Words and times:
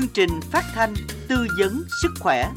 chương 0.00 0.08
trình 0.14 0.40
phát 0.52 0.64
thanh 0.74 0.94
tư 1.28 1.46
vấn 1.58 1.82
sức 2.02 2.10
khỏe. 2.20 2.48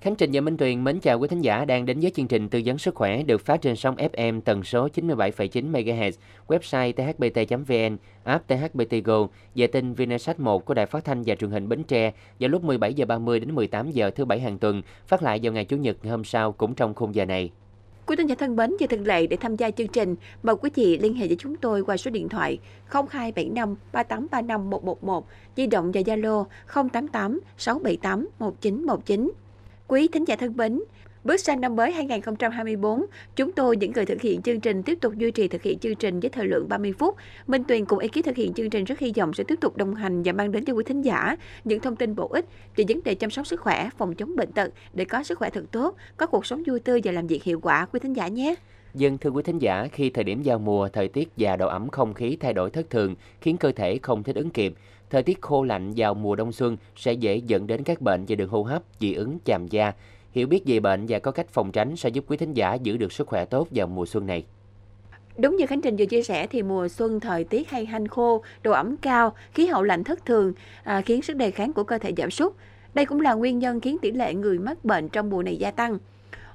Khánh 0.00 0.16
Trình 0.16 0.30
và 0.32 0.40
Minh 0.40 0.56
Tuyền 0.56 0.84
mến 0.84 1.00
chào 1.00 1.18
quý 1.18 1.28
thính 1.28 1.40
giả 1.40 1.64
đang 1.64 1.86
đến 1.86 2.00
với 2.00 2.10
chương 2.10 2.28
trình 2.28 2.48
tư 2.48 2.62
vấn 2.64 2.78
sức 2.78 2.94
khỏe 2.94 3.22
được 3.22 3.44
phát 3.44 3.62
trên 3.62 3.76
sóng 3.76 3.96
FM 3.96 4.40
tần 4.40 4.64
số 4.64 4.88
97,9 4.94 5.72
MHz, 5.72 6.12
website 6.46 6.92
thbt.vn, 6.92 7.96
app 8.24 8.48
THBT 8.48 9.04
Go, 9.04 9.26
vệ 9.54 9.66
tinh 9.66 9.94
Vinasat 9.94 10.40
1 10.40 10.64
của 10.64 10.74
Đài 10.74 10.86
Phát 10.86 11.04
thanh 11.04 11.22
và 11.26 11.34
Truyền 11.34 11.50
hình 11.50 11.68
Bến 11.68 11.82
Tre 11.84 12.12
vào 12.40 12.50
lúc 12.50 12.64
17 12.64 12.94
giờ 12.94 13.06
30 13.06 13.40
đến 13.40 13.54
18 13.54 13.90
giờ 13.90 14.10
thứ 14.10 14.24
bảy 14.24 14.40
hàng 14.40 14.58
tuần, 14.58 14.82
phát 15.06 15.22
lại 15.22 15.40
vào 15.42 15.52
ngày 15.52 15.64
chủ 15.64 15.76
nhật 15.76 15.96
hôm 16.04 16.24
sau 16.24 16.52
cũng 16.52 16.74
trong 16.74 16.94
khung 16.94 17.14
giờ 17.14 17.24
này. 17.24 17.50
Quý 18.06 18.16
thính 18.16 18.26
giả 18.26 18.34
thân 18.34 18.56
mến, 18.56 18.76
như 18.78 18.86
thường 18.86 19.06
lệ 19.06 19.26
để 19.26 19.36
tham 19.36 19.56
gia 19.56 19.70
chương 19.70 19.88
trình, 19.88 20.16
mời 20.42 20.56
quý 20.56 20.70
vị 20.74 20.98
liên 20.98 21.14
hệ 21.14 21.26
với 21.26 21.36
chúng 21.40 21.56
tôi 21.56 21.84
qua 21.84 21.96
số 21.96 22.10
điện 22.10 22.28
thoại 22.28 22.58
0275 22.90 23.76
3835 23.92 24.70
111, 24.70 25.26
di 25.56 25.66
động 25.66 25.92
và 25.92 26.00
Zalo 26.00 26.44
088 26.74 27.40
678 27.58 28.28
1919. 28.38 29.32
Quý 29.86 30.08
thính 30.08 30.24
giả 30.24 30.36
thân 30.36 30.56
mến, 30.56 30.80
Bước 31.26 31.40
sang 31.40 31.60
năm 31.60 31.76
mới 31.76 31.92
2024, 31.92 33.06
chúng 33.36 33.52
tôi 33.52 33.76
những 33.76 33.92
người 33.92 34.06
thực 34.06 34.20
hiện 34.20 34.42
chương 34.42 34.60
trình 34.60 34.82
tiếp 34.82 34.98
tục 35.00 35.12
duy 35.16 35.30
trì 35.30 35.48
thực 35.48 35.62
hiện 35.62 35.78
chương 35.78 35.94
trình 35.94 36.20
với 36.20 36.30
thời 36.30 36.46
lượng 36.46 36.68
30 36.68 36.92
phút. 36.98 37.16
Minh 37.46 37.64
Tuyền 37.64 37.84
cùng 37.84 37.98
ekip 37.98 38.24
thực 38.24 38.36
hiện 38.36 38.54
chương 38.54 38.70
trình 38.70 38.84
rất 38.84 38.98
hy 38.98 39.12
vọng 39.16 39.34
sẽ 39.34 39.44
tiếp 39.44 39.54
tục 39.60 39.76
đồng 39.76 39.94
hành 39.94 40.22
và 40.22 40.32
mang 40.32 40.52
đến 40.52 40.64
cho 40.64 40.72
quý 40.72 40.84
thính 40.86 41.02
giả 41.02 41.36
những 41.64 41.80
thông 41.80 41.96
tin 41.96 42.14
bổ 42.14 42.28
ích 42.28 42.44
về 42.76 42.84
vấn 42.88 43.00
đề 43.04 43.14
chăm 43.14 43.30
sóc 43.30 43.46
sức 43.46 43.60
khỏe, 43.60 43.90
phòng 43.98 44.14
chống 44.14 44.36
bệnh 44.36 44.52
tật 44.52 44.72
để 44.94 45.04
có 45.04 45.22
sức 45.22 45.38
khỏe 45.38 45.50
thật 45.50 45.64
tốt, 45.72 45.96
có 46.16 46.26
cuộc 46.26 46.46
sống 46.46 46.62
vui 46.66 46.80
tươi 46.80 47.00
và 47.04 47.12
làm 47.12 47.26
việc 47.26 47.44
hiệu 47.44 47.60
quả 47.60 47.86
quý 47.92 48.00
thính 48.00 48.12
giả 48.12 48.28
nhé. 48.28 48.54
Dân 48.94 49.18
thưa 49.18 49.30
quý 49.30 49.42
thính 49.42 49.58
giả, 49.58 49.88
khi 49.92 50.10
thời 50.10 50.24
điểm 50.24 50.42
giao 50.42 50.58
mùa, 50.58 50.88
thời 50.88 51.08
tiết 51.08 51.28
và 51.36 51.56
độ 51.56 51.68
ẩm 51.68 51.88
không 51.88 52.14
khí 52.14 52.36
thay 52.40 52.52
đổi 52.52 52.70
thất 52.70 52.90
thường 52.90 53.14
khiến 53.40 53.56
cơ 53.56 53.72
thể 53.72 53.98
không 54.02 54.22
thích 54.22 54.36
ứng 54.36 54.50
kịp. 54.50 54.74
Thời 55.10 55.22
tiết 55.22 55.42
khô 55.42 55.62
lạnh 55.62 55.92
vào 55.96 56.14
mùa 56.14 56.36
đông 56.36 56.52
xuân 56.52 56.76
sẽ 56.96 57.12
dễ 57.12 57.36
dẫn 57.36 57.66
đến 57.66 57.82
các 57.82 58.00
bệnh 58.00 58.24
về 58.26 58.36
đường 58.36 58.48
hô 58.48 58.62
hấp, 58.62 58.82
dị 59.00 59.14
ứng, 59.14 59.38
chàm 59.44 59.68
da. 59.68 59.92
Hiểu 60.36 60.46
biết 60.46 60.62
về 60.66 60.80
bệnh 60.80 61.06
và 61.08 61.18
có 61.18 61.30
cách 61.30 61.48
phòng 61.48 61.72
tránh 61.72 61.96
sẽ 61.96 62.08
giúp 62.08 62.24
quý 62.28 62.36
thính 62.36 62.54
giả 62.54 62.74
giữ 62.74 62.96
được 62.96 63.12
sức 63.12 63.26
khỏe 63.26 63.44
tốt 63.44 63.68
vào 63.70 63.86
mùa 63.86 64.06
xuân 64.06 64.26
này. 64.26 64.44
Đúng 65.38 65.56
như 65.56 65.66
Khánh 65.66 65.80
Trình 65.80 65.96
vừa 65.96 66.04
chia 66.04 66.22
sẻ 66.22 66.46
thì 66.46 66.62
mùa 66.62 66.88
xuân 66.88 67.20
thời 67.20 67.44
tiết 67.44 67.70
hay 67.70 67.86
hanh 67.86 68.08
khô, 68.08 68.42
độ 68.62 68.72
ẩm 68.72 68.96
cao, 68.96 69.34
khí 69.54 69.66
hậu 69.66 69.82
lạnh 69.82 70.04
thất 70.04 70.26
thường 70.26 70.52
à, 70.84 71.00
khiến 71.00 71.22
sức 71.22 71.36
đề 71.36 71.50
kháng 71.50 71.72
của 71.72 71.84
cơ 71.84 71.98
thể 71.98 72.12
giảm 72.16 72.30
sút. 72.30 72.52
Đây 72.94 73.04
cũng 73.04 73.20
là 73.20 73.34
nguyên 73.34 73.58
nhân 73.58 73.80
khiến 73.80 73.96
tỷ 74.02 74.12
lệ 74.12 74.34
người 74.34 74.58
mắc 74.58 74.84
bệnh 74.84 75.08
trong 75.08 75.30
mùa 75.30 75.42
này 75.42 75.56
gia 75.56 75.70
tăng. 75.70 75.98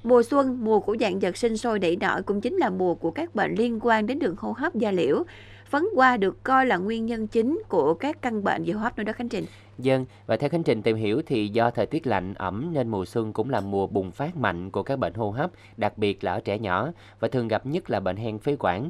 Mùa 0.03 0.23
xuân, 0.23 0.57
mùa 0.61 0.79
của 0.79 0.97
dạng 0.99 1.19
vật 1.19 1.37
sinh 1.37 1.57
sôi 1.57 1.79
đẩy 1.79 1.95
nở 1.95 2.21
cũng 2.25 2.41
chính 2.41 2.57
là 2.57 2.69
mùa 2.69 2.95
của 2.95 3.11
các 3.11 3.35
bệnh 3.35 3.55
liên 3.55 3.79
quan 3.81 4.07
đến 4.07 4.19
đường 4.19 4.35
hô 4.37 4.51
hấp 4.57 4.75
da 4.75 4.91
liễu. 4.91 5.23
Phấn 5.71 5.85
hoa 5.95 6.17
được 6.17 6.43
coi 6.43 6.65
là 6.65 6.77
nguyên 6.77 7.05
nhân 7.05 7.27
chính 7.27 7.61
của 7.69 7.93
các 7.93 8.21
căn 8.21 8.43
bệnh 8.43 8.63
về 8.63 8.73
hô 8.73 8.79
hấp 8.79 8.97
nữa 8.97 9.03
đó 9.03 9.13
Khánh 9.13 9.29
Trình. 9.29 9.45
Dân, 9.77 10.05
và 10.25 10.37
theo 10.37 10.49
Khánh 10.49 10.63
Trình 10.63 10.81
tìm 10.81 10.95
hiểu 10.95 11.21
thì 11.25 11.47
do 11.47 11.71
thời 11.71 11.85
tiết 11.85 12.07
lạnh 12.07 12.33
ẩm 12.33 12.69
nên 12.73 12.87
mùa 12.87 13.05
xuân 13.05 13.33
cũng 13.33 13.49
là 13.49 13.61
mùa 13.61 13.87
bùng 13.87 14.11
phát 14.11 14.37
mạnh 14.37 14.71
của 14.71 14.83
các 14.83 14.99
bệnh 14.99 15.13
hô 15.13 15.31
hấp, 15.31 15.51
đặc 15.77 15.97
biệt 15.97 16.23
là 16.23 16.33
ở 16.33 16.39
trẻ 16.39 16.59
nhỏ 16.59 16.89
và 17.19 17.27
thường 17.27 17.47
gặp 17.47 17.65
nhất 17.65 17.89
là 17.89 17.99
bệnh 17.99 18.15
hen 18.15 18.39
phế 18.39 18.55
quản. 18.59 18.89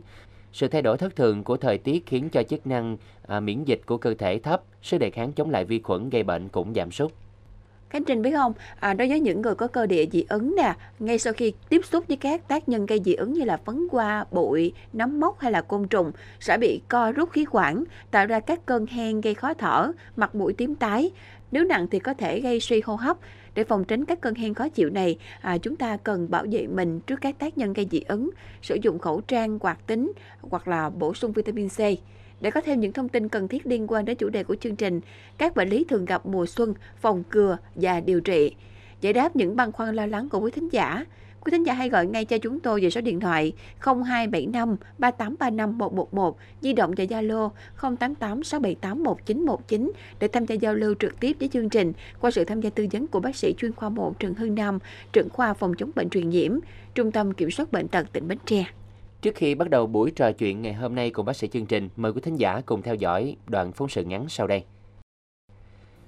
Sự 0.54 0.68
thay 0.68 0.82
đổi 0.82 0.98
thất 0.98 1.16
thường 1.16 1.44
của 1.44 1.58
thời 1.58 1.78
tiết 1.78 2.06
khiến 2.06 2.30
cho 2.30 2.44
chức 2.44 2.68
năng 2.68 2.98
à, 3.28 3.40
miễn 3.40 3.64
dịch 3.64 3.82
của 3.86 3.98
cơ 3.98 4.14
thể 4.14 4.40
thấp, 4.40 4.64
sức 4.82 4.98
đề 4.98 5.10
kháng 5.10 5.34
chống 5.34 5.50
lại 5.50 5.66
vi 5.66 5.80
khuẩn 5.80 6.10
gây 6.10 6.24
bệnh 6.24 6.50
cũng 6.50 6.74
giảm 6.74 6.92
sút. 6.92 7.12
Khánh 7.92 8.04
trinh 8.04 8.22
biết 8.22 8.32
không, 8.36 8.54
à, 8.80 8.94
đối 8.94 9.10
với 9.10 9.20
những 9.20 9.42
người 9.42 9.56
có 9.56 9.68
cơ 9.68 9.86
địa 9.86 10.06
dị 10.12 10.26
ứng 10.30 10.56
nè, 10.56 10.74
ngay 11.00 11.20
sau 11.20 11.34
khi 11.34 11.54
tiếp 11.70 11.86
xúc 11.86 12.06
với 12.08 12.18
các 12.18 12.48
tác 12.48 12.70
nhân 12.70 12.86
gây 12.86 13.02
dị 13.06 13.14
ứng 13.14 13.34
như 13.34 13.44
là 13.44 13.58
phấn 13.58 13.88
hoa, 13.92 14.26
bụi, 14.32 14.74
nấm 14.94 15.20
mốc 15.20 15.40
hay 15.40 15.52
là 15.52 15.62
côn 15.62 15.88
trùng 15.88 16.12
sẽ 16.40 16.58
bị 16.58 16.82
co 16.88 17.12
rút 17.12 17.32
khí 17.32 17.46
quản, 17.52 17.84
tạo 18.12 18.26
ra 18.26 18.40
các 18.40 18.66
cơn 18.66 18.86
hen 18.86 19.22
gây 19.22 19.34
khó 19.34 19.54
thở, 19.54 19.92
mặt 20.16 20.36
mũi 20.36 20.54
tím 20.54 20.76
tái. 20.76 21.12
Nếu 21.52 21.64
nặng 21.64 21.88
thì 21.92 22.00
có 22.00 22.14
thể 22.14 22.40
gây 22.40 22.60
suy 22.60 22.82
hô 22.86 22.96
hấp. 22.96 23.18
Để 23.56 23.64
phòng 23.64 23.84
tránh 23.84 24.06
các 24.06 24.22
cơn 24.22 24.36
hen 24.36 24.54
khó 24.54 24.70
chịu 24.70 24.90
này, 24.90 25.18
à, 25.42 25.58
chúng 25.58 25.76
ta 25.76 25.98
cần 25.98 26.32
bảo 26.32 26.46
vệ 26.52 26.68
mình 26.68 27.00
trước 27.00 27.22
các 27.22 27.40
tác 27.40 27.58
nhân 27.58 27.74
gây 27.74 27.88
dị 27.92 28.02
ứng, 28.08 28.30
sử 28.62 28.78
dụng 28.82 29.00
khẩu 29.00 29.22
trang 29.22 29.60
quạt 29.60 29.88
tính 29.88 30.12
hoặc 30.42 30.68
là 30.68 30.90
bổ 30.90 31.14
sung 31.14 31.32
vitamin 31.32 31.70
C. 31.70 31.80
Để 32.42 32.52
có 32.52 32.62
thêm 32.62 32.80
những 32.80 32.94
thông 32.94 33.10
tin 33.10 33.30
cần 33.30 33.48
thiết 33.48 33.68
liên 33.68 33.88
quan 33.88 34.06
đến 34.06 34.18
chủ 34.18 34.30
đề 34.30 34.44
của 34.44 34.56
chương 34.56 34.76
trình, 34.76 35.02
các 35.38 35.56
bệnh 35.56 35.70
lý 35.70 35.84
thường 35.84 36.06
gặp 36.06 36.26
mùa 36.26 36.46
xuân, 36.46 36.74
phòng 37.02 37.24
ngừa 37.32 37.58
và 37.76 38.00
điều 38.00 38.22
trị, 38.22 38.56
giải 39.02 39.14
đáp 39.14 39.36
những 39.36 39.56
băn 39.56 39.72
khoăn 39.72 39.96
lo 39.96 40.06
lắng 40.06 40.30
của 40.30 40.40
quý 40.40 40.52
thính 40.52 40.70
giả, 40.72 41.06
quý 41.42 41.52
thính 41.52 41.66
giả 41.66 41.74
hãy 41.74 41.90
gọi 41.90 42.06
ngay 42.06 42.26
cho 42.26 42.38
chúng 42.38 42.60
tôi 42.60 42.82
về 42.82 42.90
số 42.90 43.02
điện 43.02 43.20
thoại 43.20 43.54
0275 43.80 44.76
3835 44.98 45.78
111, 45.78 46.38
di 46.62 46.74
động 46.74 46.94
và 46.98 47.04
Zalo 47.04 47.50
088 47.82 48.44
678 48.44 49.04
1919 49.04 49.92
để 50.20 50.28
tham 50.28 50.46
gia 50.46 50.56
giao 50.56 50.76
lưu 50.76 50.96
trực 51.00 51.20
tiếp 51.20 51.38
với 51.40 51.50
chương 51.50 51.70
trình 51.70 51.94
qua 52.22 52.32
sự 52.32 52.46
tham 52.46 52.62
gia 52.62 52.70
tư 52.70 52.88
vấn 52.92 53.08
của 53.08 53.20
bác 53.20 53.36
sĩ 53.36 53.54
chuyên 53.58 53.74
khoa 53.74 53.90
1 53.90 54.20
Trần 54.20 54.34
Hưng 54.34 54.56
Nam, 54.56 54.80
trưởng 55.14 55.30
khoa 55.30 55.54
phòng 55.54 55.74
chống 55.78 55.92
bệnh 55.96 56.10
truyền 56.10 56.30
nhiễm, 56.30 56.60
Trung 56.96 57.12
tâm 57.12 57.34
Kiểm 57.34 57.52
soát 57.52 57.72
bệnh 57.72 57.88
tật 57.88 58.14
tỉnh 58.14 58.28
Bến 58.28 58.38
Tre. 58.46 58.66
Trước 59.22 59.36
khi 59.36 59.56
bắt 59.56 59.70
đầu 59.70 59.88
buổi 59.88 60.12
trò 60.12 60.32
chuyện 60.32 60.62
ngày 60.62 60.74
hôm 60.74 60.96
nay 60.96 61.10
cùng 61.10 61.26
bác 61.26 61.36
sĩ 61.36 61.48
chương 61.48 61.66
trình, 61.66 61.90
mời 61.96 62.14
quý 62.14 62.22
thính 62.22 62.36
giả 62.36 62.62
cùng 62.66 62.82
theo 62.82 62.96
dõi 62.96 63.36
đoạn 63.48 63.72
phóng 63.72 63.90
sự 63.90 64.04
ngắn 64.04 64.26
sau 64.30 64.48
đây. 64.48 64.64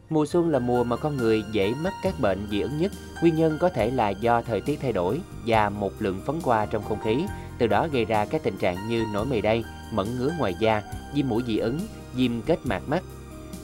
Mùa 0.10 0.26
xuân 0.26 0.50
là 0.50 0.60
mùa 0.60 0.84
mà 0.84 0.96
con 0.96 1.18
người 1.18 1.44
dễ 1.52 1.74
mắc 1.84 1.94
các 2.04 2.14
bệnh 2.22 2.48
dị 2.52 2.62
ứng 2.62 2.78
nhất. 2.78 2.92
Nguyên 3.22 3.36
nhân 3.36 3.58
có 3.62 3.70
thể 3.70 3.92
là 3.92 4.10
do 4.10 4.42
thời 4.42 4.62
tiết 4.62 4.80
thay 4.82 4.92
đổi 4.92 5.20
và 5.48 5.70
một 5.70 5.92
lượng 6.00 6.22
phấn 6.26 6.40
hoa 6.44 6.66
trong 6.66 6.84
không 6.84 7.02
khí, 7.04 7.26
từ 7.58 7.68
đó 7.68 7.88
gây 7.92 8.06
ra 8.06 8.26
các 8.26 8.44
tình 8.44 8.58
trạng 8.58 8.90
như 8.90 9.06
nổi 9.14 9.26
mề 9.26 9.42
đay, 9.42 9.64
mẩn 9.92 10.18
ngứa 10.18 10.32
ngoài 10.40 10.56
da, 10.60 10.84
viêm 11.16 11.30
mũi 11.30 11.44
dị 11.48 11.58
ứng, 11.58 11.80
viêm 12.14 12.42
kết 12.42 12.60
mạc 12.64 12.82
mắt. 12.88 13.04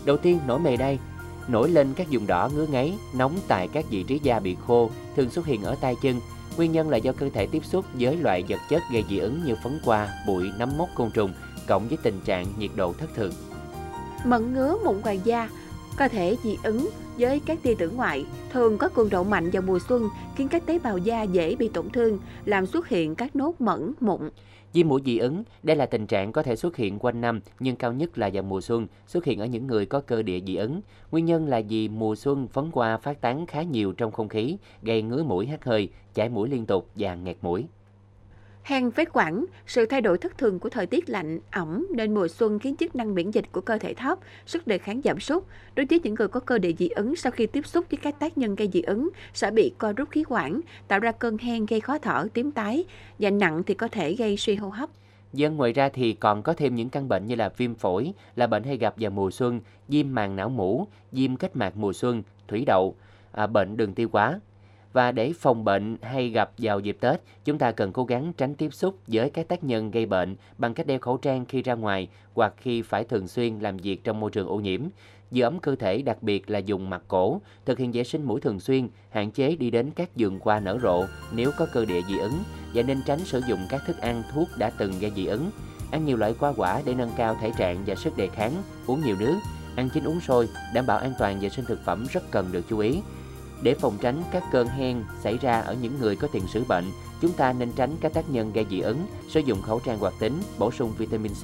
Đầu 0.05 0.17
tiên, 0.17 0.39
nổi 0.47 0.59
mề 0.59 0.77
đay 0.77 0.99
nổi 1.49 1.69
lên 1.69 1.93
các 1.95 2.07
vùng 2.11 2.27
đỏ 2.27 2.49
ngứa 2.55 2.65
ngáy, 2.67 2.93
nóng 3.15 3.39
tại 3.47 3.67
các 3.67 3.85
vị 3.89 4.03
trí 4.03 4.19
da 4.23 4.39
bị 4.39 4.55
khô, 4.67 4.89
thường 5.15 5.29
xuất 5.29 5.45
hiện 5.45 5.63
ở 5.63 5.75
tay 5.81 5.95
chân, 6.01 6.19
Nguyên 6.59 6.71
nhân 6.71 6.89
là 6.89 6.97
do 6.97 7.11
cơ 7.11 7.29
thể 7.33 7.45
tiếp 7.45 7.65
xúc 7.65 7.85
với 7.93 8.17
loại 8.17 8.43
vật 8.49 8.59
chất 8.69 8.81
gây 8.93 9.03
dị 9.09 9.17
ứng 9.17 9.43
như 9.45 9.55
phấn 9.63 9.79
hoa, 9.83 10.09
bụi, 10.27 10.51
nấm 10.57 10.77
mốc 10.77 10.89
côn 10.95 11.11
trùng, 11.11 11.33
cộng 11.67 11.87
với 11.87 11.97
tình 12.03 12.19
trạng 12.25 12.45
nhiệt 12.57 12.71
độ 12.75 12.93
thất 12.93 13.09
thường. 13.15 13.31
Mẩn 14.25 14.53
ngứa 14.53 14.77
mụn 14.85 15.01
ngoài 15.01 15.19
da 15.23 15.49
có 15.99 16.07
thể 16.07 16.37
dị 16.43 16.57
ứng 16.63 16.89
với 17.17 17.41
các 17.45 17.59
tia 17.63 17.73
tử 17.75 17.89
ngoại, 17.89 18.25
thường 18.51 18.77
có 18.77 18.89
cường 18.89 19.09
độ 19.09 19.23
mạnh 19.23 19.49
vào 19.53 19.61
mùa 19.61 19.79
xuân, 19.79 20.09
khiến 20.35 20.47
các 20.47 20.65
tế 20.65 20.79
bào 20.79 20.97
da 20.97 21.23
dễ 21.23 21.55
bị 21.55 21.69
tổn 21.73 21.89
thương, 21.89 22.19
làm 22.45 22.65
xuất 22.65 22.87
hiện 22.87 23.15
các 23.15 23.35
nốt 23.35 23.61
mẩn, 23.61 23.93
mụn. 23.99 24.29
Viêm 24.73 24.87
mũi 24.87 25.01
dị 25.05 25.17
ứng, 25.17 25.43
đây 25.63 25.75
là 25.75 25.85
tình 25.85 26.07
trạng 26.07 26.31
có 26.31 26.43
thể 26.43 26.55
xuất 26.55 26.75
hiện 26.75 26.99
quanh 26.99 27.21
năm 27.21 27.41
nhưng 27.59 27.75
cao 27.75 27.93
nhất 27.93 28.17
là 28.17 28.29
vào 28.33 28.43
mùa 28.43 28.61
xuân, 28.61 28.87
xuất 29.07 29.25
hiện 29.25 29.39
ở 29.39 29.45
những 29.45 29.67
người 29.67 29.85
có 29.85 30.01
cơ 30.01 30.21
địa 30.21 30.39
dị 30.47 30.55
ứng. 30.55 30.81
Nguyên 31.11 31.25
nhân 31.25 31.47
là 31.47 31.61
vì 31.69 31.89
mùa 31.89 32.15
xuân 32.15 32.47
phấn 32.47 32.69
hoa 32.73 32.97
phát 32.97 33.21
tán 33.21 33.45
khá 33.45 33.61
nhiều 33.61 33.91
trong 33.91 34.11
không 34.11 34.29
khí, 34.29 34.57
gây 34.81 35.01
ngứa 35.01 35.23
mũi 35.23 35.47
hắt 35.47 35.65
hơi, 35.65 35.89
chảy 36.13 36.29
mũi 36.29 36.49
liên 36.49 36.65
tục 36.65 36.89
và 36.95 37.15
nghẹt 37.15 37.37
mũi. 37.41 37.65
Hen 38.69 38.91
phế 38.91 39.05
quản, 39.13 39.45
sự 39.67 39.85
thay 39.85 40.01
đổi 40.01 40.17
thất 40.17 40.37
thường 40.37 40.59
của 40.59 40.69
thời 40.69 40.85
tiết 40.85 41.09
lạnh, 41.09 41.39
ẩm 41.51 41.87
nên 41.95 42.13
mùa 42.13 42.27
xuân 42.27 42.59
khiến 42.59 42.75
chức 42.75 42.95
năng 42.95 43.15
miễn 43.15 43.31
dịch 43.31 43.45
của 43.51 43.61
cơ 43.61 43.77
thể 43.77 43.93
thấp, 43.93 44.19
sức 44.45 44.67
đề 44.67 44.77
kháng 44.77 45.01
giảm 45.03 45.19
sút. 45.19 45.43
Đối 45.75 45.85
với 45.89 45.99
những 46.03 46.13
người 46.13 46.27
có 46.27 46.39
cơ 46.39 46.57
địa 46.57 46.73
dị 46.79 46.89
ứng 46.89 47.15
sau 47.15 47.31
khi 47.31 47.47
tiếp 47.47 47.67
xúc 47.67 47.85
với 47.91 47.97
các 47.97 48.19
tác 48.19 48.37
nhân 48.37 48.55
gây 48.55 48.69
dị 48.73 48.81
ứng 48.81 49.09
sẽ 49.33 49.51
bị 49.51 49.71
co 49.77 49.93
rút 49.93 50.09
khí 50.09 50.23
quản, 50.29 50.61
tạo 50.87 50.99
ra 50.99 51.11
cơn 51.11 51.37
hen 51.37 51.65
gây 51.65 51.79
khó 51.79 51.97
thở, 51.97 52.27
tím 52.33 52.51
tái 52.51 52.85
và 53.19 53.29
nặng 53.29 53.63
thì 53.63 53.73
có 53.73 53.87
thể 53.87 54.15
gây 54.15 54.37
suy 54.37 54.55
hô 54.55 54.69
hấp. 54.69 54.89
Dân 55.33 55.57
ngoài 55.57 55.73
ra 55.73 55.89
thì 55.89 56.13
còn 56.13 56.43
có 56.43 56.53
thêm 56.53 56.75
những 56.75 56.89
căn 56.89 57.07
bệnh 57.07 57.27
như 57.27 57.35
là 57.35 57.49
viêm 57.57 57.75
phổi, 57.75 58.13
là 58.35 58.47
bệnh 58.47 58.63
hay 58.63 58.77
gặp 58.77 58.93
vào 58.97 59.11
mùa 59.11 59.31
xuân, 59.31 59.61
viêm 59.87 60.13
màng 60.13 60.35
não 60.35 60.49
mũ, 60.49 60.87
viêm 61.11 61.35
kết 61.35 61.55
mạc 61.55 61.77
mùa 61.77 61.93
xuân, 61.93 62.23
thủy 62.47 62.63
đậu, 62.65 62.95
à, 63.31 63.47
bệnh 63.47 63.77
đường 63.77 63.93
tiêu 63.93 64.09
hóa, 64.11 64.39
và 64.93 65.11
để 65.11 65.33
phòng 65.39 65.63
bệnh 65.63 65.97
hay 66.01 66.29
gặp 66.29 66.51
vào 66.57 66.79
dịp 66.79 66.97
Tết, 66.99 67.21
chúng 67.45 67.57
ta 67.57 67.71
cần 67.71 67.91
cố 67.91 68.03
gắng 68.03 68.33
tránh 68.37 68.55
tiếp 68.55 68.73
xúc 68.73 68.99
với 69.07 69.29
các 69.29 69.47
tác 69.47 69.63
nhân 69.63 69.91
gây 69.91 70.05
bệnh 70.05 70.35
bằng 70.57 70.73
cách 70.73 70.87
đeo 70.87 70.99
khẩu 70.99 71.17
trang 71.17 71.45
khi 71.45 71.61
ra 71.61 71.73
ngoài 71.73 72.07
hoặc 72.33 72.53
khi 72.57 72.81
phải 72.81 73.03
thường 73.03 73.27
xuyên 73.27 73.59
làm 73.59 73.77
việc 73.77 74.03
trong 74.03 74.19
môi 74.19 74.31
trường 74.31 74.47
ô 74.47 74.59
nhiễm. 74.59 74.81
Giữ 75.31 75.43
ấm 75.43 75.59
cơ 75.59 75.75
thể 75.75 76.01
đặc 76.01 76.23
biệt 76.23 76.49
là 76.49 76.59
dùng 76.59 76.89
mặt 76.89 77.01
cổ, 77.07 77.41
thực 77.65 77.77
hiện 77.77 77.91
vệ 77.91 78.03
sinh 78.03 78.23
mũi 78.23 78.41
thường 78.41 78.59
xuyên, 78.59 78.87
hạn 79.09 79.31
chế 79.31 79.55
đi 79.55 79.71
đến 79.71 79.91
các 79.95 80.15
giường 80.15 80.39
hoa 80.41 80.59
nở 80.59 80.79
rộ 80.81 81.05
nếu 81.35 81.51
có 81.57 81.67
cơ 81.73 81.85
địa 81.85 82.01
dị 82.09 82.17
ứng 82.17 82.43
và 82.73 82.81
nên 82.81 83.01
tránh 83.05 83.19
sử 83.19 83.41
dụng 83.47 83.59
các 83.69 83.81
thức 83.87 83.97
ăn, 83.97 84.23
thuốc 84.33 84.47
đã 84.57 84.71
từng 84.77 84.91
gây 84.99 85.11
dị 85.15 85.25
ứng. 85.25 85.51
Ăn 85.91 86.05
nhiều 86.05 86.17
loại 86.17 86.33
hoa 86.39 86.53
quả 86.57 86.81
để 86.85 86.93
nâng 86.93 87.11
cao 87.17 87.35
thể 87.41 87.51
trạng 87.57 87.83
và 87.85 87.95
sức 87.95 88.17
đề 88.17 88.27
kháng, 88.27 88.53
uống 88.87 89.01
nhiều 89.05 89.15
nước, 89.19 89.35
ăn 89.75 89.89
chín 89.93 90.03
uống 90.03 90.19
sôi, 90.19 90.49
đảm 90.73 90.85
bảo 90.85 90.97
an 90.97 91.13
toàn 91.19 91.39
vệ 91.39 91.49
sinh 91.49 91.65
thực 91.65 91.85
phẩm 91.85 92.05
rất 92.13 92.31
cần 92.31 92.51
được 92.51 92.61
chú 92.69 92.79
ý. 92.79 93.01
Để 93.61 93.73
phòng 93.73 93.97
tránh 94.01 94.23
các 94.31 94.43
cơn 94.51 94.67
hen 94.67 95.03
xảy 95.21 95.37
ra 95.37 95.59
ở 95.59 95.75
những 95.81 95.99
người 95.99 96.15
có 96.15 96.27
tiền 96.31 96.43
sử 96.47 96.63
bệnh, 96.63 96.85
chúng 97.21 97.31
ta 97.31 97.53
nên 97.53 97.71
tránh 97.71 97.95
các 98.01 98.13
tác 98.13 98.29
nhân 98.29 98.51
gây 98.53 98.65
dị 98.69 98.79
ứng, 98.79 98.97
sử 99.27 99.39
dụng 99.39 99.61
khẩu 99.61 99.79
trang 99.79 99.99
hoạt 99.99 100.13
tính, 100.19 100.33
bổ 100.57 100.71
sung 100.71 100.93
vitamin 100.97 101.31
C. 101.33 101.43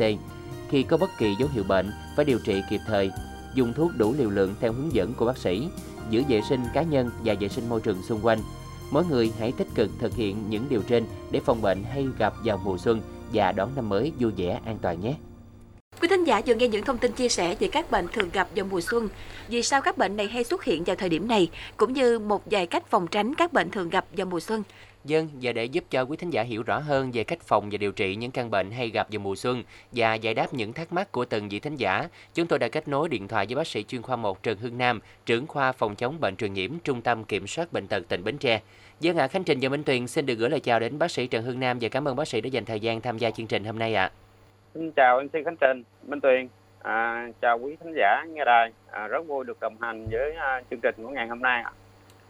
Khi 0.70 0.84
có 0.84 0.98
bất 0.98 1.10
kỳ 1.18 1.36
dấu 1.40 1.50
hiệu 1.54 1.64
bệnh, 1.64 1.92
phải 2.16 2.26
điều 2.26 2.40
trị 2.40 2.62
kịp 2.70 2.82
thời, 2.88 3.12
dùng 3.56 3.74
thuốc 3.74 3.92
đủ 3.98 4.14
liều 4.18 4.30
lượng 4.30 4.56
theo 4.60 4.74
hướng 4.74 4.94
dẫn 4.94 5.14
của 5.14 5.26
bác 5.26 5.38
sĩ, 5.38 5.68
giữ 6.10 6.24
vệ 6.28 6.42
sinh 6.50 6.62
cá 6.74 6.82
nhân 6.82 7.10
và 7.24 7.36
vệ 7.40 7.50
sinh 7.50 7.70
môi 7.70 7.82
trường 7.82 8.04
xung 8.04 8.26
quanh. 8.26 8.40
Mỗi 8.92 9.06
người 9.06 9.32
hãy 9.40 9.52
tích 9.52 9.68
cực 9.76 9.90
thực 10.00 10.16
hiện 10.16 10.50
những 10.50 10.66
điều 10.70 10.82
trên 10.82 11.06
để 11.32 11.40
phòng 11.40 11.62
bệnh 11.62 11.84
hay 11.84 12.08
gặp 12.18 12.34
vào 12.44 12.62
mùa 12.64 12.78
xuân 12.78 13.02
và 13.34 13.52
đón 13.52 13.70
năm 13.76 13.90
mới 13.90 14.12
vui 14.20 14.32
vẻ 14.38 14.62
an 14.66 14.78
toàn 14.82 15.02
nhé. 15.02 15.16
Quý 16.02 16.08
thính 16.08 16.24
giả 16.24 16.42
vừa 16.46 16.56
nghe 16.56 16.68
những 16.68 16.86
thông 16.86 16.98
tin 16.98 17.12
chia 17.12 17.30
sẻ 17.30 17.56
về 17.60 17.68
các 17.68 17.92
bệnh 17.92 18.08
thường 18.08 18.30
gặp 18.34 18.48
vào 18.56 18.66
mùa 18.66 18.82
xuân. 18.82 19.10
Vì 19.48 19.62
sao 19.62 19.82
các 19.82 19.98
bệnh 19.98 20.18
này 20.18 20.28
hay 20.28 20.44
xuất 20.44 20.64
hiện 20.64 20.84
vào 20.84 20.96
thời 20.96 21.10
điểm 21.10 21.28
này, 21.28 21.50
cũng 21.78 21.94
như 21.94 22.20
một 22.20 22.44
vài 22.46 22.68
cách 22.68 22.88
phòng 22.88 23.08
tránh 23.08 23.36
các 23.36 23.54
bệnh 23.54 23.70
thường 23.72 23.90
gặp 23.90 24.06
vào 24.18 24.26
mùa 24.26 24.40
xuân. 24.40 24.64
Dân, 25.06 25.30
và 25.42 25.52
để 25.52 25.66
giúp 25.66 25.84
cho 25.90 26.02
quý 26.02 26.18
thính 26.18 26.30
giả 26.30 26.42
hiểu 26.42 26.64
rõ 26.64 26.80
hơn 26.80 27.12
về 27.12 27.24
cách 27.24 27.42
phòng 27.42 27.70
và 27.70 27.78
điều 27.78 27.92
trị 27.92 28.16
những 28.16 28.32
căn 28.32 28.52
bệnh 28.52 28.72
hay 28.72 28.90
gặp 28.90 29.08
vào 29.12 29.20
mùa 29.20 29.36
xuân 29.36 29.64
và 29.92 30.16
giải 30.16 30.34
đáp 30.34 30.54
những 30.54 30.74
thắc 30.74 30.94
mắc 30.94 31.12
của 31.12 31.26
từng 31.26 31.50
vị 31.50 31.60
thính 31.60 31.76
giả, 31.76 32.08
chúng 32.34 32.48
tôi 32.48 32.60
đã 32.60 32.68
kết 32.68 32.88
nối 32.88 33.10
điện 33.10 33.28
thoại 33.28 33.46
với 33.46 33.56
bác 33.56 33.68
sĩ 33.68 33.84
chuyên 33.84 34.02
khoa 34.02 34.16
1 34.16 34.44
Trần 34.44 34.58
Hưng 34.58 34.78
Nam, 34.78 35.00
trưởng 35.26 35.48
khoa 35.48 35.72
phòng 35.72 35.96
chống 35.96 36.20
bệnh 36.20 36.36
truyền 36.36 36.54
nhiễm 36.54 36.72
Trung 36.84 37.02
tâm 37.02 37.24
Kiểm 37.24 37.48
soát 37.48 37.74
bệnh 37.74 37.88
tật 37.88 38.08
tỉnh 38.08 38.24
Bến 38.24 38.38
Tre. 38.38 38.62
Dân 39.00 39.18
ạ, 39.18 39.28
Khánh 39.28 39.44
Trình 39.44 39.60
và 39.62 39.70
Minh 39.70 39.84
Tuyền 39.84 40.08
xin 40.08 40.26
được 40.26 40.36
gửi 40.36 40.50
lời 40.50 40.60
chào 40.60 40.80
đến 40.80 41.00
bác 41.00 41.12
sĩ 41.12 41.28
Trần 41.28 41.44
Hưng 41.44 41.60
Nam 41.60 41.78
và 41.82 41.90
cảm 41.90 42.08
ơn 42.08 42.16
bác 42.16 42.28
sĩ 42.28 42.42
đã 42.42 42.48
dành 42.48 42.66
thời 42.66 42.80
gian 42.80 43.02
tham 43.02 43.18
gia 43.18 43.32
chương 43.32 43.48
trình 43.48 43.64
hôm 43.64 43.80
nay 43.80 43.96
ạ. 43.96 44.12
Xin 44.76 44.92
chào 44.92 45.22
MC 45.24 45.32
Khánh 45.46 45.58
Trình, 45.58 45.84
Minh 46.04 46.22
Tuyền. 46.22 46.48
À, 46.82 47.28
chào 47.42 47.60
quý 47.60 47.76
khán 47.84 47.94
giả 47.98 48.24
nghe 48.34 48.46
đài. 48.46 48.72
À, 48.92 49.08
rất 49.08 49.28
vui 49.28 49.46
được 49.46 49.60
đồng 49.60 49.82
hành 49.82 50.08
với 50.12 50.34
à, 50.36 50.62
chương 50.70 50.80
trình 50.80 50.96
của 50.98 51.10
ngày 51.10 51.28
hôm 51.28 51.42
nay 51.42 51.62
ạ. 51.64 51.72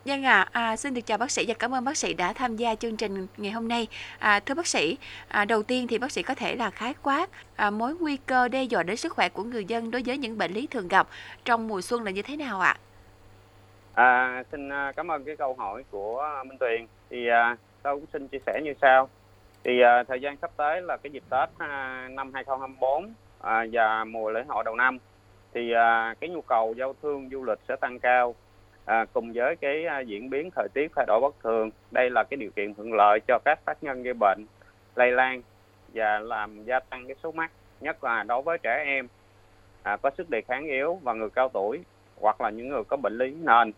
Vâng 0.06 0.24
ạ, 0.24 0.48
à, 0.52 0.62
à, 0.62 0.76
xin 0.76 0.94
được 0.94 1.02
chào 1.06 1.18
bác 1.18 1.32
sĩ 1.32 1.46
và 1.48 1.54
cảm 1.60 1.74
ơn 1.74 1.86
bác 1.86 1.98
sĩ 1.98 2.14
đã 2.14 2.34
tham 2.34 2.56
gia 2.56 2.76
chương 2.76 2.98
trình 2.98 3.28
ngày 3.38 3.52
hôm 3.52 3.68
nay. 3.68 3.88
À, 4.20 4.40
thưa 4.40 4.56
bác 4.56 4.68
sĩ, 4.68 4.98
à, 5.28 5.46
đầu 5.46 5.64
tiên 5.64 5.88
thì 5.88 5.98
bác 5.98 6.12
sĩ 6.12 6.24
có 6.24 6.36
thể 6.36 6.56
là 6.56 6.70
khái 6.70 6.94
quát 7.04 7.30
à, 7.56 7.70
mối 7.70 7.96
nguy 8.00 8.18
cơ 8.18 8.48
đe 8.48 8.64
dọa 8.64 8.84
đến 8.84 8.98
sức 8.98 9.14
khỏe 9.14 9.30
của 9.30 9.44
người 9.44 9.66
dân 9.66 9.92
đối 9.92 10.02
với 10.06 10.18
những 10.18 10.38
bệnh 10.38 10.52
lý 10.52 10.68
thường 10.68 10.88
gặp 10.88 11.08
trong 11.46 11.68
mùa 11.68 11.82
xuân 11.82 12.04
là 12.04 12.12
như 12.12 12.22
thế 12.22 12.38
nào 12.38 12.60
ạ? 12.60 12.78
À, 13.94 14.44
xin 14.52 14.70
à, 14.70 14.92
cảm 14.96 15.12
ơn 15.12 15.24
cái 15.26 15.36
câu 15.36 15.54
hỏi 15.54 15.84
của 15.92 16.44
Minh 16.46 16.58
Tuyền. 16.58 16.88
Thì 17.10 17.28
à, 17.28 17.58
tôi 17.84 17.96
cũng 17.96 18.06
xin 18.14 18.28
chia 18.28 18.40
sẻ 18.46 18.62
như 18.64 18.74
sau. 18.82 19.10
Thì 19.66 19.82
à, 19.82 20.04
thời 20.04 20.22
gian 20.22 20.38
sắp 20.42 20.52
tới 20.58 20.82
là 20.82 20.98
cái 20.98 21.12
dịp 21.12 21.24
Tết 21.30 21.50
à, 21.58 22.08
năm 22.12 22.34
2024 22.34 23.14
à, 23.42 23.66
và 23.72 24.04
mùa 24.04 24.30
lễ 24.30 24.44
hội 24.48 24.64
đầu 24.64 24.76
năm. 24.76 24.98
Thì 25.54 25.72
à, 25.72 26.16
cái 26.20 26.30
nhu 26.30 26.42
cầu 26.42 26.74
giao 26.78 26.96
thương 27.02 27.30
du 27.32 27.44
lịch 27.44 27.60
sẽ 27.68 27.76
tăng 27.76 28.00
cao 28.00 28.36
à, 28.86 29.06
cùng 29.14 29.32
với 29.34 29.56
cái 29.56 29.86
à, 29.86 30.00
diễn 30.00 30.30
biến 30.30 30.50
thời 30.56 30.68
tiết 30.74 30.92
thay 30.96 31.06
đổi 31.08 31.20
bất 31.22 31.36
thường. 31.44 31.70
Đây 31.92 32.10
là 32.10 32.24
cái 32.24 32.38
điều 32.38 32.52
kiện 32.52 32.74
thuận 32.74 32.94
lợi 32.94 33.20
cho 33.28 33.40
các 33.46 33.60
tác 33.66 33.84
nhân 33.84 34.04
gây 34.04 34.14
bệnh 34.14 34.46
lây 34.96 35.12
lan 35.12 35.42
và 35.94 36.20
làm 36.20 36.64
gia 36.64 36.80
tăng 36.80 37.08
cái 37.08 37.16
số 37.24 37.32
mắc 37.32 37.52
nhất 37.82 38.04
là 38.04 38.24
đối 38.24 38.42
với 38.42 38.58
trẻ 38.58 38.84
em 38.86 39.08
à, 39.84 39.98
có 39.98 40.12
sức 40.18 40.30
đề 40.30 40.42
kháng 40.42 40.66
yếu 40.66 41.00
và 41.04 41.14
người 41.14 41.30
cao 41.30 41.50
tuổi 41.50 41.80
hoặc 42.22 42.42
là 42.42 42.50
những 42.50 42.70
người 42.70 42.84
có 42.84 42.98
bệnh 42.98 43.18
lý 43.18 43.32
nền 43.32 43.72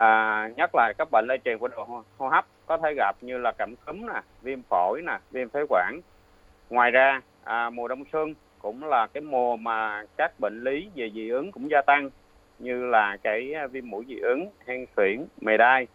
à, 0.00 0.48
nhất 0.56 0.70
là 0.74 0.92
các 0.98 1.10
bệnh 1.10 1.26
lây 1.26 1.38
truyền 1.44 1.58
qua 1.58 1.68
đường 1.76 2.02
hô 2.18 2.28
hấp 2.28 2.46
có 2.66 2.76
thể 2.76 2.94
gặp 2.96 3.16
như 3.20 3.38
là 3.38 3.52
cảm 3.58 3.74
cúm 3.76 4.06
nè 4.06 4.20
viêm 4.42 4.62
phổi 4.62 5.02
nè 5.02 5.18
viêm 5.30 5.48
phế 5.48 5.60
quản 5.68 6.00
ngoài 6.70 6.90
ra 6.90 7.20
à, 7.44 7.70
mùa 7.70 7.88
đông 7.88 8.04
xuân 8.12 8.34
cũng 8.58 8.84
là 8.84 9.06
cái 9.06 9.20
mùa 9.20 9.56
mà 9.56 10.04
các 10.16 10.40
bệnh 10.40 10.64
lý 10.64 10.88
về 10.94 11.10
dị 11.14 11.28
ứng 11.28 11.52
cũng 11.52 11.70
gia 11.70 11.82
tăng 11.82 12.10
như 12.58 12.86
là 12.86 13.16
cái 13.22 13.54
à, 13.54 13.66
viêm 13.66 13.90
mũi 13.90 14.04
dị 14.08 14.16
ứng, 14.18 14.50
hen 14.66 14.86
suyễn, 14.96 15.24
mề 15.40 15.56
đai. 15.56 15.86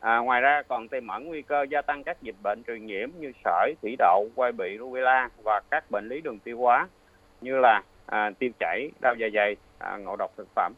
À, 0.00 0.18
ngoài 0.18 0.40
ra 0.40 0.62
còn 0.68 0.88
tiềm 0.88 1.06
ẩn 1.08 1.24
nguy 1.24 1.42
cơ 1.42 1.66
gia 1.70 1.82
tăng 1.82 2.04
các 2.04 2.22
dịch 2.22 2.36
bệnh 2.42 2.62
truyền 2.66 2.86
nhiễm 2.86 3.08
như 3.18 3.32
sởi, 3.44 3.74
thủy 3.82 3.96
đậu, 3.98 4.28
quai 4.34 4.52
bị, 4.52 4.78
rubella 4.78 5.28
và 5.42 5.60
các 5.70 5.90
bệnh 5.90 6.08
lý 6.08 6.20
đường 6.20 6.38
tiêu 6.38 6.58
hóa 6.58 6.88
như 7.40 7.58
là 7.58 7.82
à, 8.06 8.30
tiêu 8.38 8.50
chảy, 8.58 8.90
đau 9.00 9.14
dạ 9.18 9.26
dày, 9.34 9.56
à, 9.78 9.96
ngộ 9.96 10.16
độc 10.16 10.32
thực 10.36 10.48
phẩm. 10.54 10.72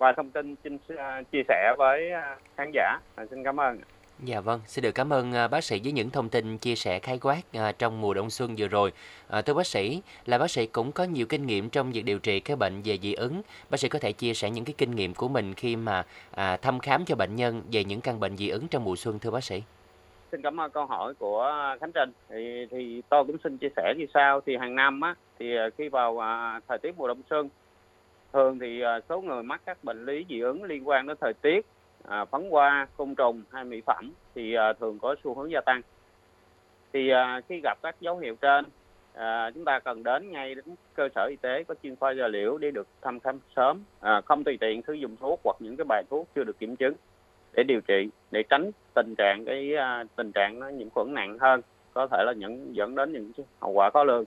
Và 0.00 0.12
thông 0.12 0.30
tin 0.30 0.56
xin 0.64 0.74
uh, 0.74 0.98
chia 1.32 1.42
sẻ 1.48 1.74
với 1.78 2.10
uh, 2.12 2.38
khán 2.56 2.70
giả. 2.74 2.98
À, 3.14 3.24
xin 3.30 3.44
cảm 3.44 3.60
ơn. 3.60 3.78
Dạ 4.24 4.40
vâng, 4.40 4.60
xin 4.66 4.82
được 4.82 4.92
cảm 4.92 5.12
ơn 5.12 5.32
à, 5.32 5.48
bác 5.48 5.64
sĩ 5.64 5.80
với 5.84 5.92
những 5.92 6.10
thông 6.10 6.28
tin 6.28 6.58
chia 6.58 6.74
sẻ 6.74 6.98
khái 6.98 7.18
quát 7.18 7.40
à, 7.52 7.72
trong 7.72 8.00
mùa 8.00 8.14
đông 8.14 8.30
xuân 8.30 8.54
vừa 8.58 8.68
rồi. 8.68 8.92
À, 9.28 9.42
thưa 9.42 9.54
bác 9.54 9.66
sĩ, 9.66 10.02
là 10.26 10.38
bác 10.38 10.50
sĩ 10.50 10.66
cũng 10.66 10.92
có 10.92 11.04
nhiều 11.04 11.26
kinh 11.26 11.46
nghiệm 11.46 11.70
trong 11.70 11.92
việc 11.92 12.02
điều 12.02 12.18
trị 12.18 12.40
các 12.40 12.58
bệnh 12.58 12.82
về 12.84 12.98
dị 13.02 13.14
ứng. 13.14 13.42
Bác 13.70 13.80
sĩ 13.80 13.88
có 13.88 13.98
thể 13.98 14.12
chia 14.12 14.34
sẻ 14.34 14.50
những 14.50 14.64
cái 14.64 14.74
kinh 14.78 14.96
nghiệm 14.96 15.14
của 15.14 15.28
mình 15.28 15.54
khi 15.54 15.76
mà 15.76 16.04
à, 16.30 16.56
thăm 16.56 16.78
khám 16.78 17.04
cho 17.04 17.16
bệnh 17.16 17.36
nhân 17.36 17.62
về 17.72 17.84
những 17.84 18.00
căn 18.00 18.20
bệnh 18.20 18.36
dị 18.36 18.48
ứng 18.48 18.68
trong 18.68 18.84
mùa 18.84 18.96
xuân 18.96 19.18
thưa 19.18 19.30
bác 19.30 19.44
sĩ. 19.44 19.62
Xin 20.32 20.42
cảm 20.42 20.60
ơn 20.60 20.70
câu 20.70 20.86
hỏi 20.86 21.14
của 21.14 21.52
Khánh 21.80 21.92
Trình. 21.92 22.12
Thì 22.28 22.66
thì 22.70 23.02
tôi 23.08 23.24
cũng 23.24 23.36
xin 23.44 23.58
chia 23.58 23.70
sẻ 23.76 23.94
như 23.98 24.06
sau 24.14 24.40
thì 24.46 24.56
hàng 24.56 24.74
năm 24.74 25.00
á 25.00 25.14
thì 25.38 25.56
à, 25.56 25.68
khi 25.78 25.88
vào 25.88 26.22
à, 26.22 26.60
thời 26.68 26.78
tiết 26.78 26.94
mùa 26.96 27.08
đông 27.08 27.22
xuân 27.30 27.48
thường 28.32 28.58
thì 28.58 28.80
à, 28.80 29.00
số 29.08 29.20
người 29.20 29.42
mắc 29.42 29.60
các 29.66 29.84
bệnh 29.84 30.04
lý 30.04 30.26
dị 30.28 30.40
ứng 30.40 30.64
liên 30.64 30.88
quan 30.88 31.06
đến 31.06 31.16
thời 31.20 31.32
tiết 31.42 31.66
à, 32.08 32.24
phấn 32.24 32.50
hoa, 32.50 32.86
côn 32.96 33.14
trùng 33.14 33.42
hay 33.50 33.64
mỹ 33.64 33.80
phẩm 33.86 34.12
thì 34.34 34.54
à, 34.54 34.72
thường 34.72 34.98
có 34.98 35.14
xu 35.24 35.34
hướng 35.34 35.50
gia 35.50 35.60
tăng. 35.60 35.80
Thì 36.92 37.08
à, 37.10 37.40
khi 37.48 37.60
gặp 37.62 37.78
các 37.82 38.00
dấu 38.00 38.18
hiệu 38.18 38.36
trên, 38.40 38.64
à, 39.14 39.50
chúng 39.54 39.64
ta 39.64 39.78
cần 39.78 40.02
đến 40.02 40.30
ngay 40.30 40.54
đến 40.54 40.64
cơ 40.94 41.08
sở 41.14 41.26
y 41.30 41.36
tế 41.36 41.64
có 41.64 41.74
chuyên 41.82 41.96
khoa 41.96 42.10
da 42.10 42.28
liễu 42.28 42.58
để 42.58 42.70
được 42.70 42.86
thăm 43.02 43.20
khám 43.20 43.38
sớm, 43.56 43.84
à, 44.00 44.20
không 44.20 44.44
tùy 44.44 44.58
tiện 44.60 44.82
sử 44.86 44.92
dụng 44.92 45.16
thuốc 45.20 45.40
hoặc 45.44 45.56
những 45.60 45.76
cái 45.76 45.84
bài 45.88 46.02
thuốc 46.10 46.28
chưa 46.34 46.44
được 46.44 46.58
kiểm 46.58 46.76
chứng 46.76 46.94
để 47.52 47.62
điều 47.62 47.80
trị 47.80 48.08
để 48.30 48.42
tránh 48.42 48.70
tình 48.94 49.14
trạng 49.18 49.44
cái 49.44 49.76
à, 49.76 50.04
tình 50.16 50.32
trạng 50.32 50.60
nó 50.60 50.68
nhiễm 50.68 50.90
khuẩn 50.90 51.14
nặng 51.14 51.38
hơn, 51.38 51.60
có 51.94 52.06
thể 52.06 52.24
là 52.26 52.32
những 52.32 52.76
dẫn 52.76 52.94
đến 52.94 53.12
những 53.12 53.32
hậu 53.60 53.70
quả 53.70 53.90
khó 53.90 54.04
lường. 54.04 54.24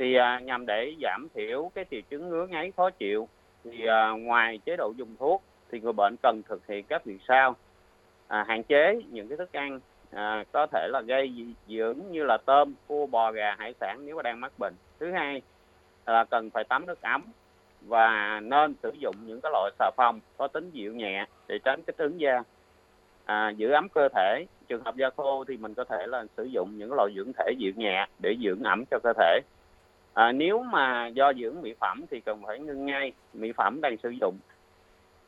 Thì 0.00 0.14
à, 0.14 0.40
nhằm 0.44 0.66
để 0.66 0.94
giảm 1.02 1.28
thiểu 1.34 1.70
cái 1.74 1.84
triệu 1.90 2.00
chứng 2.10 2.28
ngứa 2.28 2.46
ngáy 2.46 2.72
khó 2.76 2.90
chịu 2.90 3.28
thì 3.64 3.86
à, 3.86 4.10
ngoài 4.10 4.58
chế 4.64 4.76
độ 4.76 4.92
dùng 4.96 5.16
thuốc 5.18 5.42
thì 5.70 5.80
người 5.80 5.92
bệnh 5.92 6.16
cần 6.22 6.42
thực 6.48 6.66
hiện 6.66 6.84
các 6.88 7.04
việc 7.04 7.18
sau 7.28 7.56
à, 8.28 8.44
hạn 8.48 8.62
chế 8.62 9.02
những 9.10 9.28
cái 9.28 9.38
thức 9.38 9.52
ăn 9.52 9.80
à, 10.10 10.44
có 10.52 10.66
thể 10.66 10.88
là 10.92 11.00
gây 11.00 11.32
dị 11.68 11.78
ứng 11.78 12.12
như 12.12 12.24
là 12.24 12.38
tôm, 12.44 12.74
cua, 12.86 13.06
bò, 13.06 13.32
gà, 13.32 13.54
hải 13.58 13.74
sản 13.80 14.06
nếu 14.06 14.16
mà 14.16 14.22
đang 14.22 14.40
mắc 14.40 14.52
bệnh. 14.58 14.74
Thứ 15.00 15.12
hai 15.12 15.42
là 16.06 16.24
cần 16.24 16.50
phải 16.50 16.64
tắm 16.64 16.86
nước 16.86 17.02
ấm 17.02 17.22
và 17.80 18.40
nên 18.40 18.74
sử 18.82 18.92
dụng 18.98 19.16
những 19.26 19.40
cái 19.40 19.52
loại 19.52 19.70
xà 19.78 19.90
phòng 19.96 20.20
có 20.36 20.48
tính 20.48 20.70
dịu 20.70 20.94
nhẹ 20.94 21.26
để 21.48 21.58
tránh 21.64 21.82
kích 21.82 21.96
ứng 21.96 22.20
da. 22.20 22.42
À, 23.24 23.50
giữ 23.56 23.70
ấm 23.70 23.88
cơ 23.88 24.08
thể, 24.14 24.46
trường 24.68 24.84
hợp 24.84 24.96
da 24.96 25.10
khô 25.16 25.44
thì 25.48 25.56
mình 25.56 25.74
có 25.74 25.84
thể 25.84 26.06
là 26.06 26.24
sử 26.36 26.44
dụng 26.44 26.78
những 26.78 26.92
loại 26.92 27.08
dưỡng 27.16 27.32
thể 27.38 27.52
dịu 27.58 27.72
nhẹ 27.76 28.06
để 28.18 28.36
dưỡng 28.42 28.62
ẩm 28.62 28.84
cho 28.90 28.98
cơ 29.02 29.12
thể. 29.18 29.40
À, 30.14 30.32
nếu 30.32 30.62
mà 30.62 31.06
do 31.06 31.32
dưỡng 31.40 31.62
mỹ 31.62 31.74
phẩm 31.80 32.04
thì 32.10 32.20
cần 32.20 32.42
phải 32.46 32.58
ngưng 32.58 32.86
ngay 32.86 33.12
mỹ 33.32 33.52
phẩm 33.56 33.80
đang 33.80 33.96
sử 34.02 34.10
dụng 34.20 34.38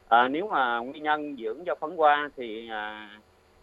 à, 0.08 0.28
nếu 0.28 0.48
mà 0.48 0.78
nguyên 0.78 1.02
nhân 1.02 1.36
dưỡng 1.36 1.66
do 1.66 1.74
phấn 1.80 1.90
hoa 1.96 2.30
thì 2.36 2.68
à, 2.70 3.10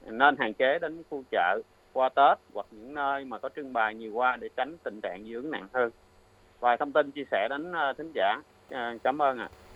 nên 0.01 0.35
hạn 0.37 0.53
chế 0.53 0.79
đến 0.79 1.03
khu 1.09 1.23
chợ 1.31 1.61
qua 1.93 2.09
Tết 2.09 2.37
hoặc 2.53 2.65
những 2.71 2.93
nơi 2.93 3.25
mà 3.25 3.39
có 3.39 3.49
trưng 3.55 3.73
bày 3.73 3.95
nhiều 3.95 4.13
hoa 4.13 4.37
để 4.41 4.49
tránh 4.57 4.77
tình 4.83 5.01
trạng 5.01 5.23
dưỡng 5.25 5.51
nặng 5.51 5.67
hơn. 5.73 5.91
Vài 6.59 6.77
thông 6.77 6.93
tin 6.93 7.11
chia 7.11 7.23
sẻ 7.31 7.47
đến 7.49 7.71
uh, 7.71 7.97
thính 7.97 8.11
giả. 8.15 8.41
À, 8.69 8.95
cảm 9.03 9.21
ơn 9.21 9.37
ạ. 9.37 9.49
À. 9.53 9.68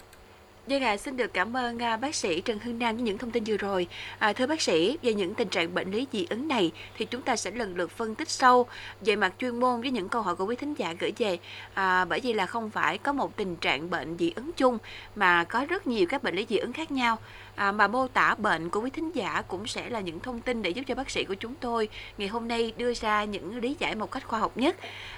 Vâng 0.68 0.84
ạ, 0.84 0.98
xin 0.98 1.18
được 1.18 1.34
cảm 1.34 1.58
ơn 1.58 1.82
à, 1.82 1.98
bác 1.98 2.16
sĩ 2.16 2.42
Trần 2.42 2.60
Hưng 2.60 2.80
Nam 2.80 2.96
với 2.96 3.04
những 3.04 3.18
thông 3.18 3.32
tin 3.32 3.44
vừa 3.44 3.58
rồi. 3.58 3.88
À, 4.20 4.34
thưa 4.34 4.48
bác 4.48 4.62
sĩ, 4.62 4.98
về 5.02 5.14
những 5.14 5.34
tình 5.34 5.48
trạng 5.48 5.74
bệnh 5.74 5.92
lý 5.92 6.08
dị 6.14 6.26
ứng 6.30 6.48
này 6.48 6.72
thì 6.98 7.06
chúng 7.06 7.22
ta 7.22 7.36
sẽ 7.36 7.52
lần 7.52 7.76
lượt 7.76 7.92
phân 7.92 8.16
tích 8.16 8.30
sâu 8.30 8.66
về 9.02 9.16
mặt 9.16 9.34
chuyên 9.40 9.60
môn 9.60 9.82
với 9.82 9.92
những 9.92 10.10
câu 10.10 10.22
hỏi 10.22 10.36
của 10.36 10.46
quý 10.46 10.56
thính 10.56 10.74
giả 10.74 10.94
gửi 11.00 11.14
về. 11.18 11.38
À, 11.74 12.06
bởi 12.06 12.20
vì 12.20 12.34
là 12.34 12.46
không 12.46 12.70
phải 12.70 12.98
có 12.98 13.14
một 13.14 13.36
tình 13.36 13.56
trạng 13.56 13.90
bệnh 13.90 14.18
dị 14.18 14.32
ứng 14.36 14.52
chung 14.58 14.78
mà 15.16 15.44
có 15.44 15.66
rất 15.70 15.88
nhiều 15.88 16.06
các 16.10 16.24
bệnh 16.24 16.36
lý 16.36 16.46
dị 16.50 16.58
ứng 16.58 16.74
khác 16.74 16.92
nhau. 16.92 17.18
À, 17.56 17.72
mà 17.72 17.88
mô 17.88 18.08
tả 18.08 18.36
bệnh 18.36 18.70
của 18.70 18.82
quý 18.82 18.90
thính 18.90 19.12
giả 19.12 19.42
cũng 19.48 19.68
sẽ 19.68 19.90
là 19.90 20.00
những 20.00 20.20
thông 20.20 20.42
tin 20.42 20.62
để 20.62 20.70
giúp 20.70 20.84
cho 20.88 20.96
bác 20.96 21.10
sĩ 21.10 21.24
của 21.24 21.36
chúng 21.36 21.56
tôi 21.56 21.90
ngày 22.18 22.28
hôm 22.28 22.48
nay 22.48 22.74
đưa 22.78 22.94
ra 22.94 23.24
những 23.24 23.58
lý 23.58 23.76
giải 23.80 23.96
một 23.96 24.12
cách 24.12 24.28
khoa 24.28 24.40
học 24.40 24.58
nhất. 24.58 24.76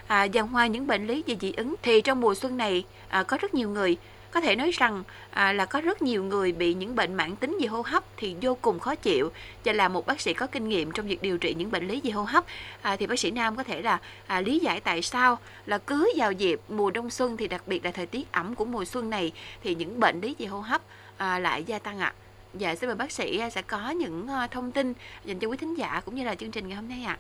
À, 0.07 0.27
và 0.33 0.41
ngoài 0.41 0.69
những 0.69 0.87
bệnh 0.87 1.07
lý 1.07 1.23
về 1.27 1.35
dị 1.41 1.53
ứng 1.57 1.75
thì 1.81 2.01
trong 2.01 2.21
mùa 2.21 2.35
xuân 2.35 2.57
này 2.57 2.85
à, 3.09 3.23
có 3.23 3.37
rất 3.41 3.53
nhiều 3.53 3.69
người 3.69 3.97
có 4.35 4.41
thể 4.41 4.55
nói 4.55 4.71
rằng 4.71 5.03
à, 5.31 5.53
là 5.53 5.65
có 5.65 5.81
rất 5.81 6.01
nhiều 6.01 6.23
người 6.23 6.51
bị 6.51 6.73
những 6.73 6.95
bệnh 6.95 7.13
mãn 7.13 7.35
tính 7.35 7.57
về 7.61 7.67
hô 7.67 7.81
hấp 7.81 8.03
thì 8.17 8.35
vô 8.41 8.57
cùng 8.61 8.79
khó 8.79 8.95
chịu 8.95 9.31
và 9.65 9.73
là 9.73 9.87
một 9.87 10.05
bác 10.05 10.21
sĩ 10.21 10.33
có 10.33 10.47
kinh 10.47 10.69
nghiệm 10.69 10.91
trong 10.91 11.07
việc 11.07 11.21
điều 11.21 11.37
trị 11.37 11.53
những 11.53 11.71
bệnh 11.71 11.87
lý 11.87 12.01
về 12.03 12.11
hô 12.11 12.23
hấp 12.23 12.43
à, 12.81 12.95
thì 12.95 13.07
bác 13.07 13.19
sĩ 13.19 13.31
Nam 13.31 13.55
có 13.55 13.63
thể 13.63 13.81
là 13.81 13.99
à, 14.27 14.41
lý 14.41 14.59
giải 14.59 14.81
tại 14.81 15.01
sao 15.01 15.37
là 15.65 15.77
cứ 15.77 16.13
vào 16.17 16.31
dịp 16.31 16.59
mùa 16.69 16.91
đông 16.91 17.09
xuân 17.09 17.37
thì 17.37 17.47
đặc 17.47 17.63
biệt 17.67 17.85
là 17.85 17.91
thời 17.91 18.05
tiết 18.05 18.31
ẩm 18.31 18.55
của 18.55 18.65
mùa 18.65 18.85
xuân 18.85 19.09
này 19.09 19.31
thì 19.63 19.75
những 19.75 19.99
bệnh 19.99 20.21
lý 20.21 20.35
về 20.39 20.45
hô 20.45 20.59
hấp 20.59 20.81
à, 21.17 21.39
lại 21.39 21.63
gia 21.63 21.79
tăng 21.79 21.99
ạ. 21.99 22.13
À. 22.17 22.19
Dạ 22.53 22.75
xin 22.75 22.87
mời 22.87 22.95
bác 22.95 23.11
sĩ 23.11 23.39
à, 23.39 23.49
sẽ 23.49 23.61
có 23.61 23.89
những 23.89 24.27
ờ, 24.27 24.47
thông 24.51 24.71
tin 24.71 24.93
dành 25.25 25.39
cho 25.39 25.47
quý 25.47 25.57
thính 25.57 25.77
giả 25.77 26.01
cũng 26.05 26.15
như 26.15 26.23
là 26.23 26.35
chương 26.35 26.51
trình 26.51 26.67
ngày 26.67 26.75
hôm 26.75 26.89
nay 26.89 27.03
ạ. 27.07 27.17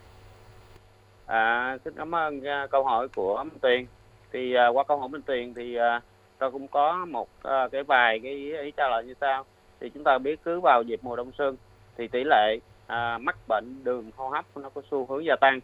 À. 1.25 1.37
à, 1.37 1.77
xin 1.85 1.93
cảm 1.97 2.15
ơn 2.15 2.47
à, 2.47 2.67
câu 2.71 2.83
hỏi 2.83 3.07
của 3.15 3.43
Minh 3.43 3.59
Tuyền. 3.61 3.85
Thì 4.31 4.55
uh, 4.69 4.75
qua 4.75 4.83
câu 4.83 4.97
hỏi 4.97 5.09
Minh 5.09 5.21
Tuyền 5.21 5.53
thì 5.53 5.77
uh, 5.97 6.03
tôi 6.37 6.51
cũng 6.51 6.67
có 6.67 7.05
một 7.05 7.29
uh, 7.47 7.71
cái 7.71 7.83
vài 7.83 8.19
cái 8.19 8.31
ý 8.61 8.71
trả 8.77 8.87
lời 8.89 9.03
như 9.03 9.13
sau. 9.21 9.45
Thì 9.79 9.89
chúng 9.89 10.03
ta 10.03 10.17
biết 10.17 10.43
cứ 10.43 10.59
vào 10.59 10.81
dịp 10.81 10.99
mùa 11.03 11.15
đông 11.15 11.31
xuân 11.37 11.57
thì 11.97 12.07
tỷ 12.07 12.23
lệ 12.23 12.57
uh, 12.85 13.21
mắc 13.21 13.35
bệnh 13.47 13.83
đường 13.83 14.11
hô 14.15 14.29
hấp 14.29 14.45
nó 14.57 14.69
có 14.69 14.81
xu 14.91 15.05
hướng 15.05 15.25
gia 15.25 15.35
tăng. 15.35 15.59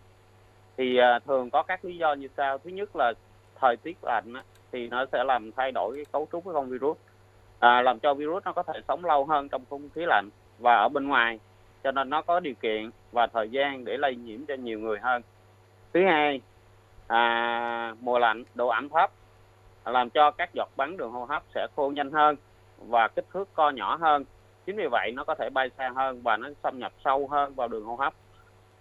Thì 0.78 1.00
uh, 1.00 1.24
thường 1.26 1.50
có 1.50 1.64
các 1.64 1.86
lý 1.86 1.98
do 1.98 2.14
như 2.14 2.28
sau. 2.38 2.58
Thứ 2.58 2.70
nhất 2.70 2.90
là 2.96 3.14
thời 3.62 3.76
tiết 3.78 3.98
lạnh 4.04 4.34
á, 4.34 4.44
thì 4.72 4.88
nó 4.88 5.06
sẽ 5.12 5.24
làm 5.24 5.52
thay 5.52 5.72
đổi 5.72 5.96
cái 5.96 6.06
cấu 6.12 6.28
trúc 6.32 6.44
của 6.44 6.54
con 6.54 6.70
virus. 6.70 6.98
À, 7.60 7.82
làm 7.82 8.00
cho 8.00 8.14
virus 8.14 8.44
nó 8.44 8.54
có 8.54 8.64
thể 8.64 8.80
sống 8.88 9.06
lâu 9.06 9.26
hơn 9.26 9.50
trong 9.50 9.64
không 9.70 9.90
khí 9.96 10.02
lạnh 10.06 10.30
và 10.60 10.76
ở 10.76 10.90
bên 10.90 11.08
ngoài. 11.08 11.40
Cho 11.84 11.92
nên 11.92 12.10
nó 12.10 12.22
có 12.22 12.40
điều 12.40 12.54
kiện 12.54 12.90
và 13.12 13.28
thời 13.28 13.50
gian 13.50 13.86
để 13.86 13.98
lây 13.98 14.16
nhiễm 14.16 14.46
cho 14.46 14.54
nhiều 14.54 14.80
người 14.80 15.00
hơn. 15.00 15.22
Thứ 15.94 16.06
hai 16.06 16.42
à, 17.08 17.96
mùa 18.00 18.20
lạnh 18.20 18.44
độ 18.56 18.68
ẩm 18.68 18.90
thấp 18.90 19.12
làm 19.86 20.10
cho 20.10 20.32
các 20.32 20.50
giọt 20.54 20.70
bắn 20.78 20.98
đường 20.98 21.12
hô 21.12 21.26
hấp 21.26 21.44
sẽ 21.56 21.68
khô 21.76 21.92
nhanh 21.96 22.12
hơn 22.12 22.36
và 22.78 23.08
kích 23.08 23.26
thước 23.34 23.50
co 23.54 23.70
nhỏ 23.70 23.96
hơn. 23.96 24.26
Chính 24.66 24.76
vì 24.76 24.88
vậy 24.92 25.12
nó 25.16 25.24
có 25.24 25.36
thể 25.36 25.50
bay 25.50 25.70
xa 25.78 25.90
hơn 25.96 26.22
và 26.24 26.38
nó 26.38 26.50
xâm 26.64 26.80
nhập 26.80 26.92
sâu 27.06 27.28
hơn 27.28 27.54
vào 27.56 27.68
đường 27.68 27.86
hô 27.86 27.96
hấp. 27.96 28.14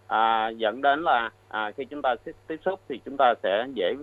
À, 0.07 0.49
dẫn 0.49 0.83
đến 0.83 1.03
là 1.03 1.31
à, 1.49 1.71
khi 1.77 1.85
chúng 1.85 2.03
ta 2.03 2.15
tiếp 2.47 2.57
xúc 2.65 2.81
thì 2.89 3.01
chúng 3.05 3.17
ta 3.19 3.35
sẽ 3.43 3.67
dễ 3.75 3.95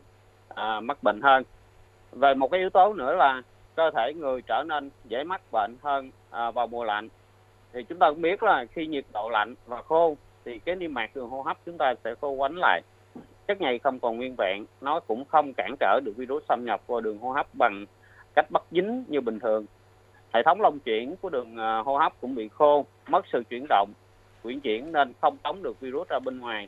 à, 0.49 0.79
mắc 0.79 1.03
bệnh 1.03 1.21
hơn. 1.21 1.43
Về 2.11 2.33
một 2.33 2.51
cái 2.51 2.59
yếu 2.59 2.69
tố 2.69 2.93
nữa 2.93 3.15
là 3.15 3.41
cơ 3.75 3.91
thể 3.95 4.13
người 4.13 4.41
trở 4.41 4.63
nên 4.67 4.89
dễ 5.05 5.23
mắc 5.23 5.41
bệnh 5.51 5.75
hơn 5.83 6.11
à, 6.31 6.51
vào 6.51 6.67
mùa 6.67 6.83
lạnh. 6.83 7.09
Thì 7.73 7.83
chúng 7.83 7.99
ta 7.99 8.09
cũng 8.09 8.21
biết 8.21 8.43
là 8.43 8.65
khi 8.65 8.87
nhiệt 8.87 9.05
độ 9.13 9.29
lạnh 9.29 9.55
và 9.65 9.81
khô 9.81 10.15
thì 10.45 10.59
cái 10.59 10.75
niêm 10.75 10.93
mạc 10.93 11.15
đường 11.15 11.29
hô 11.29 11.41
hấp 11.41 11.57
chúng 11.65 11.77
ta 11.77 11.93
sẽ 12.03 12.15
khô 12.21 12.35
quánh 12.37 12.57
lại 12.57 12.81
chất 13.47 13.61
nhầy 13.61 13.79
không 13.79 13.99
còn 13.99 14.17
nguyên 14.17 14.35
vẹn 14.37 14.65
nó 14.81 14.99
cũng 14.99 15.25
không 15.25 15.53
cản 15.53 15.75
trở 15.79 15.99
được 16.05 16.13
virus 16.17 16.43
xâm 16.49 16.65
nhập 16.65 16.81
vào 16.87 17.01
đường 17.01 17.19
hô 17.19 17.31
hấp 17.31 17.47
bằng 17.53 17.85
cách 18.35 18.51
bắt 18.51 18.63
dính 18.71 19.03
như 19.07 19.21
bình 19.21 19.39
thường. 19.39 19.65
Hệ 20.33 20.43
thống 20.43 20.61
lông 20.61 20.79
chuyển 20.79 21.15
của 21.21 21.29
đường 21.29 21.57
à, 21.57 21.77
hô 21.77 21.97
hấp 21.97 22.13
cũng 22.21 22.35
bị 22.35 22.47
khô 22.47 22.85
mất 23.07 23.25
sự 23.33 23.43
chuyển 23.49 23.65
động 23.69 23.93
chuyển 24.43 24.59
chuyển 24.59 24.91
nên 24.91 25.13
không 25.21 25.37
tống 25.37 25.63
được 25.63 25.79
virus 25.79 26.07
ra 26.07 26.19
bên 26.19 26.39
ngoài. 26.39 26.67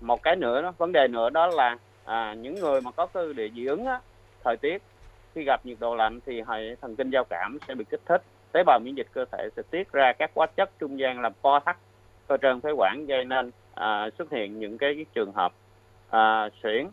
Một 0.00 0.22
cái 0.22 0.36
nữa 0.36 0.62
đó, 0.62 0.72
vấn 0.78 0.92
đề 0.92 1.08
nữa 1.08 1.30
đó 1.30 1.46
là 1.46 1.78
à, 2.04 2.34
những 2.34 2.54
người 2.54 2.80
mà 2.80 2.90
có 2.90 3.06
cơ 3.06 3.32
địa 3.32 3.48
dị 3.54 3.66
ứng 3.66 3.86
á, 3.86 4.00
thời 4.44 4.56
tiết 4.56 4.82
khi 5.34 5.44
gặp 5.44 5.66
nhiệt 5.66 5.76
độ 5.80 5.94
lạnh 5.94 6.20
thì 6.26 6.42
hệ 6.48 6.74
thần 6.74 6.96
kinh 6.96 7.10
giao 7.10 7.24
cảm 7.24 7.58
sẽ 7.68 7.74
bị 7.74 7.84
kích 7.90 8.00
thích 8.06 8.22
tế 8.52 8.62
bào 8.66 8.78
miễn 8.84 8.94
dịch 8.94 9.06
cơ 9.12 9.24
thể 9.32 9.48
sẽ 9.56 9.62
tiết 9.70 9.92
ra 9.92 10.12
các 10.12 10.30
hóa 10.34 10.46
chất 10.46 10.70
trung 10.78 10.98
gian 10.98 11.20
làm 11.20 11.32
co 11.42 11.60
thắt 11.60 11.76
cơ 12.28 12.36
trơn 12.36 12.60
phế 12.60 12.70
quản 12.76 13.06
gây 13.06 13.24
nên 13.24 13.50
à, 13.74 14.10
xuất 14.18 14.30
hiện 14.30 14.58
những 14.58 14.78
cái 14.78 15.04
trường 15.14 15.32
hợp 15.32 15.52
à, 16.10 16.48
suyễn 16.62 16.86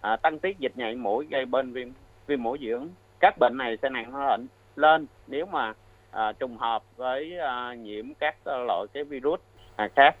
à, 0.00 0.16
tăng 0.16 0.38
tiết 0.38 0.58
dịch 0.58 0.72
nhạy 0.76 0.94
mũi 0.94 1.26
gây 1.30 1.46
bên 1.46 1.72
viêm 1.72 1.88
viêm 2.26 2.42
mũi 2.42 2.58
dị 2.60 2.68
ứng 2.68 2.88
các 3.20 3.34
bệnh 3.38 3.56
này 3.58 3.76
sẽ 3.82 3.88
nặng 3.88 4.12
hơn 4.12 4.46
lên 4.76 5.06
nếu 5.26 5.46
mà 5.46 5.72
à, 6.10 6.32
trùng 6.32 6.56
hợp 6.56 6.82
với 6.96 7.38
à, 7.38 7.74
nhiễm 7.74 8.14
các 8.14 8.36
loại 8.46 8.86
cái 8.92 9.04
virus 9.04 9.40
à, 9.76 9.88
khác. 9.96 10.16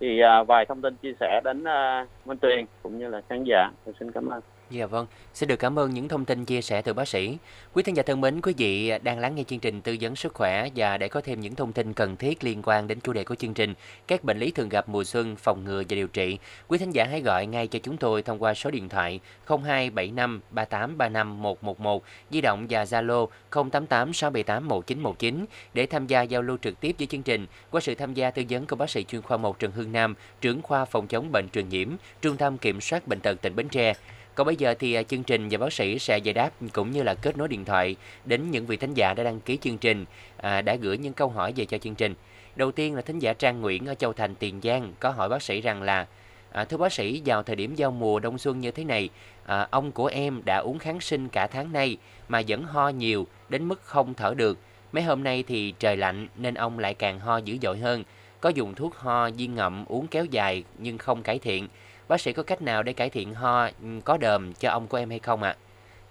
Thì 0.00 0.20
à, 0.20 0.42
vài 0.42 0.66
thông 0.66 0.82
tin 0.82 0.96
chia 0.96 1.12
sẻ 1.20 1.40
đến 1.44 1.64
à, 1.64 2.06
Minh 2.24 2.38
Tuyền 2.38 2.66
cũng 2.82 2.98
như 2.98 3.08
là 3.08 3.20
khán 3.28 3.44
giả. 3.44 3.70
Tôi 3.84 3.94
xin 4.00 4.12
cảm 4.12 4.28
ơn. 4.28 4.40
Dạ 4.72 4.86
vâng, 4.86 5.06
xin 5.34 5.48
được 5.48 5.56
cảm 5.56 5.78
ơn 5.78 5.94
những 5.94 6.08
thông 6.08 6.24
tin 6.24 6.44
chia 6.44 6.62
sẻ 6.62 6.82
từ 6.82 6.92
bác 6.92 7.08
sĩ. 7.08 7.38
Quý 7.72 7.82
thính 7.82 7.96
giả 7.96 8.02
thân 8.02 8.20
mến, 8.20 8.40
quý 8.40 8.54
vị 8.56 8.92
đang 9.02 9.18
lắng 9.18 9.34
nghe 9.34 9.44
chương 9.44 9.58
trình 9.58 9.80
tư 9.80 9.96
vấn 10.00 10.16
sức 10.16 10.34
khỏe 10.34 10.68
và 10.76 10.98
để 10.98 11.08
có 11.08 11.20
thêm 11.20 11.40
những 11.40 11.54
thông 11.54 11.72
tin 11.72 11.92
cần 11.92 12.16
thiết 12.16 12.44
liên 12.44 12.62
quan 12.64 12.86
đến 12.86 13.00
chủ 13.00 13.12
đề 13.12 13.24
của 13.24 13.34
chương 13.34 13.54
trình, 13.54 13.74
các 14.06 14.24
bệnh 14.24 14.38
lý 14.38 14.50
thường 14.50 14.68
gặp 14.68 14.88
mùa 14.88 15.04
xuân, 15.04 15.36
phòng 15.36 15.64
ngừa 15.64 15.82
và 15.88 15.94
điều 15.94 16.08
trị, 16.08 16.38
quý 16.68 16.78
thính 16.78 16.90
giả 16.90 17.04
hãy 17.04 17.20
gọi 17.20 17.46
ngay 17.46 17.66
cho 17.66 17.78
chúng 17.82 17.96
tôi 17.96 18.22
thông 18.22 18.42
qua 18.42 18.54
số 18.54 18.70
điện 18.70 18.88
thoại 18.88 19.20
0275 19.46 20.40
3835 20.50 21.42
111, 21.42 22.04
di 22.30 22.40
động 22.40 22.66
và 22.70 22.84
Zalo 22.84 23.26
088 23.50 24.12
678 24.12 24.68
1919 24.68 25.44
để 25.74 25.86
tham 25.86 26.06
gia 26.06 26.22
giao 26.22 26.42
lưu 26.42 26.56
trực 26.62 26.80
tiếp 26.80 26.94
với 26.98 27.06
chương 27.06 27.22
trình 27.22 27.46
qua 27.70 27.80
sự 27.80 27.94
tham 27.94 28.14
gia 28.14 28.30
tư 28.30 28.42
vấn 28.50 28.66
của 28.66 28.76
bác 28.76 28.90
sĩ 28.90 29.04
chuyên 29.04 29.22
khoa 29.22 29.36
1 29.36 29.58
Trần 29.58 29.72
Hương 29.72 29.92
Nam, 29.92 30.14
trưởng 30.40 30.62
khoa 30.62 30.84
phòng 30.84 31.06
chống 31.06 31.32
bệnh 31.32 31.48
truyền 31.48 31.68
nhiễm, 31.68 31.88
Trung 32.22 32.36
tâm 32.36 32.58
Kiểm 32.58 32.80
soát 32.80 33.08
bệnh 33.08 33.20
tật 33.20 33.40
tỉnh 33.42 33.56
Bến 33.56 33.68
Tre. 33.68 33.94
Còn 34.34 34.46
bây 34.46 34.56
giờ 34.56 34.74
thì 34.78 34.94
à, 34.94 35.02
chương 35.02 35.22
trình 35.22 35.48
và 35.50 35.58
bác 35.58 35.72
sĩ 35.72 35.98
sẽ 35.98 36.18
giải 36.18 36.32
đáp 36.32 36.50
cũng 36.72 36.90
như 36.90 37.02
là 37.02 37.14
kết 37.14 37.36
nối 37.36 37.48
điện 37.48 37.64
thoại 37.64 37.96
đến 38.24 38.50
những 38.50 38.66
vị 38.66 38.76
thính 38.76 38.94
giả 38.94 39.14
đã 39.14 39.24
đăng 39.24 39.40
ký 39.40 39.58
chương 39.60 39.78
trình, 39.78 40.04
à, 40.36 40.62
đã 40.62 40.74
gửi 40.74 40.98
những 40.98 41.12
câu 41.12 41.28
hỏi 41.28 41.52
về 41.56 41.64
cho 41.64 41.78
chương 41.78 41.94
trình. 41.94 42.14
Đầu 42.56 42.72
tiên 42.72 42.94
là 42.94 43.02
thính 43.02 43.18
giả 43.18 43.32
Trang 43.32 43.60
Nguyễn 43.60 43.86
ở 43.86 43.94
Châu 43.94 44.12
Thành, 44.12 44.34
Tiền 44.34 44.60
Giang 44.62 44.92
có 45.00 45.10
hỏi 45.10 45.28
bác 45.28 45.42
sĩ 45.42 45.60
rằng 45.60 45.82
là 45.82 46.06
à, 46.52 46.64
Thưa 46.64 46.76
bác 46.76 46.92
sĩ, 46.92 47.22
vào 47.24 47.42
thời 47.42 47.56
điểm 47.56 47.74
giao 47.74 47.90
mùa 47.90 48.20
đông 48.20 48.38
xuân 48.38 48.60
như 48.60 48.70
thế 48.70 48.84
này, 48.84 49.08
à, 49.46 49.68
ông 49.70 49.92
của 49.92 50.06
em 50.06 50.42
đã 50.44 50.56
uống 50.56 50.78
kháng 50.78 51.00
sinh 51.00 51.28
cả 51.28 51.46
tháng 51.46 51.72
nay 51.72 51.96
mà 52.28 52.42
vẫn 52.48 52.62
ho 52.62 52.88
nhiều 52.88 53.26
đến 53.48 53.68
mức 53.68 53.82
không 53.82 54.14
thở 54.14 54.34
được. 54.34 54.58
Mấy 54.92 55.02
hôm 55.02 55.24
nay 55.24 55.44
thì 55.46 55.74
trời 55.78 55.96
lạnh 55.96 56.28
nên 56.36 56.54
ông 56.54 56.78
lại 56.78 56.94
càng 56.94 57.20
ho 57.20 57.36
dữ 57.36 57.58
dội 57.62 57.78
hơn. 57.78 58.04
Có 58.40 58.48
dùng 58.48 58.74
thuốc 58.74 58.96
ho 58.96 59.30
viên 59.30 59.54
ngậm 59.54 59.84
uống 59.84 60.06
kéo 60.06 60.24
dài 60.24 60.64
nhưng 60.78 60.98
không 60.98 61.22
cải 61.22 61.38
thiện. 61.38 61.68
Bác 62.12 62.20
sĩ 62.20 62.32
có 62.32 62.42
cách 62.42 62.62
nào 62.62 62.82
để 62.82 62.92
cải 62.92 63.10
thiện 63.10 63.34
ho 63.34 63.64
ừ, 63.64 63.88
có 64.04 64.16
đờm 64.16 64.52
cho 64.52 64.70
ông 64.70 64.86
của 64.86 64.96
em 64.96 65.10
hay 65.10 65.18
không 65.18 65.42
ạ? 65.42 65.50
À? 65.50 65.56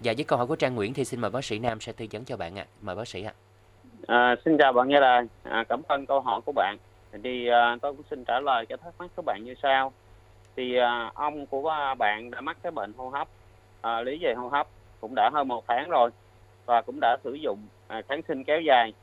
Dạ 0.01 0.13
với 0.17 0.23
câu 0.23 0.37
hỏi 0.37 0.47
của 0.47 0.55
Trang 0.55 0.75
Nguyễn 0.75 0.93
thì 0.93 1.05
xin 1.05 1.21
mời 1.21 1.31
bác 1.31 1.45
sĩ 1.45 1.59
Nam 1.59 1.79
sẽ 1.79 1.91
tư 1.91 2.05
vấn 2.11 2.25
cho 2.25 2.37
bạn 2.37 2.59
ạ. 2.59 2.65
À. 2.67 2.71
Mời 2.81 2.95
bác 2.95 3.07
sĩ 3.07 3.23
ạ. 3.23 3.33
À. 4.07 4.17
À, 4.17 4.35
xin 4.45 4.57
chào 4.57 4.73
bạn 4.73 4.87
nghe 4.87 4.99
lời. 4.99 5.23
À, 5.43 5.63
cảm 5.69 5.81
ơn 5.87 6.05
câu 6.05 6.21
hỏi 6.21 6.41
của 6.45 6.51
bạn. 6.51 6.77
Thì 7.23 7.47
à, 7.47 7.77
tôi 7.81 7.93
cũng 7.93 8.05
xin 8.09 8.25
trả 8.25 8.39
lời 8.39 8.65
cho 8.65 8.77
thắc 8.77 8.93
mắc 8.99 9.11
của 9.15 9.21
bạn 9.21 9.43
như 9.43 9.53
sau. 9.63 9.93
Thì 10.55 10.77
à, 10.77 11.11
ông 11.13 11.45
của 11.45 11.69
à, 11.69 11.93
bạn 11.93 12.31
đã 12.31 12.41
mắc 12.41 12.57
cái 12.63 12.71
bệnh 12.71 12.93
hô 12.97 13.09
hấp, 13.09 13.27
à, 13.81 14.01
lý 14.01 14.17
về 14.21 14.33
hô 14.33 14.47
hấp 14.47 14.67
cũng 15.01 15.15
đã 15.15 15.29
hơn 15.33 15.47
một 15.47 15.63
tháng 15.67 15.89
rồi 15.89 16.09
và 16.65 16.81
cũng 16.81 16.99
đã 17.01 17.17
sử 17.23 17.33
dụng 17.33 17.59
à, 17.87 18.01
kháng 18.09 18.21
sinh 18.27 18.43
kéo 18.43 18.61
dài 18.61 18.93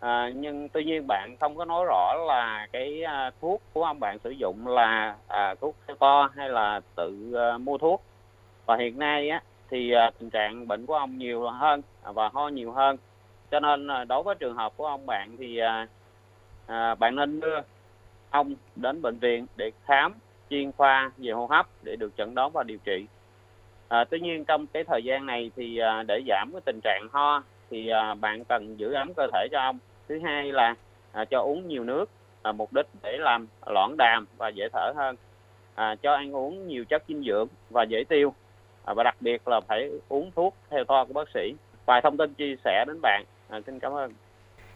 à, 0.00 0.30
nhưng 0.34 0.68
tuy 0.68 0.84
nhiên 0.84 1.06
bạn 1.06 1.36
không 1.40 1.56
có 1.56 1.64
nói 1.64 1.84
rõ 1.88 2.14
là 2.26 2.66
cái 2.72 3.02
à, 3.02 3.30
thuốc 3.40 3.62
của 3.72 3.84
ông 3.84 4.00
bạn 4.00 4.18
sử 4.24 4.30
dụng 4.30 4.66
là 4.66 5.16
à, 5.28 5.54
thuốc 5.60 5.76
to 5.98 6.30
hay 6.36 6.48
là 6.48 6.80
tự 6.94 7.32
à, 7.34 7.58
mua 7.58 7.78
thuốc. 7.78 8.02
Và 8.66 8.76
hiện 8.76 8.98
nay 8.98 9.30
á 9.30 9.42
thì 9.70 9.92
à, 9.92 10.10
tình 10.18 10.30
trạng 10.30 10.68
bệnh 10.68 10.86
của 10.86 10.94
ông 10.94 11.18
nhiều 11.18 11.48
hơn 11.48 11.82
à, 12.02 12.12
và 12.12 12.28
ho 12.28 12.48
nhiều 12.48 12.72
hơn. 12.72 12.96
Cho 13.50 13.60
nên 13.60 13.88
à, 13.88 14.04
đối 14.04 14.22
với 14.22 14.34
trường 14.34 14.56
hợp 14.56 14.72
của 14.76 14.86
ông 14.86 15.06
bạn 15.06 15.36
thì 15.38 15.58
à, 15.58 15.86
à, 16.66 16.94
bạn 16.94 17.16
nên 17.16 17.40
đưa 17.40 17.60
ông 18.30 18.54
đến 18.76 19.02
bệnh 19.02 19.18
viện 19.18 19.46
để 19.56 19.70
khám 19.84 20.14
chuyên 20.50 20.72
khoa 20.72 21.10
về 21.16 21.32
hô 21.32 21.46
hấp 21.46 21.66
để 21.82 21.96
được 21.96 22.16
chẩn 22.16 22.34
đoán 22.34 22.50
và 22.52 22.62
điều 22.62 22.78
trị. 22.84 23.06
À, 23.88 24.04
tuy 24.04 24.20
nhiên 24.20 24.44
trong 24.44 24.66
cái 24.66 24.84
thời 24.84 25.02
gian 25.04 25.26
này 25.26 25.50
thì 25.56 25.78
à, 25.78 26.02
để 26.02 26.22
giảm 26.28 26.50
cái 26.52 26.60
tình 26.64 26.80
trạng 26.82 27.08
ho 27.12 27.42
thì 27.70 27.88
à, 27.88 28.14
bạn 28.14 28.44
cần 28.44 28.76
giữ 28.78 28.92
ấm 28.92 29.14
cơ 29.16 29.26
thể 29.32 29.48
cho 29.52 29.60
ông 29.60 29.78
thứ 30.10 30.18
hai 30.24 30.52
là 30.52 30.74
à, 31.12 31.24
cho 31.24 31.40
uống 31.40 31.68
nhiều 31.68 31.84
nước 31.84 32.10
à, 32.42 32.52
mục 32.52 32.72
đích 32.72 32.86
để 33.02 33.16
làm 33.18 33.46
loãng 33.66 33.96
đàm 33.98 34.26
và 34.36 34.48
dễ 34.48 34.68
thở 34.72 34.92
hơn. 34.96 35.16
À, 35.74 35.94
cho 36.02 36.14
ăn 36.14 36.36
uống 36.36 36.68
nhiều 36.68 36.84
chất 36.84 37.02
dinh 37.08 37.22
dưỡng 37.26 37.48
và 37.70 37.82
dễ 37.82 38.04
tiêu. 38.08 38.34
À, 38.84 38.94
và 38.94 39.04
đặc 39.04 39.16
biệt 39.20 39.48
là 39.48 39.60
phải 39.60 39.90
uống 40.08 40.30
thuốc 40.36 40.54
theo 40.70 40.84
toa 40.84 41.04
của 41.04 41.12
bác 41.12 41.28
sĩ. 41.34 41.54
Vài 41.86 42.00
thông 42.00 42.16
tin 42.16 42.34
chia 42.34 42.56
sẻ 42.64 42.84
đến 42.86 43.00
bạn. 43.02 43.24
À, 43.48 43.60
xin 43.66 43.78
cảm 43.78 43.92
ơn. 43.92 44.12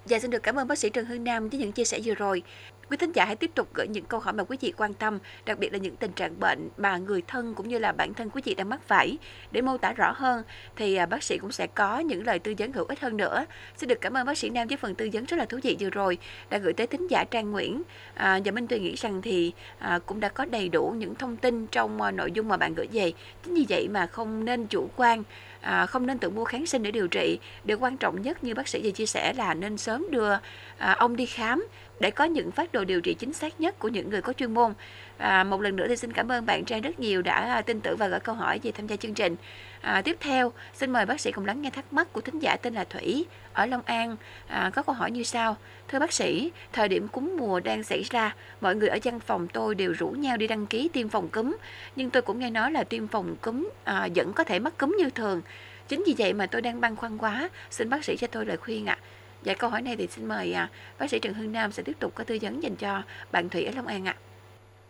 Dạ 0.04 0.18
xin 0.18 0.30
được 0.30 0.42
cảm 0.42 0.54
ơn 0.54 0.68
bác 0.68 0.78
sĩ 0.78 0.90
Trần 0.90 1.04
Hương 1.04 1.24
Nam 1.24 1.48
với 1.48 1.60
những 1.60 1.72
chia 1.72 1.84
sẻ 1.84 1.98
vừa 2.04 2.14
rồi. 2.14 2.42
Quý 2.90 2.96
thính 2.96 3.12
giả 3.12 3.24
hãy 3.24 3.36
tiếp 3.36 3.50
tục 3.54 3.68
gửi 3.74 3.88
những 3.88 4.04
câu 4.04 4.20
hỏi 4.20 4.34
mà 4.34 4.44
quý 4.44 4.56
vị 4.60 4.72
quan 4.76 4.94
tâm, 4.94 5.18
đặc 5.46 5.58
biệt 5.58 5.72
là 5.72 5.78
những 5.78 5.96
tình 5.96 6.12
trạng 6.12 6.40
bệnh 6.40 6.68
mà 6.76 6.96
người 6.96 7.22
thân 7.26 7.54
cũng 7.54 7.68
như 7.68 7.78
là 7.78 7.92
bản 7.92 8.14
thân 8.14 8.30
quý 8.30 8.42
vị 8.44 8.54
đang 8.54 8.68
mắc 8.68 8.80
phải. 8.86 9.18
Để 9.52 9.60
mô 9.60 9.78
tả 9.78 9.92
rõ 9.92 10.12
hơn 10.16 10.42
thì 10.76 10.94
à, 10.94 11.06
bác 11.06 11.22
sĩ 11.22 11.38
cũng 11.38 11.52
sẽ 11.52 11.66
có 11.66 11.98
những 11.98 12.26
lời 12.26 12.38
tư 12.38 12.54
vấn 12.58 12.72
hữu 12.72 12.84
ích 12.84 13.00
hơn 13.00 13.16
nữa. 13.16 13.44
Xin 13.76 13.88
được 13.88 14.00
cảm 14.00 14.16
ơn 14.16 14.26
bác 14.26 14.38
sĩ 14.38 14.50
Nam 14.50 14.68
với 14.68 14.76
phần 14.76 14.94
tư 14.94 15.10
vấn 15.12 15.24
rất 15.24 15.36
là 15.36 15.44
thú 15.44 15.58
vị 15.62 15.76
vừa 15.80 15.90
rồi 15.90 16.18
đã 16.50 16.58
gửi 16.58 16.72
tới 16.72 16.86
thính 16.86 17.06
giả 17.06 17.24
Trang 17.24 17.50
Nguyễn. 17.50 17.82
À, 18.14 18.40
và 18.44 18.52
Minh 18.52 18.66
Tuyền 18.66 18.82
nghĩ 18.82 18.94
rằng 18.94 19.22
thì 19.22 19.52
à, 19.78 19.98
cũng 20.06 20.20
đã 20.20 20.28
có 20.28 20.44
đầy 20.44 20.68
đủ 20.68 20.94
những 20.98 21.14
thông 21.14 21.36
tin 21.36 21.66
trong 21.66 22.02
à, 22.02 22.10
nội 22.10 22.32
dung 22.32 22.48
mà 22.48 22.56
bạn 22.56 22.74
gửi 22.74 22.88
về. 22.92 23.12
Chính 23.44 23.54
vì 23.54 23.66
vậy 23.68 23.88
mà 23.88 24.06
không 24.06 24.44
nên 24.44 24.66
chủ 24.66 24.88
quan 24.96 25.22
à, 25.64 25.86
không 25.86 26.06
nên 26.06 26.18
tự 26.18 26.30
mua 26.30 26.44
kháng 26.44 26.66
sinh 26.66 26.82
để 26.82 26.90
điều 26.90 27.08
trị. 27.08 27.38
Điều 27.64 27.78
quan 27.78 27.96
trọng 27.96 28.22
nhất 28.22 28.44
như 28.44 28.54
bác 28.54 28.68
sĩ 28.68 28.80
vừa 28.84 28.90
chia 28.90 29.06
sẻ 29.06 29.32
là 29.32 29.54
nên 29.54 29.78
sớm 29.78 30.06
đưa 30.10 30.32
à, 30.78 30.92
ông 30.98 31.16
đi 31.16 31.26
khám 31.26 31.66
để 32.00 32.10
có 32.10 32.24
những 32.24 32.50
phát 32.50 32.72
đồ 32.72 32.84
điều 32.84 33.00
trị 33.00 33.14
chính 33.14 33.32
xác 33.32 33.60
nhất 33.60 33.78
của 33.78 33.88
những 33.88 34.10
người 34.10 34.22
có 34.22 34.32
chuyên 34.32 34.54
môn. 34.54 34.74
À, 35.18 35.44
một 35.44 35.60
lần 35.60 35.76
nữa 35.76 35.88
thì 35.88 35.96
xin 35.96 36.12
cảm 36.12 36.32
ơn 36.32 36.46
bạn 36.46 36.64
Trang 36.64 36.80
rất 36.80 37.00
nhiều 37.00 37.22
đã 37.22 37.54
à, 37.54 37.62
tin 37.62 37.80
tưởng 37.80 37.96
và 37.96 38.08
gửi 38.08 38.20
câu 38.20 38.34
hỏi 38.34 38.60
về 38.62 38.72
tham 38.72 38.86
gia 38.86 38.96
chương 38.96 39.14
trình. 39.14 39.36
À, 39.80 40.02
tiếp 40.02 40.16
theo, 40.20 40.52
xin 40.74 40.90
mời 40.90 41.06
bác 41.06 41.20
sĩ 41.20 41.32
cùng 41.32 41.46
lắng 41.46 41.62
nghe 41.62 41.70
thắc 41.70 41.92
mắc 41.92 42.12
của 42.12 42.20
thính 42.20 42.38
giả 42.38 42.56
tên 42.56 42.74
là 42.74 42.84
Thủy 42.84 43.26
ở 43.52 43.66
Long 43.66 43.82
An. 43.84 44.16
À, 44.46 44.70
có 44.74 44.82
câu 44.82 44.94
hỏi 44.94 45.10
như 45.10 45.22
sau. 45.22 45.56
Thưa 45.88 45.98
bác 45.98 46.12
sĩ, 46.12 46.52
thời 46.72 46.88
điểm 46.88 47.08
cúm 47.08 47.36
mùa 47.36 47.60
đang 47.60 47.82
xảy 47.82 48.02
ra, 48.02 48.34
mọi 48.60 48.74
người 48.74 48.88
ở 48.88 48.98
văn 49.04 49.20
phòng 49.20 49.48
tôi 49.48 49.74
đều 49.74 49.92
rủ 49.92 50.08
nhau 50.08 50.36
đi 50.36 50.46
đăng 50.46 50.66
ký 50.66 50.88
tiêm 50.88 51.08
phòng 51.08 51.28
cúm. 51.28 51.56
Nhưng 51.96 52.10
tôi 52.10 52.22
cũng 52.22 52.38
nghe 52.38 52.50
nói 52.50 52.72
là 52.72 52.84
tiêm 52.84 53.08
phòng 53.08 53.36
cúm 53.36 53.68
à, 53.84 54.08
vẫn 54.14 54.32
có 54.32 54.44
thể 54.44 54.58
mắc 54.58 54.78
cúm 54.78 54.96
như 54.98 55.10
thường. 55.10 55.42
Chính 55.88 56.02
vì 56.06 56.14
vậy 56.18 56.32
mà 56.32 56.46
tôi 56.46 56.62
đang 56.62 56.80
băn 56.80 56.96
khoăn 56.96 57.18
quá. 57.18 57.48
Xin 57.70 57.90
bác 57.90 58.04
sĩ 58.04 58.16
cho 58.16 58.26
tôi 58.26 58.46
lời 58.46 58.56
khuyên 58.56 58.86
ạ. 58.86 58.98
À. 59.00 59.04
Và 59.44 59.54
câu 59.54 59.70
hỏi 59.70 59.82
này 59.82 59.96
thì 59.96 60.06
xin 60.06 60.28
mời 60.28 60.52
à, 60.52 60.68
bác 60.98 61.10
sĩ 61.10 61.18
Trần 61.18 61.34
Hưng 61.34 61.52
Nam 61.52 61.72
sẽ 61.72 61.82
tiếp 61.82 61.96
tục 62.00 62.14
có 62.14 62.24
tư 62.24 62.38
vấn 62.42 62.62
dành 62.62 62.76
cho 62.76 63.02
bạn 63.32 63.48
Thủy 63.48 63.64
ở 63.64 63.72
Long 63.76 63.86
An 63.86 64.04
ạ. 64.04 64.16
À, 64.18 64.33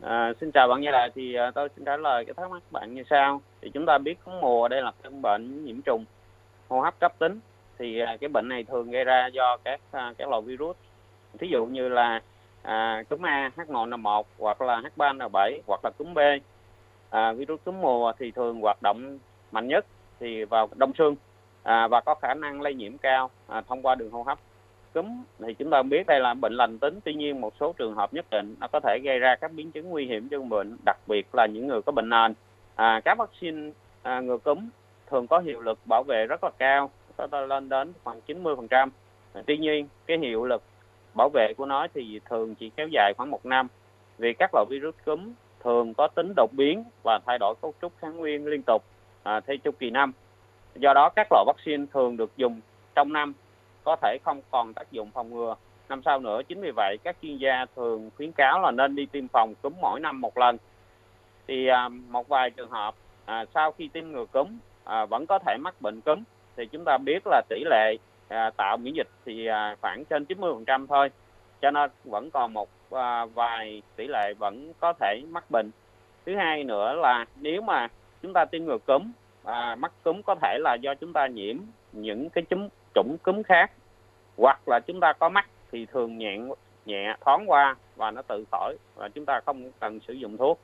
À, 0.07 0.33
xin 0.41 0.51
chào 0.51 0.69
bạn 0.69 0.81
như 0.81 0.91
là 0.91 1.09
thì 1.15 1.35
à, 1.35 1.51
tôi 1.51 1.69
xin 1.77 1.85
trả 1.85 1.97
lời 1.97 2.25
cái 2.25 2.35
thắc 2.35 2.51
mắc 2.51 2.63
bạn 2.71 2.95
như 2.95 3.03
sau. 3.11 3.41
Thì 3.61 3.71
chúng 3.75 3.87
ta 3.87 3.99
biết 3.99 4.15
cúm 4.25 4.41
mùa 4.41 4.69
đây 4.69 4.83
là 4.83 4.93
căn 5.03 5.23
bệnh 5.23 5.65
nhiễm 5.65 5.83
trùng 5.83 6.05
hô 6.69 6.81
hấp 6.81 6.99
cấp 7.01 7.13
tính. 7.19 7.41
Thì 7.79 8.01
à, 8.01 8.17
cái 8.21 8.29
bệnh 8.29 8.49
này 8.49 8.65
thường 8.65 8.91
gây 8.91 9.05
ra 9.05 9.27
do 9.27 9.57
các 9.65 9.81
à, 9.93 10.15
các 10.19 10.29
loại 10.29 10.43
virus. 10.43 10.77
Ví 11.39 11.49
dụ 11.49 11.67
như 11.67 11.89
là 11.89 12.21
à, 12.63 13.03
cúm 13.09 13.27
A 13.27 13.51
H1N1 13.57 14.23
hoặc 14.39 14.63
là 14.63 14.81
H3N7 14.81 15.61
hoặc 15.67 15.81
là 15.85 15.91
cúm 15.99 16.15
B. 16.15 16.19
À, 17.11 17.33
virus 17.33 17.61
cúm 17.65 17.81
mùa 17.81 18.13
thì 18.19 18.31
thường 18.31 18.61
hoạt 18.61 18.83
động 18.83 19.19
mạnh 19.53 19.69
nhất 19.69 19.87
thì 20.21 20.45
vào 20.45 20.69
đông 20.75 20.93
xuân 20.99 21.17
à, 21.63 21.89
và 21.89 22.01
có 22.01 22.15
khả 22.15 22.35
năng 22.35 22.61
lây 22.61 22.75
nhiễm 22.75 22.99
cao 22.99 23.31
à, 23.47 23.63
thông 23.69 23.83
qua 23.83 23.95
đường 23.95 24.11
hô 24.11 24.23
hấp 24.23 24.39
cúm 24.95 25.07
thì 25.39 25.55
chúng 25.55 25.71
ta 25.71 25.83
biết 25.83 26.07
đây 26.07 26.21
là 26.21 26.35
bệnh 26.35 26.53
lành 26.53 26.79
tính 26.79 27.01
tuy 27.05 27.15
nhiên 27.15 27.41
một 27.41 27.55
số 27.61 27.73
trường 27.73 27.95
hợp 27.95 28.15
nhất 28.15 28.27
định 28.31 28.55
nó 28.61 28.69
có 28.73 28.81
thể 28.81 28.99
gây 29.05 29.19
ra 29.19 29.37
các 29.41 29.53
biến 29.53 29.71
chứng 29.71 29.91
nguy 29.91 30.07
hiểm 30.07 30.29
cho 30.31 30.41
bệnh 30.41 30.77
đặc 30.85 30.97
biệt 31.07 31.35
là 31.35 31.47
những 31.47 31.69
người 31.69 31.83
có 31.83 31.93
bệnh 31.93 32.09
nền 32.09 32.35
à, 32.75 33.01
các 33.05 33.19
vaccine 33.19 33.71
à, 34.03 34.21
ngừa 34.21 34.39
cúm 34.39 34.59
thường 35.11 35.27
có 35.27 35.39
hiệu 35.39 35.61
lực 35.61 35.79
bảo 35.85 36.03
vệ 36.03 36.27
rất 36.27 36.45
là 36.45 36.51
cao, 36.59 36.91
có 37.17 37.41
lên 37.41 37.69
đến 37.69 37.93
khoảng 38.05 38.21
90%. 38.27 38.89
Tuy 39.47 39.59
nhiên, 39.59 39.89
cái 40.07 40.19
hiệu 40.19 40.45
lực 40.45 40.63
bảo 41.15 41.29
vệ 41.35 41.55
của 41.57 41.67
nó 41.67 41.87
thì 41.95 42.21
thường 42.31 42.55
chỉ 42.55 42.71
kéo 42.77 42.89
dài 42.93 43.13
khoảng 43.17 43.31
một 43.31 43.47
năm 43.47 43.69
vì 44.19 44.33
các 44.33 44.51
loại 44.55 44.67
virus 44.71 44.95
cúm 45.05 45.33
thường 45.65 45.95
có 45.95 46.09
tính 46.09 46.33
đột 46.37 46.51
biến 46.53 46.85
và 47.05 47.21
thay 47.27 47.39
đổi 47.39 47.55
cấu 47.63 47.75
trúc 47.83 47.93
kháng 47.99 48.17
nguyên 48.17 48.47
liên 48.47 48.63
tục 48.67 48.85
à, 49.23 49.41
theo 49.41 49.57
chu 49.57 49.71
kỳ 49.79 49.91
năm. 49.91 50.13
Do 50.75 50.93
đó 50.95 51.11
các 51.17 51.27
loại 51.31 51.45
vaccine 51.47 51.87
thường 51.93 52.17
được 52.17 52.37
dùng 52.37 52.61
trong 52.95 53.13
năm 53.13 53.33
có 53.85 53.97
thể 54.03 54.19
không 54.25 54.41
còn 54.51 54.75
tác 54.75 54.93
dụng 54.93 55.11
phòng 55.11 55.35
ngừa 55.35 55.55
năm 55.89 56.03
sau 56.05 56.21
nữa. 56.21 56.43
Chính 56.49 56.61
vì 56.61 56.71
vậy 56.77 56.97
các 57.05 57.17
chuyên 57.23 57.37
gia 57.37 57.67
thường 57.77 58.11
khuyến 58.17 58.33
cáo 58.33 58.61
là 58.61 58.71
nên 58.71 58.95
đi 58.95 59.07
tiêm 59.07 59.29
phòng 59.29 59.55
cúm 59.63 59.73
mỗi 59.81 60.01
năm 60.01 60.21
một 60.21 60.39
lần. 60.39 60.57
Thì 61.47 61.67
à, 61.67 61.89
một 61.89 62.29
vài 62.29 62.51
trường 62.51 62.71
hợp 62.71 62.95
à, 63.25 63.45
sau 63.55 63.73
khi 63.73 63.89
tiêm 63.89 64.09
ngừa 64.09 64.25
cúm 64.25 64.49
à, 64.85 65.05
vẫn 65.05 65.27
có 65.27 65.39
thể 65.39 65.57
mắc 65.61 65.75
bệnh 65.81 66.01
cúm 66.01 66.23
thì 66.57 66.67
chúng 66.67 66.85
ta 66.85 66.99
biết 66.99 67.23
là 67.27 67.43
tỷ 67.49 67.65
lệ 67.65 67.97
à, 68.29 68.51
tạo 68.57 68.77
miễn 68.77 68.95
dịch 68.95 69.09
thì 69.25 69.47
à, 69.47 69.77
khoảng 69.81 70.05
trên 70.05 70.25
90% 70.25 70.87
thôi. 70.87 71.11
Cho 71.63 71.71
nên 71.71 71.91
vẫn 72.05 72.31
còn 72.31 72.53
một 72.53 72.69
à, 72.91 73.25
vài 73.25 73.83
tỷ 73.97 74.07
lệ 74.07 74.35
vẫn 74.39 74.73
có 74.81 74.93
thể 75.01 75.21
mắc 75.31 75.45
bệnh. 75.51 75.71
Thứ 76.27 76.37
hai 76.37 76.65
nữa 76.65 76.93
là 76.93 77.25
nếu 77.41 77.63
mà 77.63 77.89
chúng 78.23 78.33
ta 78.33 78.45
tiêm 78.45 78.65
ngừa 78.65 78.79
cúm 78.87 79.13
à, 79.45 79.75
mắc 79.75 79.93
cúm 80.03 80.23
có 80.23 80.35
thể 80.43 80.59
là 80.61 80.75
do 80.75 80.95
chúng 80.95 81.13
ta 81.13 81.27
nhiễm 81.27 81.57
những 81.93 82.31
cái 82.31 82.45
chủng 82.51 82.69
chủng 82.95 83.17
cúm 83.23 83.43
khác 83.43 83.71
hoặc 84.37 84.69
là 84.69 84.81
chúng 84.81 85.01
ta 85.01 85.13
có 85.13 85.29
mắc 85.29 85.47
thì 85.73 85.87
thường 85.87 86.19
nhẹ 86.19 86.39
nhẹ 86.87 87.17
thoáng 87.21 87.51
qua 87.51 87.77
và 87.97 88.11
nó 88.11 88.23
tự 88.23 88.45
khỏi 88.51 88.77
và 88.95 89.09
chúng 89.09 89.25
ta 89.27 89.41
không 89.47 89.71
cần 89.81 90.01
sử 90.09 90.13
dụng 90.13 90.37
thuốc 90.37 90.61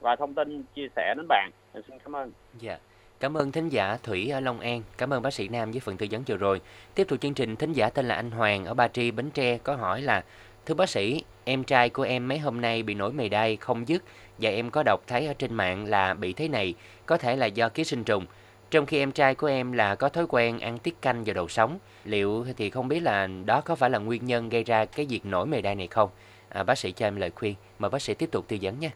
và 0.00 0.16
thông 0.16 0.34
tin 0.34 0.62
chia 0.74 0.88
sẻ 0.96 1.14
đến 1.16 1.26
bạn 1.28 1.50
xin 1.74 1.98
cảm 1.98 2.16
ơn 2.16 2.32
dạ 2.58 2.78
Cảm 3.20 3.36
ơn 3.36 3.52
thính 3.52 3.68
giả 3.68 3.98
Thủy 4.02 4.30
ở 4.30 4.40
Long 4.40 4.60
An. 4.60 4.82
Cảm 4.98 5.12
ơn 5.12 5.22
bác 5.22 5.34
sĩ 5.34 5.48
Nam 5.48 5.70
với 5.70 5.80
phần 5.80 5.96
tư 5.96 6.06
vấn 6.10 6.22
vừa 6.26 6.36
rồi. 6.36 6.60
Tiếp 6.94 7.08
tục 7.08 7.20
chương 7.20 7.34
trình, 7.34 7.56
thính 7.56 7.72
giả 7.72 7.90
tên 7.90 8.08
là 8.08 8.14
anh 8.14 8.30
Hoàng 8.30 8.64
ở 8.64 8.74
Ba 8.74 8.88
Tri, 8.88 9.10
Bến 9.10 9.30
Tre 9.30 9.58
có 9.58 9.74
hỏi 9.74 10.02
là 10.02 10.24
Thưa 10.66 10.74
bác 10.74 10.88
sĩ, 10.88 11.24
em 11.44 11.64
trai 11.64 11.90
của 11.90 12.02
em 12.02 12.28
mấy 12.28 12.38
hôm 12.38 12.60
nay 12.60 12.82
bị 12.82 12.94
nổi 12.94 13.12
mề 13.12 13.28
đay 13.28 13.56
không 13.56 13.88
dứt 13.88 14.02
và 14.38 14.50
em 14.50 14.70
có 14.70 14.82
đọc 14.82 15.00
thấy 15.06 15.26
ở 15.26 15.34
trên 15.34 15.54
mạng 15.54 15.86
là 15.86 16.14
bị 16.14 16.32
thế 16.32 16.48
này, 16.48 16.74
có 17.06 17.16
thể 17.16 17.36
là 17.36 17.46
do 17.46 17.68
ký 17.68 17.84
sinh 17.84 18.04
trùng. 18.04 18.26
Trong 18.74 18.86
khi 18.86 18.98
em 18.98 19.12
trai 19.12 19.34
của 19.34 19.46
em 19.46 19.72
là 19.72 19.94
có 19.94 20.08
thói 20.08 20.26
quen 20.28 20.58
ăn 20.58 20.78
tiết 20.78 21.02
canh 21.02 21.24
vào 21.24 21.34
đầu 21.34 21.48
sống, 21.48 21.78
liệu 22.04 22.46
thì 22.56 22.70
không 22.70 22.88
biết 22.88 23.00
là 23.00 23.28
đó 23.46 23.60
có 23.64 23.74
phải 23.74 23.90
là 23.90 23.98
nguyên 23.98 24.24
nhân 24.24 24.48
gây 24.48 24.64
ra 24.64 24.84
cái 24.84 25.06
việc 25.08 25.26
nổi 25.26 25.46
mề 25.46 25.60
đay 25.60 25.74
này 25.74 25.86
không? 25.86 26.10
À, 26.48 26.62
bác 26.62 26.78
sĩ 26.78 26.92
cho 26.92 27.06
em 27.06 27.16
lời 27.16 27.30
khuyên, 27.30 27.54
mời 27.78 27.90
bác 27.90 28.02
sĩ 28.02 28.14
tiếp 28.14 28.28
tục 28.32 28.44
tư 28.48 28.56
vấn 28.62 28.80
nha. 28.80 28.90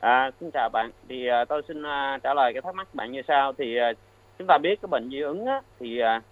À, 0.00 0.30
xin 0.40 0.50
chào 0.50 0.68
bạn, 0.68 0.90
thì 1.08 1.26
à, 1.26 1.44
tôi 1.44 1.62
xin 1.68 1.82
à, 1.82 2.18
trả 2.22 2.34
lời 2.34 2.52
cái 2.52 2.62
thắc 2.62 2.74
mắc 2.74 2.94
bạn 2.94 3.12
như 3.12 3.22
sau. 3.28 3.52
Thì 3.58 3.76
à, 3.76 3.92
chúng 4.38 4.46
ta 4.46 4.58
biết 4.58 4.80
cái 4.82 4.88
bệnh 4.88 5.10
dị 5.10 5.20
ứng 5.20 5.46
á, 5.46 5.60
thì 5.80 5.98
à, 5.98 6.22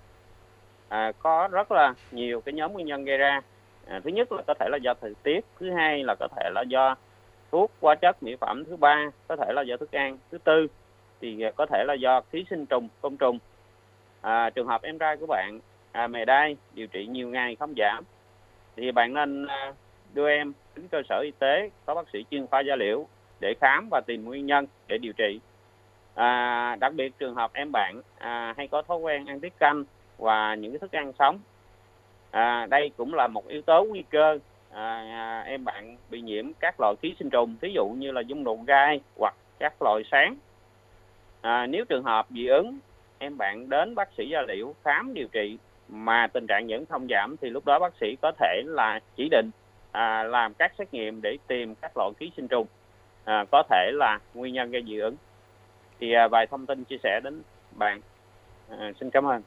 à, 0.89 1.13
có 1.19 1.49
rất 1.53 1.73
là 1.73 1.95
nhiều 2.11 2.41
cái 2.41 2.53
nhóm 2.53 2.73
nguyên 2.73 2.87
nhân 2.87 3.05
gây 3.05 3.17
ra. 3.17 3.41
À, 3.87 4.01
thứ 4.05 4.11
nhất 4.11 4.33
là 4.33 4.43
có 4.47 4.55
thể 4.61 4.69
là 4.71 4.79
do 4.83 4.95
thời 5.01 5.15
tiết, 5.23 5.41
thứ 5.61 5.71
hai 5.71 6.05
là 6.05 6.15
có 6.21 6.29
thể 6.37 6.51
là 6.55 6.63
do 6.69 6.97
thuốc 7.53 7.71
hóa 7.81 7.95
chất 7.95 8.23
mỹ 8.23 8.37
phẩm, 8.41 8.65
thứ 8.65 8.77
ba 8.77 9.11
có 9.29 9.37
thể 9.37 9.53
là 9.53 9.63
do 9.63 9.77
thức 9.77 9.93
ăn, 9.93 10.19
thứ 10.33 10.39
tư 10.39 10.67
thì 11.21 11.43
à, 11.43 11.51
có 11.57 11.67
thể 11.67 11.85
là 11.87 11.95
do 11.95 12.21
ký 12.21 12.45
sinh 12.51 12.67
trùng 12.67 12.89
côn 13.01 13.17
trùng. 13.17 13.39
À, 14.21 14.51
trường 14.51 14.67
hợp 14.67 14.83
em 14.83 14.99
trai 14.99 15.17
của 15.17 15.27
bạn 15.27 15.61
à, 15.93 16.07
mề 16.07 16.25
đay 16.25 16.57
điều 16.75 16.87
trị 16.87 17.07
nhiều 17.07 17.29
ngày 17.29 17.57
không 17.57 17.75
giảm 17.77 18.05
thì 18.77 18.93
bạn 18.93 19.15
nên 19.15 19.47
à, 19.47 19.73
đưa 20.15 20.29
em 20.29 20.53
đến 20.77 20.89
cơ 20.89 21.03
sở 21.09 21.21
y 21.25 21.31
tế 21.39 21.71
có 21.87 21.95
bác 21.95 22.09
sĩ 22.13 22.25
chuyên 22.31 22.47
khoa 22.47 22.61
da 22.61 22.77
liễu 22.77 23.07
để 23.41 23.55
khám 23.61 23.89
và 23.91 24.01
tìm 24.07 24.25
nguyên 24.25 24.47
nhân 24.47 24.67
để 24.87 24.99
điều 24.99 25.13
trị. 25.13 25.41
À, 26.15 26.77
đặc 26.81 26.93
biệt 26.95 27.19
trường 27.19 27.35
hợp 27.35 27.51
em 27.55 27.73
bạn 27.73 28.01
à, 28.19 28.55
hay 28.57 28.69
có 28.69 28.83
thói 28.83 28.99
quen 28.99 29.27
ăn 29.27 29.41
tiết 29.41 29.59
canh 29.59 29.85
và 30.19 30.55
những 30.55 30.73
cái 30.73 30.79
thức 30.79 30.93
ăn 30.93 31.13
sống. 31.19 31.39
À, 32.31 32.67
đây 32.67 32.91
cũng 32.97 33.15
là 33.15 33.29
một 33.29 33.49
yếu 33.49 33.63
tố 33.63 33.85
nguy 33.85 34.05
cơ 34.11 34.39
à, 34.71 35.05
à, 35.11 35.43
em 35.47 35.65
bạn 35.65 35.97
bị 36.11 36.21
nhiễm 36.21 36.53
các 36.61 36.81
loại 36.81 36.95
ký 37.01 37.15
sinh 37.19 37.31
trùng 37.31 37.57
ví 37.61 37.73
dụ 37.75 37.89
như 37.89 38.11
là 38.11 38.21
dung 38.21 38.45
độn 38.45 38.65
gai 38.67 39.01
hoặc 39.19 39.35
các 39.59 39.83
loại 39.83 40.03
sáng 40.11 40.37
à, 41.41 41.67
nếu 41.67 41.85
trường 41.85 42.05
hợp 42.05 42.27
dị 42.31 42.47
ứng 42.47 42.79
em 43.19 43.39
bạn 43.39 43.69
đến 43.69 43.95
bác 43.95 44.09
sĩ 44.17 44.29
da 44.29 44.43
liễu 44.49 44.75
khám 44.85 45.15
điều 45.15 45.29
trị 45.29 45.59
mà 45.89 46.27
tình 46.33 46.47
trạng 46.47 46.67
vẫn 46.69 46.87
không 46.87 47.07
giảm 47.11 47.37
thì 47.41 47.51
lúc 47.51 47.65
đó 47.65 47.79
bác 47.79 47.93
sĩ 48.01 48.17
có 48.23 48.33
thể 48.41 48.63
là 48.67 49.01
chỉ 49.17 49.29
định 49.31 49.51
à, 49.93 50.23
làm 50.23 50.55
các 50.55 50.73
xét 50.79 50.95
nghiệm 50.95 51.23
để 51.23 51.39
tìm 51.47 51.75
các 51.75 51.97
loại 51.97 52.11
ký 52.19 52.31
sinh 52.37 52.49
trùng. 52.49 52.67
À, 53.25 53.45
có 53.51 53.63
thể 53.71 53.91
là 53.95 54.19
nguyên 54.35 54.55
nhân 54.55 54.71
gây 54.71 54.83
dị 54.87 54.99
ứng. 54.99 55.17
Thì 56.01 56.13
à, 56.13 56.29
vài 56.29 56.47
thông 56.47 56.67
tin 56.67 56.85
chia 56.85 56.99
sẻ 57.03 57.21
đến 57.25 57.43
bạn. 57.73 58.01
À, 58.79 58.93
xin 59.01 59.11
cảm 59.11 59.27
ơn. 59.27 59.43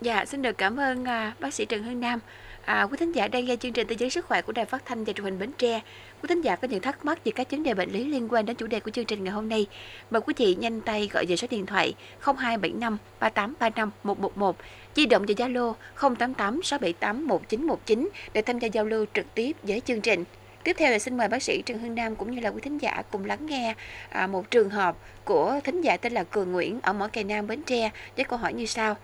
Dạ 0.00 0.24
xin 0.24 0.42
được 0.42 0.58
cảm 0.58 0.76
ơn 0.76 1.04
à, 1.04 1.32
bác 1.40 1.54
sĩ 1.54 1.64
Trần 1.64 1.82
Hưng 1.82 2.00
Nam. 2.00 2.20
À, 2.64 2.82
quý 2.82 2.96
thính 2.96 3.12
giả 3.12 3.28
đang 3.28 3.44
nghe 3.44 3.56
chương 3.56 3.72
trình 3.72 3.86
tư 3.86 3.96
vấn 3.98 4.10
sức 4.10 4.26
khỏe 4.26 4.42
của 4.42 4.52
Đài 4.52 4.64
Phát 4.64 4.84
thanh 4.84 5.04
và 5.04 5.12
Truyền 5.12 5.24
hình 5.24 5.38
Bến 5.38 5.50
Tre. 5.58 5.80
Quý 6.22 6.26
thính 6.28 6.40
giả 6.40 6.56
có 6.56 6.68
những 6.68 6.80
thắc 6.80 7.04
mắc 7.04 7.24
về 7.24 7.32
các 7.32 7.50
vấn 7.50 7.62
đề 7.62 7.74
bệnh 7.74 7.90
lý 7.90 8.04
liên 8.04 8.28
quan 8.30 8.46
đến 8.46 8.56
chủ 8.56 8.66
đề 8.66 8.80
của 8.80 8.90
chương 8.90 9.04
trình 9.04 9.24
ngày 9.24 9.32
hôm 9.32 9.48
nay, 9.48 9.66
mời 10.10 10.20
quý 10.20 10.34
vị 10.36 10.54
nhanh 10.54 10.80
tay 10.80 11.10
gọi 11.12 11.26
về 11.26 11.36
số 11.36 11.46
điện 11.50 11.66
thoại 11.66 11.94
0275 12.20 12.98
3835 13.20 13.90
111, 14.02 14.56
di 14.96 15.06
động 15.06 15.26
về 15.26 15.34
Zalo 15.34 15.74
088 15.96 16.62
678 16.62 17.26
1919 17.26 18.08
để 18.32 18.42
tham 18.42 18.58
gia 18.58 18.68
giao 18.68 18.84
lưu 18.84 19.04
trực 19.14 19.34
tiếp 19.34 19.52
với 19.62 19.82
chương 19.86 20.00
trình. 20.00 20.24
Tiếp 20.64 20.76
theo 20.78 20.90
là 20.90 20.98
xin 20.98 21.16
mời 21.16 21.28
bác 21.28 21.42
sĩ 21.42 21.62
Trần 21.62 21.78
Hưng 21.78 21.94
Nam 21.94 22.16
cũng 22.16 22.30
như 22.30 22.40
là 22.40 22.50
quý 22.50 22.60
thính 22.60 22.78
giả 22.78 23.02
cùng 23.10 23.24
lắng 23.24 23.46
nghe 23.46 23.74
à, 24.08 24.26
một 24.26 24.50
trường 24.50 24.70
hợp 24.70 24.96
của 25.24 25.60
thính 25.64 25.80
giả 25.80 25.96
tên 25.96 26.12
là 26.12 26.24
Cường 26.24 26.52
Nguyễn 26.52 26.80
ở 26.82 26.92
Mỏ 26.92 27.08
Cày 27.08 27.24
Nam 27.24 27.46
Bến 27.46 27.62
Tre 27.62 27.90
với 28.16 28.24
câu 28.24 28.38
hỏi 28.38 28.52
như 28.52 28.66
sau. 28.66 28.96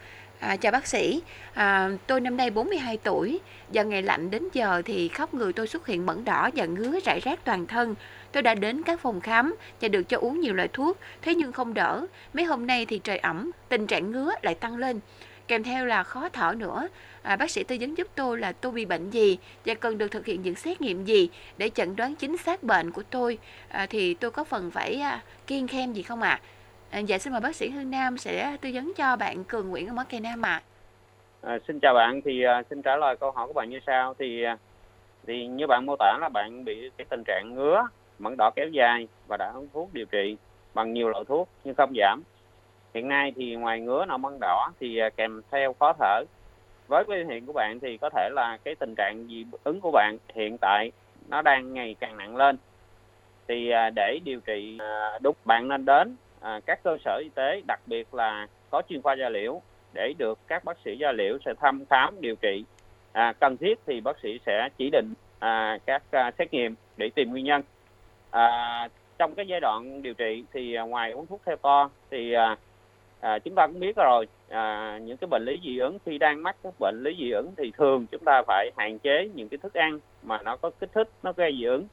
À, 0.44 0.56
chào 0.56 0.72
bác 0.72 0.86
sĩ, 0.86 1.22
à, 1.54 1.90
tôi 2.06 2.20
năm 2.20 2.36
nay 2.36 2.50
42 2.50 2.96
tuổi, 2.96 3.40
giờ 3.70 3.84
ngày 3.84 4.02
lạnh 4.02 4.30
đến 4.30 4.48
giờ 4.52 4.82
thì 4.84 5.08
khắp 5.08 5.34
người 5.34 5.52
tôi 5.52 5.66
xuất 5.66 5.86
hiện 5.86 6.06
mẩn 6.06 6.24
đỏ 6.24 6.50
và 6.54 6.64
ngứa 6.64 7.00
rải 7.04 7.20
rác 7.20 7.44
toàn 7.44 7.66
thân. 7.66 7.94
Tôi 8.32 8.42
đã 8.42 8.54
đến 8.54 8.82
các 8.82 9.00
phòng 9.00 9.20
khám 9.20 9.54
và 9.80 9.88
được 9.88 10.02
cho 10.08 10.18
uống 10.18 10.40
nhiều 10.40 10.54
loại 10.54 10.68
thuốc, 10.68 10.98
thế 11.22 11.34
nhưng 11.34 11.52
không 11.52 11.74
đỡ. 11.74 12.06
Mấy 12.34 12.44
hôm 12.44 12.66
nay 12.66 12.86
thì 12.86 12.98
trời 12.98 13.18
ẩm, 13.18 13.50
tình 13.68 13.86
trạng 13.86 14.10
ngứa 14.10 14.32
lại 14.42 14.54
tăng 14.54 14.76
lên. 14.76 15.00
Kèm 15.48 15.62
theo 15.62 15.86
là 15.86 16.02
khó 16.02 16.28
thở 16.28 16.54
nữa. 16.58 16.88
À, 17.22 17.36
bác 17.36 17.50
sĩ 17.50 17.64
tư 17.64 17.76
vấn 17.80 17.98
giúp 17.98 18.08
tôi 18.14 18.38
là 18.38 18.52
tôi 18.52 18.72
bị 18.72 18.84
bệnh 18.84 19.10
gì 19.10 19.38
và 19.64 19.74
cần 19.74 19.98
được 19.98 20.08
thực 20.08 20.26
hiện 20.26 20.42
những 20.42 20.54
xét 20.54 20.80
nghiệm 20.80 21.04
gì 21.04 21.28
để 21.58 21.70
chẩn 21.74 21.96
đoán 21.96 22.14
chính 22.14 22.36
xác 22.36 22.62
bệnh 22.62 22.90
của 22.90 23.02
tôi. 23.02 23.38
À, 23.68 23.86
thì 23.86 24.14
tôi 24.14 24.30
có 24.30 24.44
phần 24.44 24.70
phải 24.70 25.00
à, 25.00 25.22
kiêng 25.46 25.68
khem 25.68 25.92
gì 25.92 26.02
không 26.02 26.22
ạ? 26.22 26.30
À? 26.30 26.40
À, 26.94 27.00
dạ 27.00 27.18
xin 27.18 27.32
mời 27.32 27.40
bác 27.40 27.56
sĩ 27.56 27.70
Hương 27.70 27.90
Nam 27.90 28.18
sẽ 28.18 28.56
tư 28.60 28.70
vấn 28.74 28.92
cho 28.96 29.16
bạn 29.16 29.44
Cường 29.44 29.70
Nguyễn 29.70 29.88
ở 29.88 29.92
Mỏ 29.94 30.04
Cây 30.10 30.20
Nam 30.20 30.42
ạ. 30.42 30.62
À. 31.42 31.52
À, 31.52 31.58
xin 31.68 31.80
chào 31.80 31.94
bạn 31.94 32.20
thì 32.24 32.42
à, 32.42 32.62
xin 32.70 32.82
trả 32.82 32.96
lời 32.96 33.16
câu 33.16 33.30
hỏi 33.30 33.46
của 33.46 33.52
bạn 33.52 33.70
như 33.70 33.80
sau 33.86 34.14
thì 34.18 34.42
à, 34.42 34.58
thì 35.26 35.46
như 35.46 35.66
bạn 35.66 35.86
mô 35.86 35.96
tả 35.98 36.18
là 36.20 36.28
bạn 36.28 36.64
bị 36.64 36.90
cái 36.96 37.04
tình 37.10 37.22
trạng 37.26 37.54
ngứa 37.54 37.86
mẩn 38.18 38.36
đỏ 38.36 38.50
kéo 38.56 38.68
dài 38.68 39.08
và 39.26 39.36
đã 39.36 39.52
uống 39.54 39.68
thuốc 39.72 39.88
điều 39.92 40.06
trị 40.06 40.36
bằng 40.74 40.92
nhiều 40.92 41.08
loại 41.08 41.24
thuốc 41.28 41.48
nhưng 41.64 41.74
không 41.74 41.92
giảm 41.96 42.22
hiện 42.94 43.08
nay 43.08 43.32
thì 43.36 43.54
ngoài 43.54 43.80
ngứa 43.80 44.04
nọ 44.04 44.16
mẩn 44.16 44.38
đỏ 44.40 44.72
thì 44.80 44.98
à, 44.98 45.10
kèm 45.16 45.42
theo 45.50 45.72
khó 45.80 45.92
thở 45.98 46.24
với 46.88 47.04
biểu 47.04 47.24
hiện 47.28 47.46
của 47.46 47.52
bạn 47.52 47.80
thì 47.80 47.96
có 47.96 48.10
thể 48.10 48.28
là 48.32 48.58
cái 48.64 48.74
tình 48.74 48.94
trạng 48.94 49.26
dị 49.28 49.46
ứng 49.64 49.80
của 49.80 49.90
bạn 49.90 50.18
hiện 50.34 50.56
tại 50.60 50.92
nó 51.28 51.42
đang 51.42 51.74
ngày 51.74 51.96
càng 52.00 52.16
nặng 52.16 52.36
lên 52.36 52.56
thì 53.48 53.70
à, 53.70 53.90
để 53.90 54.18
điều 54.24 54.40
trị 54.40 54.78
à, 54.80 55.18
đúng 55.22 55.36
bạn 55.44 55.68
nên 55.68 55.84
đến 55.84 56.16
à, 56.44 56.60
các 56.66 56.82
cơ 56.82 56.96
sở 57.04 57.16
y 57.22 57.28
tế 57.34 57.62
đặc 57.66 57.80
biệt 57.86 58.14
là 58.14 58.46
có 58.70 58.82
chuyên 58.88 59.02
khoa 59.02 59.14
da 59.14 59.28
liễu 59.28 59.62
để 59.92 60.12
được 60.18 60.38
các 60.46 60.64
bác 60.64 60.76
sĩ 60.84 60.96
da 60.96 61.12
liễu 61.12 61.38
sẽ 61.44 61.54
thăm 61.60 61.84
khám 61.90 62.20
điều 62.20 62.34
trị. 62.36 62.64
À, 63.12 63.32
cần 63.40 63.56
thiết 63.56 63.78
thì 63.86 64.00
bác 64.00 64.16
sĩ 64.22 64.38
sẽ 64.46 64.68
chỉ 64.78 64.90
định 64.90 65.14
à, 65.38 65.78
các 65.86 66.02
à, 66.10 66.30
xét 66.38 66.52
nghiệm 66.52 66.74
để 66.96 67.10
tìm 67.14 67.30
nguyên 67.30 67.44
nhân. 67.44 67.62
À, 68.30 68.88
trong 69.18 69.34
cái 69.34 69.46
giai 69.46 69.60
đoạn 69.60 70.02
điều 70.02 70.14
trị 70.14 70.44
thì 70.52 70.74
à, 70.74 70.82
ngoài 70.82 71.10
uống 71.10 71.26
thuốc 71.26 71.40
theo 71.46 71.56
to 71.56 71.90
thì 72.10 72.32
à, 72.32 72.56
à, 73.20 73.38
chúng 73.38 73.54
ta 73.54 73.66
cũng 73.66 73.80
biết 73.80 73.96
rồi 73.96 74.26
à, 74.48 74.98
những 75.02 75.16
cái 75.16 75.28
bệnh 75.30 75.44
lý 75.44 75.60
dị 75.64 75.78
ứng 75.78 75.98
khi 76.06 76.18
đang 76.18 76.42
mắc 76.42 76.56
các 76.62 76.74
bệnh 76.80 77.02
lý 77.02 77.16
dị 77.18 77.30
ứng 77.30 77.52
thì 77.56 77.72
thường 77.78 78.06
chúng 78.06 78.24
ta 78.24 78.42
phải 78.46 78.70
hạn 78.76 78.98
chế 78.98 79.28
những 79.34 79.48
cái 79.48 79.58
thức 79.58 79.74
ăn 79.74 79.98
mà 80.22 80.42
nó 80.42 80.56
có 80.56 80.70
kích 80.80 80.90
thích 80.92 81.08
nó 81.22 81.32
gây 81.32 81.56
dị 81.58 81.64
ứng 81.64 81.86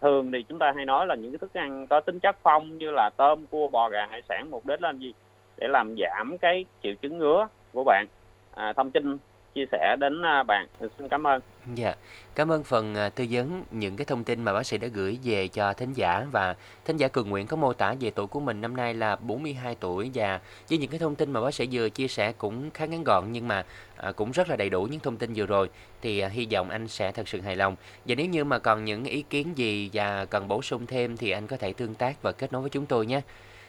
thường 0.00 0.32
thì 0.32 0.42
chúng 0.48 0.58
ta 0.58 0.72
hay 0.76 0.84
nói 0.84 1.06
là 1.06 1.14
những 1.14 1.32
cái 1.32 1.38
thức 1.38 1.54
ăn 1.54 1.86
có 1.86 2.00
tính 2.00 2.20
chất 2.20 2.36
phong 2.42 2.78
như 2.78 2.90
là 2.90 3.10
tôm 3.16 3.46
cua 3.50 3.68
bò 3.68 3.88
gà 3.88 4.06
hải 4.10 4.22
sản 4.28 4.50
mục 4.50 4.66
đích 4.66 4.82
là 4.82 4.92
gì? 4.92 5.12
Để 5.56 5.68
làm 5.68 5.94
giảm 5.98 6.38
cái 6.38 6.64
triệu 6.82 6.94
chứng 6.94 7.18
ngứa 7.18 7.46
của 7.72 7.84
bạn. 7.84 8.06
À, 8.54 8.72
thông 8.72 8.90
tin 8.90 9.18
chia 9.54 9.64
sẻ 9.72 9.96
đến 10.00 10.22
à, 10.22 10.42
bạn. 10.42 10.66
Xin 10.98 11.08
cảm 11.08 11.26
ơn. 11.26 11.40
Dạ, 11.74 11.94
cảm 12.34 12.52
ơn 12.52 12.64
phần 12.64 12.94
à, 12.94 13.08
tư 13.08 13.26
vấn 13.30 13.62
những 13.70 13.96
cái 13.96 14.04
thông 14.04 14.24
tin 14.24 14.44
mà 14.44 14.52
bác 14.52 14.66
sĩ 14.66 14.78
đã 14.78 14.88
gửi 14.88 15.18
về 15.24 15.48
cho 15.48 15.72
thính 15.72 15.92
giả 15.92 16.26
và 16.32 16.56
thính 16.84 16.96
giả 16.96 17.08
Cường 17.08 17.28
Nguyễn 17.30 17.46
có 17.46 17.56
mô 17.56 17.72
tả 17.72 17.94
về 18.00 18.10
tuổi 18.10 18.26
của 18.26 18.40
mình 18.40 18.60
năm 18.60 18.76
nay 18.76 18.94
là 18.94 19.16
42 19.16 19.74
tuổi 19.74 20.10
và 20.14 20.40
với 20.68 20.78
những 20.78 20.90
cái 20.90 20.98
thông 20.98 21.14
tin 21.14 21.32
mà 21.32 21.40
bác 21.40 21.54
sĩ 21.54 21.68
vừa 21.72 21.88
chia 21.88 22.08
sẻ 22.08 22.32
cũng 22.32 22.70
khá 22.70 22.86
ngắn 22.86 23.04
gọn 23.04 23.24
nhưng 23.32 23.48
mà 23.48 23.64
à, 23.96 24.12
cũng 24.12 24.30
rất 24.30 24.48
là 24.48 24.56
đầy 24.56 24.70
đủ 24.70 24.82
những 24.82 25.00
thông 25.00 25.16
tin 25.16 25.32
vừa 25.34 25.46
rồi 25.46 25.70
thì 26.02 26.18
à, 26.18 26.28
hy 26.28 26.46
vọng 26.52 26.70
anh 26.70 26.88
sẽ 26.88 27.12
thật 27.12 27.28
sự 27.28 27.40
hài 27.40 27.56
lòng 27.56 27.76
và 28.06 28.14
nếu 28.14 28.26
như 28.26 28.44
mà 28.44 28.58
còn 28.58 28.84
những 28.84 29.04
ý 29.04 29.24
kiến 29.30 29.52
gì 29.56 29.90
và 29.92 30.24
cần 30.24 30.48
bổ 30.48 30.62
sung 30.62 30.86
thêm 30.86 31.16
thì 31.16 31.30
anh 31.30 31.46
có 31.46 31.56
thể 31.56 31.72
tương 31.72 31.94
tác 31.94 32.22
và 32.22 32.32
kết 32.32 32.52
nối 32.52 32.62
với 32.62 32.70
chúng 32.70 32.86
tôi 32.86 33.06
nhé. 33.06 33.20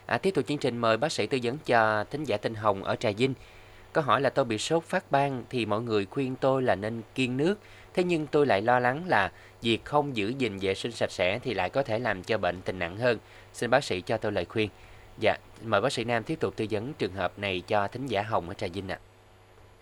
À, 0.05 0.17
tiếp 0.17 0.31
tục 0.31 0.45
chương 0.47 0.57
trình 0.57 0.77
mời 0.77 0.97
bác 0.97 1.11
sĩ 1.11 1.27
tư 1.27 1.39
vấn 1.43 1.57
cho 1.65 2.03
thính 2.11 2.23
giả 2.23 2.37
Tinh 2.37 2.55
Hồng 2.55 2.83
ở 2.83 2.95
Trà 2.95 3.11
Vinh. 3.11 3.33
có 3.93 4.01
hỏi 4.01 4.21
là 4.21 4.29
tôi 4.29 4.45
bị 4.45 4.57
sốt 4.57 4.83
phát 4.83 5.11
ban 5.11 5.43
thì 5.49 5.65
mọi 5.65 5.81
người 5.81 6.05
khuyên 6.05 6.35
tôi 6.35 6.63
là 6.63 6.75
nên 6.75 7.01
kiêng 7.15 7.37
nước. 7.37 7.55
Thế 7.93 8.03
nhưng 8.03 8.27
tôi 8.27 8.45
lại 8.45 8.61
lo 8.61 8.79
lắng 8.79 9.03
là 9.07 9.31
việc 9.61 9.85
không 9.85 10.15
giữ 10.15 10.33
gìn 10.37 10.57
vệ 10.61 10.73
sinh 10.73 10.91
sạch 10.91 11.11
sẽ 11.11 11.39
thì 11.39 11.53
lại 11.53 11.69
có 11.69 11.83
thể 11.83 11.99
làm 11.99 12.23
cho 12.23 12.37
bệnh 12.37 12.61
tình 12.61 12.79
nặng 12.79 12.97
hơn. 12.97 13.17
Xin 13.53 13.69
bác 13.69 13.83
sĩ 13.83 14.01
cho 14.01 14.17
tôi 14.17 14.31
lời 14.31 14.45
khuyên. 14.45 14.69
Dạ, 15.17 15.35
mời 15.63 15.81
bác 15.81 15.93
sĩ 15.93 16.03
Nam 16.03 16.23
tiếp 16.23 16.39
tục 16.39 16.53
tư 16.55 16.65
vấn 16.71 16.93
trường 16.93 17.13
hợp 17.13 17.39
này 17.39 17.61
cho 17.67 17.87
thính 17.87 18.07
giả 18.07 18.21
Hồng 18.21 18.47
ở 18.47 18.53
Trà 18.53 18.67
Vinh 18.73 18.89
ạ. 18.89 18.99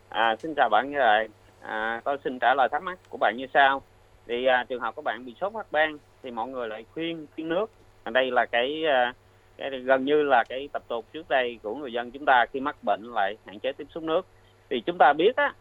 À, 0.09 0.35
xin 0.39 0.53
chào 0.55 0.69
bạn 0.69 0.91
như 0.91 0.97
vậy. 0.97 1.27
À, 1.61 2.01
tôi 2.05 2.17
xin 2.23 2.39
trả 2.39 2.53
lời 2.53 2.67
thắc 2.71 2.83
mắc 2.83 2.99
của 3.09 3.17
bạn 3.17 3.35
như 3.37 3.45
sau. 3.53 3.81
Thì 4.27 4.45
à, 4.45 4.65
trường 4.69 4.81
hợp 4.81 4.95
của 4.95 5.01
bạn 5.01 5.25
bị 5.25 5.35
sốt 5.41 5.53
phát 5.53 5.71
ban 5.71 5.97
thì 6.23 6.31
mọi 6.31 6.47
người 6.47 6.67
lại 6.67 6.85
khuyên 6.93 7.27
kiêng 7.35 7.49
nước. 7.49 7.65
À, 8.03 8.09
đây 8.09 8.31
là 8.31 8.45
cái, 8.45 8.83
à, 8.85 9.13
cái 9.57 9.69
gần 9.69 10.05
như 10.05 10.23
là 10.23 10.43
cái 10.49 10.69
tập 10.73 10.83
tục 10.87 11.05
trước 11.13 11.29
đây 11.29 11.59
của 11.63 11.75
người 11.75 11.93
dân 11.93 12.11
chúng 12.11 12.25
ta 12.25 12.45
khi 12.53 12.59
mắc 12.59 12.83
bệnh 12.83 13.03
lại 13.03 13.37
hạn 13.45 13.59
chế 13.59 13.71
tiếp 13.71 13.87
xúc 13.93 14.03
nước. 14.03 14.25
Thì 14.69 14.81
chúng 14.85 14.97
ta 14.97 15.13
biết 15.13 15.35
á, 15.35 15.53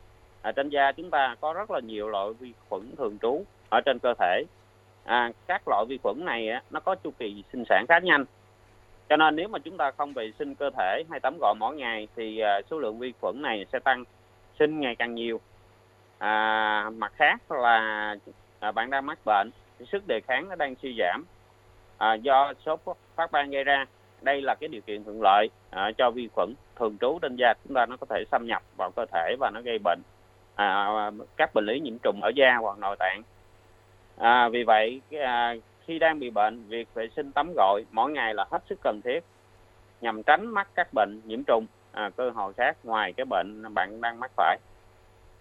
ở 0.46 0.52
trên 0.52 0.68
da 0.68 0.92
chúng 0.92 1.10
ta 1.10 1.36
có 1.40 1.52
rất 1.52 1.70
là 1.70 1.80
nhiều 1.80 2.08
loại 2.08 2.32
vi 2.40 2.52
khuẩn 2.68 2.96
thường 2.98 3.18
trú 3.22 3.44
ở 3.70 3.80
trên 3.80 3.98
cơ 3.98 4.14
thể. 4.18 4.42
À, 5.04 5.32
các 5.46 5.68
loại 5.68 5.84
vi 5.88 5.98
khuẩn 6.02 6.24
này 6.24 6.48
á, 6.48 6.62
nó 6.70 6.80
có 6.80 6.94
chu 6.94 7.10
kỳ 7.18 7.44
sinh 7.52 7.64
sản 7.68 7.84
khá 7.88 7.98
nhanh. 7.98 8.24
Cho 9.08 9.16
nên 9.16 9.36
nếu 9.36 9.48
mà 9.48 9.58
chúng 9.58 9.76
ta 9.76 9.90
không 9.90 10.12
vệ 10.12 10.32
sinh 10.38 10.54
cơ 10.54 10.70
thể 10.76 11.02
hay 11.10 11.20
tắm 11.20 11.38
gội 11.40 11.54
mỗi 11.58 11.76
ngày 11.76 12.08
thì 12.16 12.38
à, 12.38 12.60
số 12.70 12.78
lượng 12.78 12.98
vi 12.98 13.12
khuẩn 13.20 13.42
này 13.42 13.66
sẽ 13.72 13.78
tăng 13.78 14.04
sinh 14.58 14.80
ngày 14.80 14.96
càng 14.96 15.14
nhiều. 15.14 15.40
À, 16.18 16.90
mặt 16.90 17.12
khác 17.16 17.50
là 17.52 18.16
à, 18.60 18.72
bạn 18.72 18.90
đang 18.90 19.06
mắc 19.06 19.18
bệnh 19.24 19.50
thì 19.78 19.86
sức 19.92 20.02
đề 20.06 20.20
kháng 20.20 20.48
nó 20.48 20.54
đang 20.54 20.74
suy 20.82 20.96
giảm. 20.98 21.24
À, 21.98 22.14
do 22.14 22.52
sốt 22.66 22.80
phát 23.14 23.32
ban 23.32 23.50
gây 23.50 23.64
ra 23.64 23.86
đây 24.22 24.42
là 24.42 24.54
cái 24.54 24.68
điều 24.68 24.80
kiện 24.80 25.04
thuận 25.04 25.22
lợi 25.22 25.48
à, 25.70 25.90
cho 25.98 26.10
vi 26.10 26.28
khuẩn 26.34 26.54
thường 26.76 26.96
trú 27.00 27.18
trên 27.22 27.36
da 27.36 27.54
chúng 27.64 27.74
ta 27.74 27.86
nó 27.86 27.96
có 27.96 28.06
thể 28.10 28.24
xâm 28.30 28.46
nhập 28.46 28.62
vào 28.76 28.90
cơ 28.96 29.06
thể 29.12 29.36
và 29.40 29.50
nó 29.50 29.60
gây 29.60 29.78
bệnh. 29.84 30.00
À, 30.56 30.66
à, 30.66 30.86
à, 30.96 31.10
các 31.36 31.54
bệnh 31.54 31.66
lý 31.66 31.80
nhiễm 31.80 31.98
trùng 32.02 32.22
ở 32.22 32.32
da 32.36 32.56
hoặc 32.56 32.78
nội 32.78 32.96
tạng 32.98 33.22
à, 34.16 34.48
vì 34.48 34.64
vậy 34.64 35.00
à, 35.10 35.54
khi 35.86 35.98
đang 35.98 36.18
bị 36.18 36.30
bệnh, 36.30 36.68
việc 36.68 36.88
vệ 36.94 37.08
sinh 37.16 37.32
tắm 37.32 37.52
gội 37.56 37.84
mỗi 37.90 38.12
ngày 38.12 38.34
là 38.34 38.44
hết 38.50 38.62
sức 38.68 38.78
cần 38.82 39.00
thiết 39.04 39.20
nhằm 40.00 40.22
tránh 40.22 40.46
mắc 40.46 40.68
các 40.74 40.88
bệnh 40.92 41.20
nhiễm 41.24 41.44
trùng 41.44 41.66
à, 41.92 42.10
cơ 42.16 42.30
hội 42.30 42.52
khác 42.56 42.76
ngoài 42.84 43.12
cái 43.12 43.26
bệnh 43.26 43.74
bạn 43.74 44.00
đang 44.00 44.20
mắc 44.20 44.30
phải. 44.36 44.58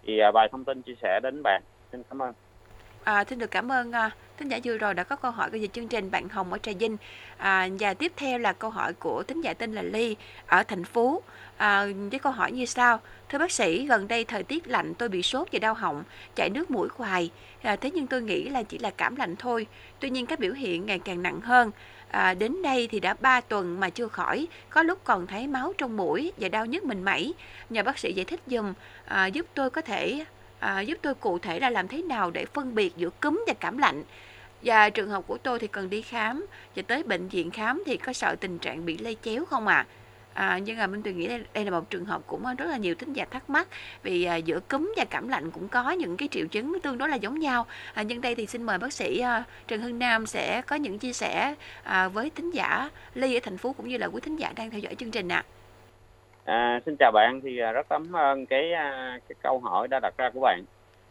Thì 0.02 0.18
à, 0.18 0.30
bài 0.32 0.48
thông 0.52 0.64
tin 0.64 0.82
chia 0.82 0.94
sẻ 1.02 1.20
đến 1.22 1.42
bạn. 1.42 1.62
Xin 1.92 2.02
cảm 2.10 2.22
ơn. 2.22 2.32
À, 3.06 3.24
xin 3.24 3.38
được 3.38 3.50
cảm 3.50 3.72
ơn 3.72 3.92
à, 3.92 4.10
thính 4.38 4.48
giả 4.48 4.58
vừa 4.64 4.78
rồi 4.78 4.94
đã 4.94 5.02
có 5.02 5.16
câu 5.16 5.30
hỏi 5.30 5.50
của 5.50 5.58
chương 5.72 5.88
trình 5.88 6.10
bạn 6.10 6.28
Hồng 6.28 6.52
ở 6.52 6.58
Trà 6.58 6.72
Vinh. 6.78 6.96
À, 7.36 7.68
và 7.80 7.94
tiếp 7.94 8.12
theo 8.16 8.38
là 8.38 8.52
câu 8.52 8.70
hỏi 8.70 8.92
của 8.92 9.22
thính 9.22 9.40
giả 9.40 9.54
tên 9.54 9.74
là 9.74 9.82
Ly 9.82 10.16
ở 10.46 10.62
thành 10.62 10.84
phố. 10.84 11.22
À, 11.56 11.86
với 12.10 12.18
câu 12.18 12.32
hỏi 12.32 12.52
như 12.52 12.66
sau. 12.66 13.00
Thưa 13.28 13.38
bác 13.38 13.52
sĩ 13.52 13.86
gần 13.86 14.08
đây 14.08 14.24
thời 14.24 14.42
tiết 14.42 14.68
lạnh 14.68 14.94
tôi 14.94 15.08
bị 15.08 15.22
sốt 15.22 15.48
và 15.52 15.58
đau 15.58 15.74
họng 15.74 16.04
chảy 16.34 16.50
nước 16.50 16.70
mũi 16.70 16.88
hoài. 16.96 17.30
À, 17.62 17.76
thế 17.76 17.90
nhưng 17.94 18.06
tôi 18.06 18.22
nghĩ 18.22 18.48
là 18.48 18.62
chỉ 18.62 18.78
là 18.78 18.90
cảm 18.90 19.16
lạnh 19.16 19.36
thôi. 19.36 19.66
Tuy 20.00 20.10
nhiên 20.10 20.26
các 20.26 20.38
biểu 20.38 20.52
hiện 20.52 20.86
ngày 20.86 20.98
càng 20.98 21.22
nặng 21.22 21.40
hơn. 21.40 21.70
À, 22.10 22.34
đến 22.34 22.62
đây 22.62 22.88
thì 22.90 23.00
đã 23.00 23.14
3 23.20 23.40
tuần 23.40 23.80
mà 23.80 23.90
chưa 23.90 24.08
khỏi. 24.08 24.46
Có 24.70 24.82
lúc 24.82 24.98
còn 25.04 25.26
thấy 25.26 25.46
máu 25.46 25.72
trong 25.78 25.96
mũi 25.96 26.32
và 26.36 26.48
đau 26.48 26.66
nhức 26.66 26.84
mình 26.84 27.04
mẩy. 27.04 27.34
Nhờ 27.70 27.82
bác 27.82 27.98
sĩ 27.98 28.12
giải 28.12 28.24
thích 28.24 28.40
dùm 28.46 28.72
à, 29.04 29.26
giúp 29.26 29.46
tôi 29.54 29.70
có 29.70 29.80
thể 29.80 30.24
à, 30.58 30.80
giúp 30.80 30.98
tôi 31.02 31.14
cụ 31.14 31.38
thể 31.38 31.60
là 31.60 31.70
làm 31.70 31.88
thế 31.88 32.02
nào 32.02 32.30
để 32.30 32.46
phân 32.46 32.74
biệt 32.74 32.96
giữa 32.96 33.10
cúm 33.10 33.44
và 33.46 33.54
cảm 33.60 33.78
lạnh 33.78 34.04
và 34.62 34.90
trường 34.90 35.10
hợp 35.10 35.24
của 35.26 35.38
tôi 35.38 35.58
thì 35.58 35.66
cần 35.66 35.90
đi 35.90 36.02
khám 36.02 36.46
và 36.76 36.82
tới 36.82 37.02
bệnh 37.02 37.28
viện 37.28 37.50
khám 37.50 37.82
thì 37.86 37.96
có 37.96 38.12
sợ 38.12 38.36
tình 38.40 38.58
trạng 38.58 38.86
bị 38.86 38.98
lây 38.98 39.16
chéo 39.22 39.44
không 39.44 39.66
ạ? 39.66 39.76
À? 39.76 39.86
À, 40.36 40.58
nhưng 40.58 40.78
mà 40.78 40.86
Minh 40.86 41.02
Tuyền 41.02 41.18
nghĩ 41.18 41.26
đây, 41.26 41.42
đây 41.54 41.64
là 41.64 41.70
một 41.70 41.90
trường 41.90 42.04
hợp 42.04 42.22
cũng 42.26 42.44
rất 42.58 42.66
là 42.66 42.76
nhiều 42.76 42.94
tính 42.94 43.12
giả 43.12 43.24
thắc 43.24 43.50
mắc 43.50 43.68
vì 44.02 44.24
à, 44.24 44.36
giữa 44.36 44.60
cúm 44.60 44.94
và 44.96 45.04
cảm 45.04 45.28
lạnh 45.28 45.50
cũng 45.50 45.68
có 45.68 45.90
những 45.90 46.16
cái 46.16 46.28
triệu 46.30 46.46
chứng 46.46 46.80
tương 46.82 46.98
đối 46.98 47.08
là 47.08 47.16
giống 47.16 47.38
nhau. 47.38 47.66
À, 47.94 48.02
nhưng 48.02 48.20
đây 48.20 48.34
thì 48.34 48.46
xin 48.46 48.62
mời 48.62 48.78
bác 48.78 48.92
sĩ 48.92 49.18
à, 49.18 49.44
Trần 49.68 49.82
Hưng 49.82 49.98
Nam 49.98 50.26
sẽ 50.26 50.62
có 50.62 50.76
những 50.76 50.98
chia 50.98 51.12
sẻ 51.12 51.54
à, 51.82 52.08
với 52.08 52.30
tính 52.30 52.50
giả 52.50 52.90
Ly 53.14 53.34
ở 53.34 53.40
thành 53.42 53.58
phố 53.58 53.72
cũng 53.72 53.88
như 53.88 53.96
là 53.96 54.06
quý 54.06 54.20
thính 54.20 54.36
giả 54.36 54.52
đang 54.56 54.70
theo 54.70 54.80
dõi 54.80 54.94
chương 54.94 55.10
trình 55.10 55.28
ạ. 55.28 55.44
À. 55.48 55.55
À, 56.46 56.80
xin 56.86 56.96
chào 56.96 57.12
bạn. 57.12 57.40
Thì 57.40 57.58
à, 57.58 57.72
rất 57.72 57.86
cảm 57.88 58.12
ơn 58.16 58.46
cái 58.46 58.72
à, 58.72 59.18
cái 59.28 59.36
câu 59.42 59.58
hỏi 59.58 59.88
đã 59.88 60.00
đặt 60.00 60.14
ra 60.18 60.30
của 60.34 60.40
bạn. 60.40 60.64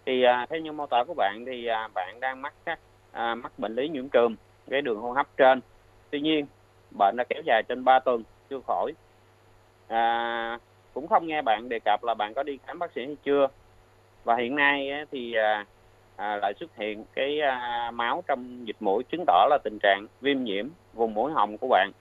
Thì 0.06 0.24
à, 0.24 0.46
theo 0.50 0.60
như 0.60 0.72
mô 0.72 0.86
tả 0.86 1.04
của 1.08 1.14
bạn 1.14 1.44
thì 1.46 1.66
à, 1.66 1.88
bạn 1.94 2.20
đang 2.20 2.42
mắc 2.42 2.54
các 2.66 2.80
à, 3.12 3.36
mắc 3.36 3.52
bệnh 3.60 3.76
lý 3.76 3.90
nhiễm 3.90 4.10
trùng 4.10 4.36
cái 4.70 4.82
đường 4.82 5.00
hô 5.00 5.12
hấp 5.12 5.28
trên. 5.38 5.62
Tuy 6.10 6.20
nhiên 6.20 6.46
bệnh 6.98 7.16
đã 7.18 7.24
kéo 7.30 7.42
dài 7.46 7.64
trên 7.68 7.84
3 7.84 8.00
tuần 8.00 8.24
chưa 8.50 8.60
khỏi. 8.68 8.92
À, 9.88 10.60
cũng 10.94 11.08
không 11.08 11.28
nghe 11.28 11.42
bạn 11.42 11.70
đề 11.70 11.80
cập 11.80 12.04
là 12.04 12.14
bạn 12.14 12.34
có 12.34 12.44
đi 12.44 12.58
khám 12.68 12.80
bác 12.80 12.92
sĩ 12.92 13.06
hay 13.06 13.18
chưa. 13.24 13.48
Và 14.24 14.36
hiện 14.36 14.56
nay 14.56 14.92
thì 15.12 15.34
à, 15.34 15.66
à, 16.16 16.36
lại 16.36 16.54
xuất 16.60 16.76
hiện 16.78 17.06
cái 17.14 17.40
à, 17.42 17.92
máu 17.92 18.24
trong 18.28 18.68
dịch 18.68 18.78
mũi 18.80 19.04
chứng 19.04 19.24
tỏ 19.28 19.48
là 19.50 19.58
tình 19.64 19.78
trạng 19.84 20.08
viêm 20.22 20.44
nhiễm 20.44 20.68
vùng 20.94 21.14
mũi 21.14 21.32
họng 21.32 21.58
của 21.58 21.68
bạn 21.68 21.92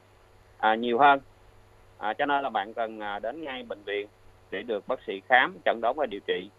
à, 0.59 0.75
nhiều 0.75 0.99
hơn 0.99 1.21
à, 2.05 2.15
cho 2.15 2.27
nên 2.27 2.43
là 2.43 2.51
bạn 2.51 2.75
cần 2.75 3.01
à, 3.01 3.19
đến 3.19 3.45
ngay 3.45 3.63
bệnh 3.63 3.83
viện 3.83 4.07
để 4.51 4.63
được 4.63 4.89
bác 4.89 5.03
sĩ 5.07 5.21
khám 5.29 5.57
chẩn 5.65 5.81
đoán 5.83 5.95
và 5.97 6.07
điều 6.07 6.21
trị. 6.27 6.51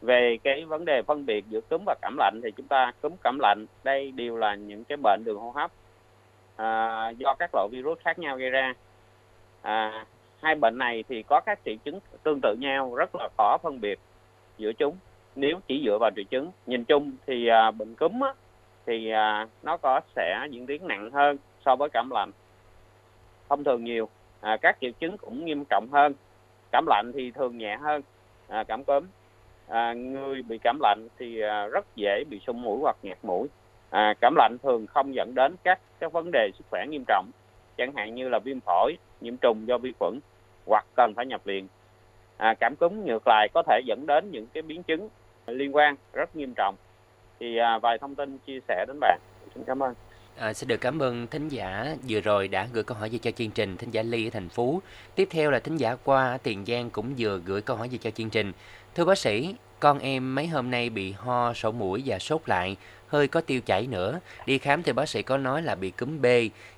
Về 0.00 0.38
cái 0.42 0.64
vấn 0.64 0.84
đề 0.84 1.02
phân 1.02 1.26
biệt 1.26 1.44
giữa 1.48 1.60
cúm 1.60 1.82
và 1.86 1.94
cảm 2.02 2.16
lạnh 2.18 2.40
thì 2.42 2.50
chúng 2.56 2.66
ta 2.66 2.92
cúm 3.00 3.12
cảm 3.24 3.38
lạnh 3.40 3.66
đây 3.84 4.10
đều 4.10 4.36
là 4.36 4.54
những 4.54 4.84
cái 4.84 4.96
bệnh 5.02 5.24
đường 5.24 5.38
hô 5.38 5.50
hấp 5.50 5.70
à, 6.56 7.08
do 7.10 7.34
các 7.38 7.50
loại 7.54 7.68
virus 7.70 7.98
khác 7.98 8.18
nhau 8.18 8.36
gây 8.36 8.50
ra. 8.50 8.74
À, 9.62 10.06
hai 10.42 10.54
bệnh 10.54 10.78
này 10.78 11.04
thì 11.08 11.22
có 11.22 11.40
các 11.46 11.58
triệu 11.64 11.76
chứng 11.84 12.00
tương 12.22 12.40
tự 12.42 12.54
nhau 12.58 12.94
rất 12.94 13.14
là 13.14 13.28
khó 13.38 13.58
phân 13.62 13.80
biệt 13.80 13.98
giữa 14.58 14.72
chúng. 14.72 14.96
Nếu 15.36 15.60
chỉ 15.66 15.82
dựa 15.86 15.98
vào 16.00 16.10
triệu 16.16 16.24
chứng 16.24 16.50
nhìn 16.66 16.84
chung 16.84 17.12
thì 17.26 17.48
à, 17.48 17.70
bệnh 17.70 17.94
cúm 17.94 18.20
á, 18.20 18.34
thì 18.86 19.10
à, 19.10 19.46
nó 19.62 19.76
có 19.76 20.00
sẽ 20.16 20.46
diễn 20.50 20.66
tiến 20.66 20.86
nặng 20.86 21.10
hơn 21.10 21.36
so 21.64 21.76
với 21.76 21.88
cảm 21.88 22.10
lạnh. 22.10 22.30
Thông 23.48 23.64
thường 23.64 23.84
nhiều 23.84 24.08
à, 24.40 24.56
các 24.56 24.76
triệu 24.80 24.90
chứng 25.00 25.18
cũng 25.18 25.44
nghiêm 25.44 25.64
trọng 25.64 25.88
hơn 25.92 26.14
cảm 26.72 26.86
lạnh 26.86 27.12
thì 27.14 27.30
thường 27.30 27.58
nhẹ 27.58 27.76
hơn 27.76 28.02
à, 28.48 28.64
cảm 28.68 28.84
cúm. 28.84 29.04
À, 29.68 29.92
người 29.92 30.42
bị 30.42 30.58
cảm 30.58 30.78
lạnh 30.80 31.08
thì 31.18 31.40
à, 31.40 31.66
rất 31.66 31.86
dễ 31.96 32.24
bị 32.30 32.40
sung 32.46 32.62
mũi 32.62 32.78
hoặc 32.82 32.96
nghẹt 33.02 33.18
mũi. 33.22 33.48
À, 33.90 34.14
cảm 34.20 34.34
lạnh 34.36 34.56
thường 34.62 34.86
không 34.86 35.14
dẫn 35.14 35.32
đến 35.34 35.56
các 35.64 35.80
các 35.98 36.12
vấn 36.12 36.30
đề 36.32 36.50
sức 36.58 36.64
khỏe 36.70 36.86
nghiêm 36.86 37.04
trọng 37.08 37.30
chẳng 37.76 37.92
hạn 37.96 38.14
như 38.14 38.28
là 38.28 38.38
viêm 38.38 38.60
phổi 38.60 38.96
nhiễm 39.20 39.36
trùng 39.36 39.68
do 39.68 39.78
vi 39.78 39.92
khuẩn 39.98 40.20
hoặc 40.66 40.86
cần 40.96 41.12
phải 41.16 41.26
nhập 41.26 41.44
viện. 41.44 41.68
À, 42.36 42.54
cảm 42.60 42.76
cúm 42.76 43.04
ngược 43.04 43.22
lại 43.26 43.48
có 43.54 43.62
thể 43.62 43.80
dẫn 43.84 44.06
đến 44.06 44.30
những 44.30 44.46
cái 44.46 44.62
biến 44.62 44.82
chứng 44.82 45.08
liên 45.46 45.76
quan 45.76 45.96
rất 46.12 46.36
nghiêm 46.36 46.52
trọng. 46.56 46.74
Thì 47.40 47.56
à, 47.56 47.78
vài 47.78 47.98
thông 47.98 48.14
tin 48.14 48.38
chia 48.38 48.58
sẻ 48.68 48.84
đến 48.88 49.00
bạn. 49.00 49.18
Xin 49.54 49.64
cảm 49.64 49.82
ơn. 49.82 49.94
À, 50.40 50.52
xin 50.52 50.68
được 50.68 50.80
cảm 50.80 51.02
ơn 51.02 51.26
thính 51.26 51.48
giả 51.48 51.96
vừa 52.08 52.20
rồi 52.20 52.48
đã 52.48 52.68
gửi 52.72 52.84
câu 52.84 52.96
hỏi 52.98 53.08
về 53.08 53.18
cho 53.18 53.30
chương 53.30 53.50
trình 53.50 53.76
thính 53.76 53.90
giả 53.90 54.02
Ly 54.02 54.26
ở 54.26 54.30
thành 54.30 54.48
phố. 54.48 54.82
Tiếp 55.14 55.28
theo 55.30 55.50
là 55.50 55.58
thính 55.58 55.76
giả 55.76 55.96
qua 56.04 56.38
Tiền 56.42 56.64
Giang 56.66 56.90
cũng 56.90 57.14
vừa 57.18 57.40
gửi 57.44 57.62
câu 57.62 57.76
hỏi 57.76 57.88
về 57.88 57.98
cho 57.98 58.10
chương 58.10 58.30
trình. 58.30 58.52
Thưa 58.94 59.04
bác 59.04 59.18
sĩ, 59.18 59.54
con 59.80 59.98
em 59.98 60.34
mấy 60.34 60.46
hôm 60.46 60.70
nay 60.70 60.90
bị 60.90 61.12
ho, 61.12 61.52
sổ 61.54 61.72
mũi 61.72 62.02
và 62.06 62.18
sốt 62.18 62.42
lại, 62.46 62.76
hơi 63.08 63.28
có 63.28 63.40
tiêu 63.40 63.60
chảy 63.60 63.86
nữa. 63.86 64.20
Đi 64.46 64.58
khám 64.58 64.82
thì 64.82 64.92
bác 64.92 65.08
sĩ 65.08 65.22
có 65.22 65.38
nói 65.38 65.62
là 65.62 65.74
bị 65.74 65.90
cúm 65.90 66.22
B 66.22 66.26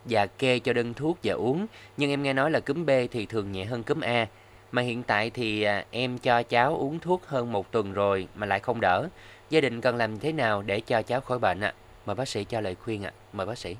và 0.04 0.26
kê 0.26 0.58
cho 0.58 0.72
đơn 0.72 0.94
thuốc 0.94 1.18
và 1.24 1.34
uống. 1.34 1.66
Nhưng 1.96 2.10
em 2.10 2.22
nghe 2.22 2.32
nói 2.32 2.50
là 2.50 2.60
cúm 2.60 2.86
B 2.86 2.90
thì 3.10 3.26
thường 3.26 3.52
nhẹ 3.52 3.64
hơn 3.64 3.82
cúm 3.82 4.00
A. 4.00 4.26
Mà 4.72 4.82
hiện 4.82 5.02
tại 5.02 5.30
thì 5.30 5.62
à, 5.62 5.84
em 5.90 6.18
cho 6.18 6.42
cháu 6.42 6.76
uống 6.76 6.98
thuốc 6.98 7.26
hơn 7.26 7.52
một 7.52 7.72
tuần 7.72 7.92
rồi 7.92 8.28
mà 8.34 8.46
lại 8.46 8.60
không 8.60 8.80
đỡ. 8.80 9.08
Gia 9.50 9.60
đình 9.60 9.80
cần 9.80 9.96
làm 9.96 10.18
thế 10.18 10.32
nào 10.32 10.62
để 10.62 10.80
cho 10.80 11.02
cháu 11.02 11.20
khỏi 11.20 11.38
bệnh 11.38 11.60
ạ? 11.60 11.74
À? 11.76 11.89
Mời 12.10 12.14
bác 12.14 12.28
sĩ 12.28 12.44
cho 12.44 12.60
lời 12.60 12.74
khuyên 12.74 13.04
ạ. 13.04 13.12
À. 13.14 13.18
Mời 13.32 13.46
bác 13.46 13.58
sĩ. 13.58 13.76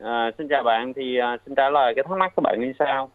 À, 0.00 0.30
xin 0.38 0.48
chào 0.48 0.62
bạn, 0.62 0.92
thì 0.96 1.18
à, 1.18 1.36
xin 1.46 1.54
trả 1.54 1.70
lời 1.70 1.92
cái 1.96 2.04
thắc 2.08 2.18
mắc 2.18 2.32
của 2.36 2.42
bạn 2.42 2.60
như 2.60 2.72
sau. 2.78 3.10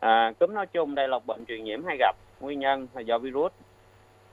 À, 0.00 0.32
cúm 0.40 0.54
nói 0.54 0.66
chung 0.66 0.94
đây 0.94 1.08
là 1.08 1.18
bệnh 1.26 1.44
truyền 1.48 1.64
nhiễm 1.64 1.84
hay 1.84 1.96
gặp, 1.98 2.16
nguyên 2.40 2.58
nhân 2.58 2.88
là 2.94 3.00
do 3.00 3.18
virus. 3.18 3.52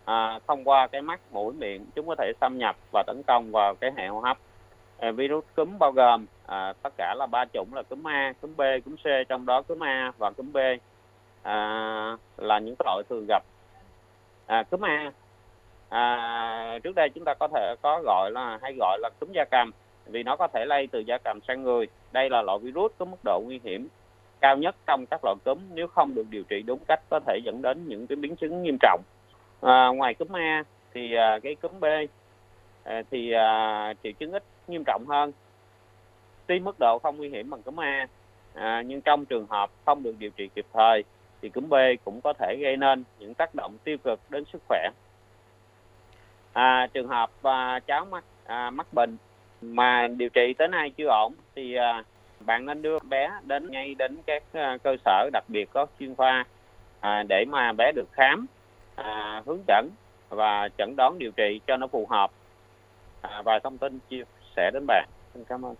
À, 0.06 0.40
thông 0.48 0.64
qua 0.64 0.88
cái 0.88 1.02
mắt, 1.02 1.20
mũi, 1.32 1.54
miệng, 1.54 1.86
chúng 1.96 2.08
có 2.08 2.16
thể 2.18 2.32
xâm 2.42 2.58
nhập 2.58 2.76
và 2.94 3.04
tấn 3.08 3.24
công 3.28 3.52
vào 3.52 3.76
cái 3.76 3.92
hệ 3.98 4.08
hô 4.08 4.20
hấp. 4.20 4.38
À, 4.98 5.12
virus 5.12 5.46
cúm 5.56 5.78
bao 5.80 5.92
gồm 5.92 6.26
à, 6.46 6.74
tất 6.82 6.94
cả 6.98 7.16
là 7.18 7.26
ba 7.26 7.46
chủng 7.54 7.74
là 7.74 7.84
cúm 7.84 8.08
A, 8.08 8.34
cúm 8.42 8.56
B, 8.58 8.62
cúm 8.86 8.96
C, 8.96 9.28
trong 9.30 9.46
đó 9.46 9.62
cúm 9.62 9.84
A 9.84 10.12
và 10.18 10.32
cúm 10.32 10.54
B 10.54 10.58
à, 11.42 12.18
là 12.38 12.60
những 12.60 12.76
loại 12.86 13.04
thường 13.10 13.26
gặp. 13.28 13.44
À, 14.46 14.64
cúm 14.64 14.86
A 14.86 15.12
à, 15.96 16.80
trước 16.84 16.96
đây 16.96 17.10
chúng 17.10 17.24
ta 17.24 17.34
có 17.34 17.48
thể 17.48 17.76
có 17.82 18.02
gọi 18.04 18.32
là 18.32 18.60
hay 18.62 18.74
gọi 18.80 19.00
là 19.02 19.10
cúm 19.20 19.32
da 19.32 19.46
cầm 19.52 19.72
vì 20.06 20.24
nó 20.24 20.36
có 20.36 20.48
thể 20.48 20.66
lây 20.66 20.88
từ 20.92 21.00
da 21.00 21.18
cầm 21.18 21.40
sang 21.48 21.64
người. 21.64 21.88
Đây 22.12 22.30
là 22.30 22.42
loại 22.42 22.60
virus 22.60 22.92
có 22.98 23.06
mức 23.06 23.18
độ 23.24 23.42
nguy 23.46 23.60
hiểm 23.64 23.88
cao 24.42 24.58
nhất 24.58 24.76
trong 24.88 25.06
các 25.12 25.20
loại 25.24 25.36
cúm 25.46 25.58
nếu 25.74 25.88
không 25.88 26.16
được 26.16 26.26
điều 26.30 26.44
trị 26.44 26.62
đúng 26.62 26.80
cách 26.88 27.02
có 27.10 27.20
thể 27.28 27.40
dẫn 27.44 27.62
đến 27.62 27.88
những 27.88 28.08
cái 28.08 28.16
biến 28.16 28.36
chứng 28.36 28.64
nghiêm 28.64 28.78
trọng. 28.82 29.02
À, 29.62 29.88
ngoài 29.88 30.14
cúm 30.14 30.36
A 30.36 30.64
thì 30.94 31.16
à, 31.16 31.40
cái 31.44 31.56
cúm 31.56 31.80
B 31.80 31.86
à, 32.84 33.02
thì 33.12 33.32
à, 33.32 33.94
triệu 34.04 34.12
chứng 34.12 34.32
ít 34.32 34.44
nghiêm 34.68 34.84
trọng 34.86 35.06
hơn. 35.08 35.32
Tuy 36.48 36.60
mức 36.60 36.76
độ 36.80 37.00
không 37.04 37.18
nguy 37.18 37.30
hiểm 37.30 37.50
bằng 37.50 37.62
cúm 37.62 37.80
A 37.80 38.08
à, 38.54 38.84
nhưng 38.86 39.02
trong 39.02 39.26
trường 39.26 39.48
hợp 39.50 39.70
không 39.86 40.04
được 40.04 40.16
điều 40.20 40.30
trị 40.30 40.50
kịp 40.56 40.66
thời 40.74 41.04
thì 41.42 41.50
cúm 41.50 41.70
B 41.70 41.74
cũng 42.06 42.22
có 42.22 42.34
thể 42.34 42.56
gây 42.62 42.78
nên 42.78 43.04
những 43.20 43.34
tác 43.34 43.56
động 43.56 43.78
tiêu 43.84 43.98
cực 44.04 44.20
đến 44.30 44.44
sức 44.54 44.62
khỏe. 44.68 44.90
À, 46.56 46.88
trường 46.94 47.08
hợp 47.08 47.30
à, 47.44 47.80
cháu 47.88 48.06
mắc 48.06 48.24
à, 48.46 48.70
mắc 48.70 48.88
bệnh 48.94 49.18
mà 49.62 50.08
điều 50.08 50.30
trị 50.30 50.54
tới 50.58 50.68
nay 50.68 50.90
chưa 50.90 51.08
ổn 51.08 51.34
thì 51.56 51.76
à, 51.76 52.04
bạn 52.40 52.66
nên 52.66 52.82
đưa 52.82 53.00
bé 53.00 53.32
đến 53.44 53.72
ngay 53.72 53.96
đến 53.96 54.18
các 54.26 54.44
à, 54.54 54.78
cơ 54.84 54.96
sở 55.06 55.30
đặc 55.34 55.44
biệt 55.48 55.70
có 55.74 55.86
chuyên 56.00 56.16
khoa 56.16 56.46
à, 57.00 57.24
để 57.30 57.46
mà 57.48 57.72
bé 57.72 57.92
được 57.92 58.08
khám 58.12 58.46
à, 58.96 59.42
hướng 59.46 59.64
dẫn 59.68 59.90
và 60.30 60.70
chẩn 60.78 60.96
đoán 60.96 61.20
điều 61.20 61.32
trị 61.32 61.62
cho 61.68 61.78
nó 61.78 61.88
phù 61.88 62.08
hợp. 62.10 62.32
À, 63.22 63.42
và 63.42 63.60
thông 63.60 63.78
tin 63.78 64.00
chia 64.10 64.24
sẻ 64.56 64.72
đến 64.74 64.86
bạn. 64.88 65.08
Xin 65.34 65.44
cảm 65.44 65.66
ơn. 65.66 65.76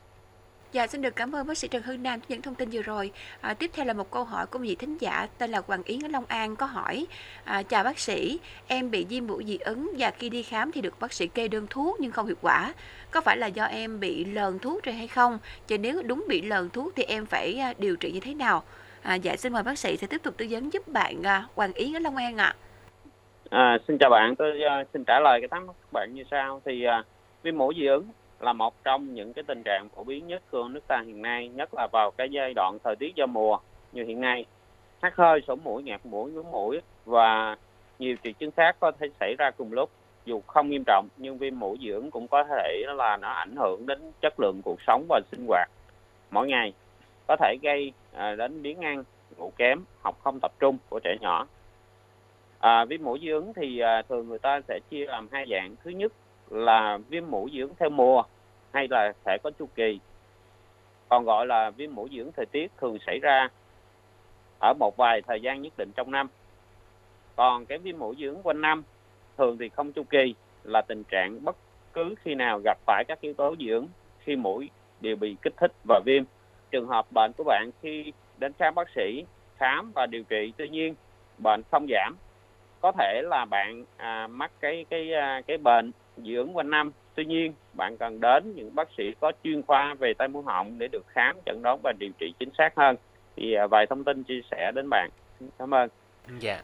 Dạ, 0.72 0.88
xin 0.88 1.02
được 1.02 1.16
cảm 1.16 1.36
ơn 1.36 1.48
bác 1.48 1.58
sĩ 1.58 1.68
Trần 1.68 1.84
Hưng 1.84 2.04
Nam 2.04 2.20
những 2.30 2.42
thông 2.42 2.56
tin 2.56 2.70
vừa 2.70 2.82
rồi. 2.82 3.12
À, 3.42 3.54
tiếp 3.54 3.72
theo 3.74 3.86
là 3.86 3.94
một 3.94 4.12
câu 4.12 4.24
hỏi 4.24 4.46
của 4.46 4.60
một 4.60 4.66
vị 4.68 4.76
thính 4.76 4.98
giả 4.98 5.28
tên 5.38 5.52
là 5.52 5.62
Hoàng 5.68 5.84
Yến 5.86 6.00
ở 6.06 6.08
Long 6.08 6.26
An 6.28 6.56
có 6.56 6.66
hỏi 6.66 7.06
à, 7.44 7.64
Chào 7.64 7.84
bác 7.84 8.00
sĩ, 8.00 8.40
em 8.68 8.92
bị 8.92 9.06
viêm 9.10 9.28
mũi 9.28 9.44
dị 9.48 9.58
ứng 9.58 9.92
và 9.98 10.12
khi 10.12 10.30
đi 10.30 10.44
khám 10.44 10.72
thì 10.72 10.82
được 10.82 11.00
bác 11.00 11.14
sĩ 11.14 11.28
kê 11.28 11.48
đơn 11.48 11.68
thuốc 11.70 12.00
nhưng 12.00 12.12
không 12.12 12.26
hiệu 12.26 12.36
quả. 12.42 12.74
Có 13.12 13.22
phải 13.22 13.38
là 13.38 13.48
do 13.48 13.66
em 13.66 14.00
bị 14.00 14.26
lờn 14.26 14.60
thuốc 14.60 14.84
rồi 14.84 14.96
hay 14.96 15.08
không? 15.08 15.40
Chứ 15.68 15.78
nếu 15.78 16.02
đúng 16.04 16.26
bị 16.30 16.42
lờn 16.42 16.70
thuốc 16.70 16.94
thì 16.96 17.04
em 17.04 17.26
phải 17.26 17.60
à, 17.60 17.74
điều 17.78 17.96
trị 17.96 18.12
như 18.12 18.20
thế 18.20 18.34
nào? 18.34 18.64
À, 19.02 19.16
dạ, 19.16 19.36
xin 19.36 19.54
mời 19.54 19.64
bác 19.64 19.80
sĩ 19.80 19.98
sẽ 19.98 20.08
tiếp 20.08 20.24
tục 20.24 20.34
tư 20.38 20.48
vấn 20.50 20.74
giúp 20.74 20.88
bạn 20.88 21.24
à, 21.24 21.46
Hoàng 21.56 21.74
Yến 21.74 21.96
ở 21.96 22.00
Long 22.00 22.16
An 22.16 22.38
ạ. 22.38 22.56
À, 23.50 23.78
xin 23.88 23.98
chào 23.98 24.10
bạn, 24.10 24.36
tôi 24.36 24.62
uh, 24.82 24.88
xin 24.94 25.04
trả 25.04 25.20
lời 25.20 25.40
cái 25.42 25.48
thắc 25.48 25.64
mắc 25.64 25.74
của 25.74 25.90
bạn 25.92 26.14
như 26.14 26.24
sau. 26.32 26.62
Thì 26.66 26.86
uh, 27.00 27.06
viêm 27.44 27.58
mũi 27.58 27.74
dị 27.78 27.86
ứng 27.86 28.06
là 28.40 28.54
một 28.54 28.84
trong 28.84 29.14
những 29.14 29.34
cái 29.34 29.44
tình 29.44 29.64
trạng 29.64 29.90
phổ 29.90 30.04
biến 30.04 30.28
nhất 30.28 30.42
của 30.52 30.68
nước 30.68 30.88
ta 30.88 31.04
hiện 31.06 31.22
nay, 31.22 31.48
nhất 31.48 31.70
là 31.74 31.88
vào 31.92 32.12
cái 32.12 32.30
giai 32.30 32.54
đoạn 32.54 32.78
thời 32.84 32.96
tiết 32.96 33.16
giao 33.16 33.28
mùa 33.28 33.58
như 33.92 34.04
hiện 34.04 34.22
nay. 34.22 34.46
Hắt 35.02 35.16
hơi, 35.16 35.42
sổ 35.48 35.56
mũi, 35.56 35.84
ngạt 35.84 36.02
mũi, 36.04 36.32
ngứa 36.32 36.44
mũi 36.44 36.82
và 37.06 37.58
nhiều 38.00 38.16
triệu 38.24 38.34
chứng 38.34 38.52
khác 38.52 38.76
có 38.80 38.92
thể 39.00 39.08
xảy 39.20 39.36
ra 39.38 39.52
cùng 39.58 39.74
lúc. 39.74 39.90
Dù 40.26 40.42
không 40.48 40.70
nghiêm 40.70 40.84
trọng 40.88 41.08
nhưng 41.18 41.38
viêm 41.38 41.60
mũi 41.60 41.78
dị 41.82 41.90
ứng 41.90 42.12
cũng 42.12 42.28
có 42.28 42.44
thể 42.44 42.84
là 42.96 43.18
nó 43.18 43.30
ảnh 43.30 43.56
hưởng 43.56 43.86
đến 43.86 44.12
chất 44.22 44.40
lượng 44.40 44.62
cuộc 44.64 44.82
sống 44.88 45.06
và 45.10 45.22
sinh 45.32 45.46
hoạt 45.48 45.70
mỗi 46.32 46.48
ngày. 46.48 46.74
Có 47.28 47.36
thể 47.40 47.56
gây 47.62 47.94
à, 48.14 48.36
đến 48.36 48.62
biến 48.62 48.82
ăn, 48.82 49.04
ngủ 49.38 49.52
kém, 49.58 49.84
học 50.02 50.20
không 50.24 50.40
tập 50.40 50.52
trung 50.60 50.78
của 50.90 51.00
trẻ 51.04 51.18
nhỏ. 51.22 51.48
À, 52.60 52.86
viêm 52.86 53.04
mũi 53.04 53.20
dị 53.22 53.30
ứng 53.30 53.54
thì 53.56 53.80
à, 53.80 54.02
thường 54.10 54.30
người 54.30 54.40
ta 54.40 54.62
sẽ 54.68 54.80
chia 54.90 55.06
làm 55.06 55.28
hai 55.32 55.46
dạng. 55.52 55.76
Thứ 55.84 55.92
nhất 55.92 56.12
là 56.50 56.98
viêm 57.10 57.24
mũi 57.32 57.52
dị 57.54 57.60
ứng 57.60 57.76
theo 57.80 57.90
mùa 57.90 58.24
hay 58.74 58.88
là 58.90 59.14
sẽ 59.26 59.38
có 59.44 59.52
chu 59.60 59.70
kỳ. 59.76 60.00
Còn 61.10 61.26
gọi 61.26 61.46
là 61.46 61.70
viêm 61.70 61.96
mũi 61.96 62.10
dị 62.12 62.18
ứng 62.18 62.32
thời 62.32 62.46
tiết 62.46 62.72
thường 62.78 62.98
xảy 63.06 63.20
ra 63.20 63.48
ở 64.60 64.74
một 64.80 64.98
vài 64.98 65.22
thời 65.22 65.42
gian 65.42 65.62
nhất 65.62 65.74
định 65.78 65.92
trong 65.96 66.12
năm. 66.12 66.28
Còn 67.36 67.66
cái 67.66 67.78
viêm 67.78 68.00
mũi 68.00 68.16
dị 68.18 68.26
ứng 68.26 68.42
quanh 68.44 68.62
năm 68.62 68.84
thường 69.38 69.58
thì 69.58 69.70
không 69.70 69.92
chu 69.92 70.04
kỳ 70.04 70.36
là 70.64 70.82
tình 70.82 71.04
trạng 71.04 71.44
bất 71.44 71.56
cứ 71.94 72.16
khi 72.24 72.36
nào 72.36 72.60
gặp 72.64 72.78
phải 72.86 73.04
các 73.08 73.22
yếu 73.22 73.34
tố 73.34 73.56
dị 73.60 73.70
ứng 73.70 73.88
khi 74.20 74.36
mũi 74.36 74.70
đều 75.02 75.16
bị 75.16 75.36
kích 75.42 75.54
thích 75.58 75.72
và 75.88 76.02
viêm. 76.06 76.24
Trường 76.72 76.88
hợp 76.88 77.12
bệnh 77.12 77.32
của 77.38 77.44
bạn 77.44 77.70
khi 77.82 78.14
đến 78.38 78.54
khám 78.60 78.76
bác 78.76 78.90
sĩ 78.96 79.26
khám 79.58 79.92
và 79.96 80.06
điều 80.06 80.24
trị 80.24 80.54
tuy 80.58 80.70
nhiên 80.70 80.96
bệnh 81.38 81.62
không 81.72 81.88
giảm. 81.90 82.16
Có 82.82 82.92
thể 82.92 83.22
là 83.24 83.46
bạn 83.46 83.86
à, 83.98 84.28
mắc 84.28 84.52
cái 84.60 84.86
cái 84.90 85.14
à, 85.14 85.42
cái 85.48 85.58
bệnh 85.58 85.92
dưỡng 86.18 86.58
quanh 86.58 86.70
năm. 86.70 86.92
Tuy 87.16 87.26
nhiên 87.26 87.54
bạn 87.74 87.98
cần 87.98 88.20
đến 88.20 88.56
những 88.56 88.76
bác 88.76 88.88
sĩ 88.98 89.04
có 89.20 89.32
chuyên 89.44 89.62
khoa 89.62 89.96
về 90.00 90.14
tai 90.18 90.28
mũi 90.28 90.44
họng 90.46 90.80
để 90.80 90.88
được 90.92 91.06
khám 91.08 91.36
chẩn 91.46 91.62
đoán 91.64 91.80
và 91.84 91.94
điều 92.00 92.12
trị 92.20 92.34
chính 92.40 92.50
xác 92.58 92.70
hơn. 92.76 92.96
Thì 93.36 93.54
à, 93.54 93.68
vài 93.68 93.86
thông 93.90 94.04
tin 94.04 94.24
chia 94.24 94.42
sẻ 94.52 94.72
đến 94.76 94.90
bạn. 94.90 95.10
Cảm 95.60 95.74
ơn. 95.74 95.90
Dạ. 96.40 96.62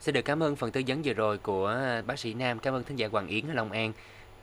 Xin 0.00 0.14
được 0.14 0.24
cảm 0.24 0.42
ơn 0.42 0.56
phần 0.56 0.70
tư 0.70 0.82
vấn 0.86 1.02
vừa 1.04 1.12
rồi 1.12 1.38
của 1.38 1.76
bác 2.06 2.18
sĩ 2.18 2.34
Nam. 2.34 2.58
Cảm 2.58 2.74
ơn 2.74 2.84
thính 2.84 2.96
giả 2.96 3.08
Hoàng 3.12 3.26
Yến 3.28 3.48
ở 3.48 3.54
Long 3.54 3.72
An. 3.72 3.92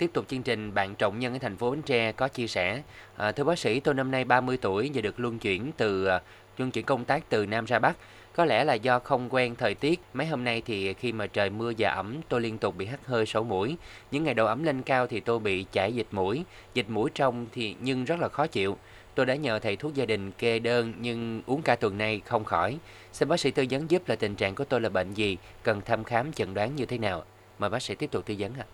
Tiếp 0.02 0.10
tục 0.14 0.26
chương 0.28 0.44
trình, 0.44 0.74
bạn 0.74 0.96
Trọng 0.96 1.20
Nhân 1.20 1.34
ở 1.34 1.40
thành 1.40 1.58
phố 1.58 1.72
Bến 1.72 1.82
Tre 1.82 2.12
có 2.12 2.28
chia 2.28 2.48
sẻ, 2.48 2.82
à, 3.18 3.32
thưa 3.32 3.44
bác 3.44 3.60
sĩ, 3.60 3.80
tôi 3.80 3.94
năm 3.94 4.12
nay 4.12 4.24
30 4.24 4.58
tuổi 4.62 4.92
và 4.94 5.02
được 5.02 5.20
luân 5.20 5.40
chuyển 5.40 5.72
từ 5.78 6.06
à, 6.06 6.22
luân 6.58 6.72
chuyển 6.72 6.86
công 6.86 7.06
tác 7.06 7.30
từ 7.30 7.46
Nam 7.46 7.66
ra 7.66 7.80
Bắc. 7.80 7.98
Có 8.36 8.46
lẽ 8.46 8.64
là 8.64 8.74
do 8.74 9.00
không 9.00 9.30
quen 9.30 9.56
thời 9.56 9.76
tiết, 9.76 10.00
mấy 10.14 10.28
hôm 10.28 10.44
nay 10.44 10.62
thì 10.66 10.94
khi 10.94 11.12
mà 11.12 11.28
trời 11.28 11.50
mưa 11.50 11.74
và 11.78 11.90
ẩm, 11.90 12.22
tôi 12.30 12.42
liên 12.42 12.58
tục 12.58 12.76
bị 12.78 12.86
hắt 12.86 13.06
hơi 13.06 13.26
sổ 13.26 13.44
mũi. 13.44 13.78
Những 14.12 14.24
ngày 14.24 14.34
đầu 14.34 14.48
ẩm 14.48 14.64
lên 14.64 14.82
cao 14.82 15.08
thì 15.08 15.20
tôi 15.20 15.40
bị 15.40 15.66
chảy 15.72 15.94
dịch 15.94 16.08
mũi, 16.12 16.44
dịch 16.74 16.90
mũi 16.90 17.10
trong 17.14 17.46
thì 17.52 17.76
nhưng 17.80 18.06
rất 18.06 18.20
là 18.20 18.30
khó 18.30 18.48
chịu. 18.48 18.78
Tôi 19.16 19.26
đã 19.26 19.36
nhờ 19.36 19.60
thầy 19.60 19.76
thuốc 19.76 19.94
gia 19.94 20.06
đình 20.06 20.32
kê 20.32 20.60
đơn 20.60 20.94
nhưng 21.00 21.42
uống 21.46 21.62
cả 21.62 21.76
tuần 21.76 21.98
nay 21.98 22.22
không 22.26 22.44
khỏi. 22.44 22.78
Xin 23.12 23.30
bác 23.30 23.40
sĩ 23.40 23.52
tư 23.52 23.66
vấn 23.70 23.92
giúp 23.92 24.02
là 24.08 24.16
tình 24.16 24.36
trạng 24.36 24.56
của 24.56 24.66
tôi 24.66 24.82
là 24.82 24.90
bệnh 24.90 25.14
gì, 25.14 25.38
cần 25.64 25.82
thăm 25.82 26.04
khám 26.04 26.32
chẩn 26.34 26.54
đoán 26.54 26.76
như 26.76 26.86
thế 26.86 26.98
nào. 26.98 27.24
Mời 27.60 27.70
bác 27.70 27.82
sĩ 27.82 27.96
tiếp 27.96 28.12
tục 28.12 28.26
tư 28.26 28.36
vấn 28.40 28.52
ạ. 28.60 28.66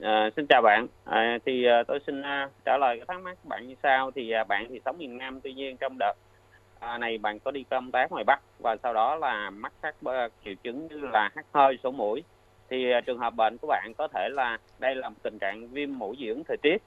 À, 0.00 0.30
xin 0.36 0.46
chào 0.48 0.62
bạn. 0.62 0.86
À, 1.04 1.38
thì 1.46 1.64
à, 1.66 1.82
tôi 1.88 1.98
xin 2.06 2.22
à, 2.22 2.48
trả 2.64 2.76
lời 2.78 2.96
cái 2.96 3.06
thắc 3.08 3.20
mắc 3.20 3.38
của 3.42 3.48
bạn 3.48 3.68
như 3.68 3.74
sau. 3.82 4.10
Thì 4.14 4.30
à, 4.30 4.44
bạn 4.44 4.66
thì 4.70 4.80
sống 4.84 4.98
miền 4.98 5.18
Nam, 5.18 5.40
tuy 5.40 5.52
nhiên 5.52 5.76
trong 5.76 5.98
đợt 5.98 6.12
à, 6.80 6.98
này 6.98 7.18
bạn 7.18 7.38
có 7.40 7.50
đi 7.50 7.64
công 7.70 7.90
tác 7.90 8.12
ngoài 8.12 8.24
Bắc 8.24 8.40
và 8.58 8.76
sau 8.82 8.94
đó 8.94 9.16
là 9.16 9.50
mắc 9.50 9.72
các 9.82 9.94
ờ, 10.04 10.28
triệu 10.44 10.54
chứng 10.62 10.86
như 10.86 11.00
là 11.00 11.30
hắt 11.36 11.46
hơi, 11.54 11.78
sổ 11.82 11.90
mũi. 11.90 12.24
Thì 12.70 12.90
à, 12.90 13.00
trường 13.00 13.18
hợp 13.18 13.34
bệnh 13.34 13.56
của 13.58 13.66
bạn 13.66 13.92
có 13.98 14.08
thể 14.08 14.28
là 14.32 14.58
đây 14.78 14.94
là 14.94 15.08
một 15.08 15.16
tình 15.22 15.38
trạng 15.38 15.68
viêm 15.68 15.98
mũi 15.98 16.16
dị 16.20 16.28
ứng 16.28 16.44
thời 16.48 16.56
tiết. 16.62 16.82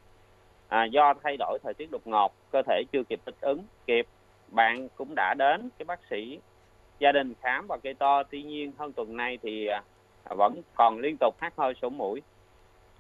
À, 0.68 0.86
do 0.86 1.14
thay 1.24 1.38
đổi 1.40 1.60
thời 1.64 1.74
tiết 1.74 1.92
đột 1.92 2.08
ngột 2.08 2.34
cơ 2.52 2.62
thể 2.68 2.84
chưa 2.92 3.04
kịp 3.04 3.20
thích 3.26 3.36
ứng 3.42 3.64
kịp 3.88 4.08
bạn 4.48 4.88
cũng 4.96 5.14
đã 5.16 5.34
đến 5.38 5.70
cái 5.78 5.86
bác 5.86 6.00
sĩ 6.10 6.40
gia 7.00 7.12
đình 7.12 7.34
khám 7.42 7.68
và 7.68 7.78
kê 7.78 7.94
to. 7.94 8.24
Tuy 8.24 8.44
nhiên 8.44 8.72
hơn 8.78 8.94
tuần 8.94 9.18
nay 9.18 9.38
thì 9.42 9.68
à, 9.68 9.84
vẫn 10.30 10.62
còn 10.76 11.00
liên 11.00 11.18
tục 11.20 11.36
hắt 11.40 11.54
hơi 11.58 11.74
sổ 11.82 11.90
mũi. 11.90 12.22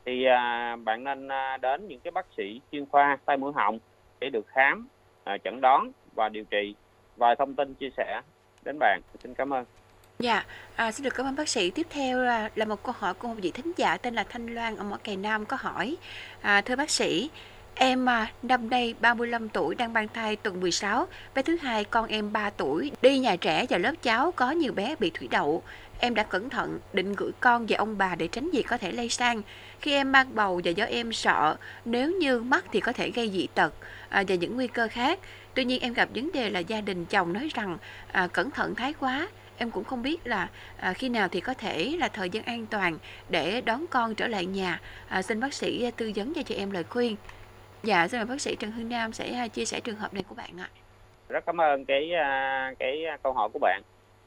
Thì 0.05 0.25
à, 0.25 0.75
bạn 0.75 1.03
nên 1.03 1.27
à, 1.27 1.57
đến 1.57 1.87
những 1.87 1.99
cái 1.99 2.11
bác 2.11 2.25
sĩ 2.37 2.61
chuyên 2.71 2.85
khoa 2.85 3.17
tai 3.25 3.37
mũi 3.37 3.53
họng 3.55 3.79
để 4.19 4.29
được 4.29 4.47
khám 4.47 4.87
à, 5.23 5.37
chẩn 5.43 5.61
đoán 5.61 5.91
và 6.19 6.29
điều 6.29 6.43
trị 6.43 6.75
vài 7.17 7.35
thông 7.35 7.55
tin 7.55 7.73
chia 7.73 7.89
sẻ 7.97 8.21
đến 8.63 8.79
bạn 8.79 9.01
xin 9.23 9.33
cảm 9.33 9.53
ơn 9.53 9.65
Dạ, 10.19 10.45
à, 10.75 10.91
xin 10.91 11.03
được 11.03 11.13
cảm 11.15 11.25
ơn 11.25 11.35
bác 11.35 11.49
sĩ. 11.49 11.69
Tiếp 11.69 11.87
theo 11.89 12.19
là, 12.19 12.49
là 12.55 12.65
một 12.65 12.83
câu 12.83 12.95
hỏi 12.97 13.13
của 13.13 13.27
một 13.27 13.35
vị 13.41 13.51
thính 13.51 13.71
giả 13.77 13.97
tên 13.97 14.15
là 14.15 14.23
Thanh 14.23 14.47
Loan 14.55 14.75
ở 14.75 14.83
Mỏ 14.83 14.97
Cày 15.03 15.15
Nam 15.17 15.45
có 15.45 15.57
hỏi. 15.59 15.97
À, 16.41 16.61
thưa 16.61 16.75
bác 16.75 16.89
sĩ, 16.89 17.29
em 17.75 18.09
à, 18.09 18.31
năm 18.43 18.69
nay 18.69 18.95
35 19.01 19.49
tuổi 19.49 19.75
đang 19.75 19.93
mang 19.93 20.07
thai 20.13 20.35
tuần 20.35 20.59
16. 20.59 21.07
Bé 21.35 21.41
thứ 21.41 21.57
hai 21.61 21.83
con 21.83 22.07
em 22.07 22.33
3 22.33 22.49
tuổi 22.49 22.91
đi 23.01 23.19
nhà 23.19 23.35
trẻ 23.35 23.65
và 23.69 23.77
lớp 23.77 23.93
cháu 24.01 24.31
có 24.31 24.51
nhiều 24.51 24.73
bé 24.73 24.95
bị 24.99 25.11
thủy 25.13 25.27
đậu. 25.31 25.63
Em 25.99 26.15
đã 26.15 26.23
cẩn 26.23 26.49
thận 26.49 26.79
định 26.93 27.13
gửi 27.13 27.31
con 27.39 27.65
về 27.65 27.75
ông 27.75 27.97
bà 27.97 28.15
để 28.15 28.27
tránh 28.27 28.49
gì 28.49 28.63
có 28.63 28.77
thể 28.77 28.91
lây 28.91 29.09
sang. 29.09 29.41
Khi 29.81 29.93
em 29.93 30.11
mang 30.11 30.35
bầu 30.35 30.61
và 30.63 30.71
do 30.71 30.85
em 30.85 31.13
sợ 31.13 31.55
nếu 31.85 32.11
như 32.11 32.39
mắc 32.41 32.65
thì 32.71 32.79
có 32.79 32.93
thể 32.93 33.11
gây 33.11 33.29
dị 33.29 33.47
tật 33.47 33.73
à, 34.09 34.23
và 34.27 34.35
những 34.35 34.55
nguy 34.55 34.67
cơ 34.67 34.87
khác. 34.87 35.19
Tuy 35.53 35.65
nhiên 35.65 35.81
em 35.81 35.93
gặp 35.93 36.09
vấn 36.15 36.31
đề 36.31 36.49
là 36.49 36.59
gia 36.59 36.81
đình 36.81 37.05
chồng 37.05 37.33
nói 37.33 37.49
rằng 37.53 37.77
à, 38.11 38.27
cẩn 38.33 38.51
thận 38.51 38.75
thái 38.75 38.93
quá. 38.93 39.27
Em 39.57 39.71
cũng 39.71 39.83
không 39.83 40.01
biết 40.01 40.27
là 40.27 40.49
à, 40.79 40.93
khi 40.93 41.09
nào 41.09 41.27
thì 41.27 41.41
có 41.41 41.53
thể 41.53 41.95
là 41.99 42.07
thời 42.07 42.29
gian 42.29 42.43
an 42.43 42.65
toàn 42.65 42.97
để 43.29 43.61
đón 43.61 43.85
con 43.89 44.15
trở 44.15 44.27
lại 44.27 44.45
nhà. 44.45 44.79
À, 45.07 45.21
xin 45.21 45.39
bác 45.39 45.53
sĩ 45.53 45.91
tư 45.97 46.11
vấn 46.15 46.33
cho 46.33 46.41
chị 46.41 46.55
em 46.55 46.71
lời 46.71 46.83
khuyên. 46.83 47.15
Dạ, 47.83 48.07
xin 48.07 48.19
mời 48.19 48.25
bác 48.25 48.41
sĩ 48.41 48.55
Trần 48.55 48.71
Hưng 48.71 48.89
Nam 48.89 49.13
sẽ 49.13 49.33
à, 49.33 49.47
chia 49.47 49.65
sẻ 49.65 49.79
trường 49.79 49.95
hợp 49.95 50.13
này 50.13 50.23
của 50.29 50.35
bạn 50.35 50.49
ạ. 50.59 50.69
Rất 51.29 51.45
cảm 51.45 51.61
ơn 51.61 51.85
cái 51.85 52.13
à, 52.13 52.73
cái 52.79 53.03
câu 53.23 53.33
hỏi 53.33 53.49
của 53.53 53.59
bạn. 53.59 53.81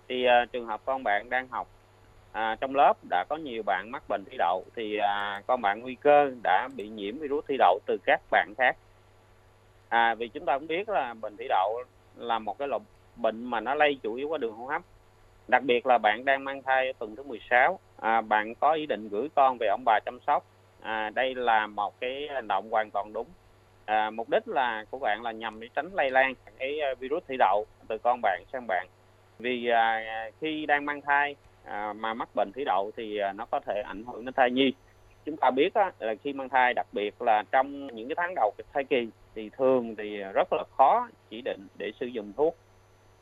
Thì 0.08 0.26
uh, 0.26 0.52
trường 0.52 0.66
hợp 0.66 0.80
con 0.84 1.04
bạn 1.04 1.30
đang 1.30 1.48
học 1.48 1.68
à, 2.32 2.56
trong 2.60 2.74
lớp 2.74 2.94
đã 3.10 3.24
có 3.28 3.36
nhiều 3.36 3.62
bạn 3.62 3.90
mắc 3.90 4.02
bệnh 4.08 4.24
thủy 4.24 4.36
đậu 4.38 4.64
thì 4.76 4.98
à, 4.98 5.42
con 5.46 5.60
bạn 5.60 5.80
nguy 5.80 5.94
cơ 5.94 6.30
đã 6.42 6.68
bị 6.76 6.88
nhiễm 6.88 7.18
virus 7.18 7.44
thủy 7.48 7.56
đậu 7.58 7.78
từ 7.86 7.96
các 8.06 8.20
bạn 8.30 8.54
khác 8.58 8.76
à, 9.92 10.14
vì 10.14 10.28
chúng 10.28 10.44
ta 10.44 10.58
cũng 10.58 10.66
biết 10.66 10.88
là 10.88 11.14
bệnh 11.14 11.36
thủy 11.36 11.46
đậu 11.48 11.82
là 12.16 12.38
một 12.38 12.58
cái 12.58 12.68
loại 12.68 12.80
bệnh 13.16 13.44
mà 13.44 13.60
nó 13.60 13.74
lây 13.74 13.98
chủ 14.02 14.14
yếu 14.14 14.28
qua 14.28 14.38
đường 14.38 14.54
hô 14.54 14.66
hấp. 14.66 14.82
Đặc 15.48 15.62
biệt 15.62 15.86
là 15.86 15.98
bạn 15.98 16.24
đang 16.24 16.44
mang 16.44 16.62
thai 16.62 16.86
ở 16.86 16.92
tuần 16.98 17.16
thứ 17.16 17.22
16 17.22 17.78
à, 18.00 18.20
bạn 18.20 18.54
có 18.54 18.72
ý 18.72 18.86
định 18.86 19.08
gửi 19.08 19.28
con 19.34 19.56
về 19.60 19.66
ông 19.66 19.82
bà 19.84 19.98
chăm 20.04 20.18
sóc. 20.26 20.44
À, 20.80 21.10
đây 21.10 21.34
là 21.34 21.66
một 21.66 22.00
cái 22.00 22.28
hành 22.34 22.48
động 22.48 22.70
hoàn 22.70 22.90
toàn 22.90 23.12
đúng. 23.12 23.26
À, 23.84 24.10
mục 24.10 24.30
đích 24.30 24.48
là 24.48 24.84
của 24.90 24.98
bạn 24.98 25.22
là 25.22 25.32
nhằm 25.32 25.60
để 25.60 25.68
tránh 25.74 25.94
lây 25.94 26.10
lan 26.10 26.34
cái 26.58 26.80
à, 26.80 26.94
virus 26.98 27.22
thủy 27.28 27.36
đậu 27.38 27.66
từ 27.88 27.98
con 27.98 28.20
bạn 28.22 28.42
sang 28.52 28.66
bạn. 28.66 28.86
Vì 29.38 29.68
à, 29.68 30.00
khi 30.40 30.66
đang 30.66 30.84
mang 30.84 31.00
thai 31.00 31.36
à, 31.64 31.92
mà 31.92 32.14
mắc 32.14 32.28
bệnh 32.34 32.52
thủy 32.54 32.64
đậu 32.64 32.90
thì 32.96 33.18
à, 33.18 33.32
nó 33.32 33.46
có 33.50 33.60
thể 33.60 33.82
ảnh 33.86 34.04
hưởng 34.04 34.24
đến 34.24 34.34
thai 34.34 34.50
nhi. 34.50 34.72
Chúng 35.24 35.36
ta 35.36 35.50
biết 35.50 35.74
á, 35.74 35.92
là 35.98 36.14
khi 36.22 36.32
mang 36.32 36.48
thai 36.48 36.74
đặc 36.74 36.86
biệt 36.92 37.22
là 37.22 37.44
trong 37.50 37.86
những 37.86 38.08
cái 38.08 38.16
tháng 38.18 38.34
đầu 38.34 38.52
thai 38.72 38.84
kỳ 38.84 39.08
thì 39.34 39.50
thường 39.58 39.94
thì 39.98 40.16
rất 40.34 40.52
là 40.52 40.64
khó 40.76 41.08
chỉ 41.30 41.40
định 41.40 41.66
để 41.78 41.92
sử 42.00 42.06
dụng 42.06 42.32
thuốc 42.36 42.56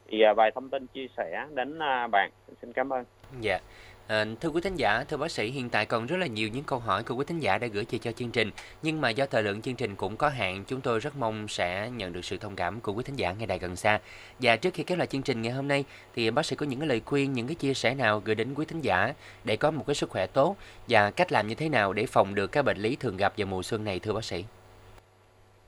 thì 0.09 0.23
à, 0.23 0.33
vài 0.33 0.51
thông 0.55 0.68
tin 0.68 0.87
chia 0.87 1.07
sẻ 1.16 1.46
đến 1.55 1.79
à, 1.79 2.07
bạn 2.07 2.31
xin 2.62 2.73
cảm 2.73 2.92
ơn 2.92 3.05
Dạ. 3.40 3.61
À, 4.07 4.25
thưa 4.40 4.49
quý 4.49 4.61
thính 4.61 4.77
giả, 4.77 5.05
thưa 5.09 5.16
bác 5.16 5.31
sĩ, 5.31 5.51
hiện 5.51 5.68
tại 5.68 5.87
còn 5.87 6.07
rất 6.07 6.16
là 6.16 6.27
nhiều 6.27 6.49
những 6.49 6.64
câu 6.64 6.79
hỏi 6.79 7.03
của 7.03 7.14
quý 7.14 7.25
thính 7.29 7.40
giả 7.40 7.59
đã 7.59 7.66
gửi 7.66 7.87
về 7.90 7.99
cho 7.99 8.12
chương 8.12 8.31
trình. 8.31 8.51
Nhưng 8.83 9.01
mà 9.01 9.11
do 9.11 9.27
thời 9.27 9.42
lượng 9.42 9.62
chương 9.62 9.75
trình 9.75 9.96
cũng 9.96 10.16
có 10.16 10.29
hạn, 10.29 10.64
chúng 10.66 10.81
tôi 10.81 10.99
rất 10.99 11.16
mong 11.16 11.49
sẽ 11.49 11.90
nhận 11.96 12.12
được 12.12 12.25
sự 12.25 12.38
thông 12.38 12.57
cảm 12.57 12.81
của 12.81 12.92
quý 12.92 13.03
thính 13.05 13.16
giả 13.16 13.33
ngay 13.33 13.46
đài 13.46 13.59
gần 13.59 13.77
xa. 13.77 14.01
Và 14.40 14.57
trước 14.57 14.75
khi 14.75 14.83
kết 14.83 14.99
lại 14.99 15.07
chương 15.07 15.23
trình 15.23 15.42
ngày 15.42 15.53
hôm 15.53 15.68
nay, 15.68 15.85
thì 16.14 16.31
bác 16.31 16.46
sĩ 16.46 16.57
có 16.57 16.66
những 16.66 16.81
cái 16.81 16.88
lời 16.88 17.01
khuyên, 17.05 17.33
những 17.33 17.46
cái 17.46 17.55
chia 17.55 17.75
sẻ 17.75 17.94
nào 17.94 18.23
gửi 18.25 18.35
đến 18.35 18.55
quý 18.55 18.64
thính 18.64 18.81
giả 18.81 19.14
để 19.44 19.57
có 19.57 19.70
một 19.70 19.85
cái 19.87 19.94
sức 19.94 20.11
khỏe 20.11 20.27
tốt 20.27 20.57
và 20.88 21.11
cách 21.11 21.33
làm 21.33 21.49
như 21.49 21.55
thế 21.55 21.68
nào 21.68 21.92
để 21.92 22.07
phòng 22.07 22.35
được 22.35 22.53
các 22.53 22.62
bệnh 22.62 22.79
lý 22.79 22.96
thường 22.96 23.16
gặp 23.16 23.33
vào 23.37 23.46
mùa 23.46 23.62
xuân 23.62 23.85
này 23.85 23.99
thưa 23.99 24.12
bác 24.12 24.25
sĩ? 24.25 24.44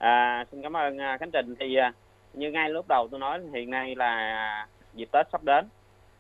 À, 0.02 0.44
xin 0.50 0.62
cảm 0.62 0.76
ơn 0.76 0.98
à, 0.98 1.16
Khánh 1.20 1.30
Trình. 1.30 1.54
Thì 1.60 1.76
à, 1.76 1.92
như 2.32 2.50
ngay 2.50 2.70
lúc 2.70 2.88
đầu 2.88 3.08
tôi 3.10 3.20
nói 3.20 3.40
hiện 3.54 3.70
nay 3.70 3.94
là 3.94 4.66
dịp 4.94 5.08
Tết 5.12 5.26
sắp 5.32 5.44
đến, 5.44 5.68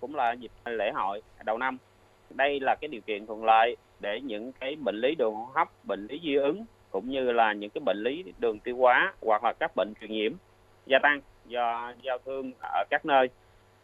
cũng 0.00 0.14
là 0.14 0.32
dịp 0.32 0.50
lễ 0.64 0.90
hội 0.94 1.22
đầu 1.44 1.58
năm. 1.58 1.78
Đây 2.30 2.60
là 2.60 2.74
cái 2.80 2.88
điều 2.88 3.00
kiện 3.00 3.26
thuận 3.26 3.44
lợi 3.44 3.76
để 4.00 4.20
những 4.20 4.52
cái 4.52 4.76
bệnh 4.76 4.96
lý 5.00 5.14
đường 5.14 5.34
hô 5.34 5.44
hấp, 5.54 5.68
bệnh 5.84 6.06
lý 6.06 6.20
dị 6.22 6.34
ứng 6.34 6.64
cũng 6.90 7.10
như 7.10 7.32
là 7.32 7.52
những 7.52 7.70
cái 7.70 7.82
bệnh 7.84 8.02
lý 8.02 8.24
đường 8.38 8.58
tiêu 8.58 8.76
hóa 8.76 9.14
hoặc 9.20 9.44
là 9.44 9.52
các 9.52 9.72
bệnh 9.76 9.92
truyền 10.00 10.10
nhiễm 10.12 10.32
gia 10.86 10.98
tăng 10.98 11.20
do 11.46 11.92
giao 12.02 12.18
thương 12.18 12.52
ở 12.62 12.84
các 12.90 13.06
nơi 13.06 13.28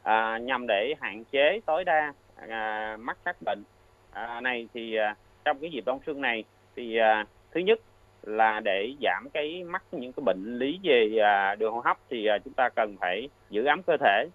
à, 0.02 0.38
nhằm 0.38 0.66
để 0.66 0.94
hạn 1.00 1.24
chế 1.24 1.60
tối 1.66 1.84
đa 1.84 2.12
à, 2.48 2.96
mắc 3.00 3.18
các 3.24 3.36
bệnh 3.44 3.62
à, 4.10 4.40
này 4.40 4.68
thì 4.74 4.96
à, 4.96 5.14
trong 5.44 5.58
cái 5.60 5.70
dịp 5.70 5.84
đông 5.86 6.00
xuân 6.06 6.20
này 6.20 6.44
thì 6.76 6.96
à, 6.96 7.26
thứ 7.50 7.60
nhất 7.60 7.80
là 8.22 8.60
để 8.60 8.94
giảm 9.02 9.28
cái 9.32 9.64
mắc 9.64 9.82
những 9.92 10.12
cái 10.12 10.22
bệnh 10.24 10.58
lý 10.58 10.80
về 10.82 11.18
à, 11.22 11.54
đường 11.54 11.72
hô 11.72 11.80
hấp 11.80 11.98
thì 12.10 12.26
à, 12.26 12.38
chúng 12.38 12.52
ta 12.52 12.68
cần 12.68 12.96
phải 13.00 13.28
giữ 13.50 13.64
ấm 13.64 13.82
cơ 13.82 13.96
thể. 14.00 14.26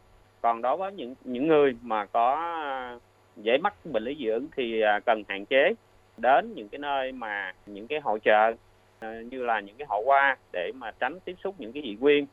Còn 0.42 0.62
đối 0.62 0.78
với 0.78 0.94
những 0.94 1.16
những 1.24 1.48
người 1.48 1.76
mà 1.82 2.06
có 2.06 2.36
à, 2.36 2.98
dễ 3.38 3.58
mắc 3.58 3.74
bệnh 3.86 4.04
lý 4.04 4.16
dị 4.20 4.28
ứng 4.28 4.48
thì 4.56 4.82
cần 5.06 5.24
hạn 5.28 5.46
chế 5.46 5.74
đến 6.18 6.54
những 6.54 6.70
cái 6.70 6.80
nơi 6.80 7.12
mà 7.12 7.54
những 7.66 7.88
cái 7.88 8.00
hội 8.00 8.20
chợ 8.20 8.54
như 9.02 9.44
là 9.44 9.60
những 9.60 9.76
cái 9.76 9.86
hội 9.90 10.04
hoa 10.06 10.38
để 10.54 10.72
mà 10.76 10.92
tránh 10.92 11.20
tiếp 11.20 11.36
xúc 11.44 11.56
những 11.58 11.74
cái 11.74 11.84
dị 11.84 11.96
nguyên. 12.00 12.26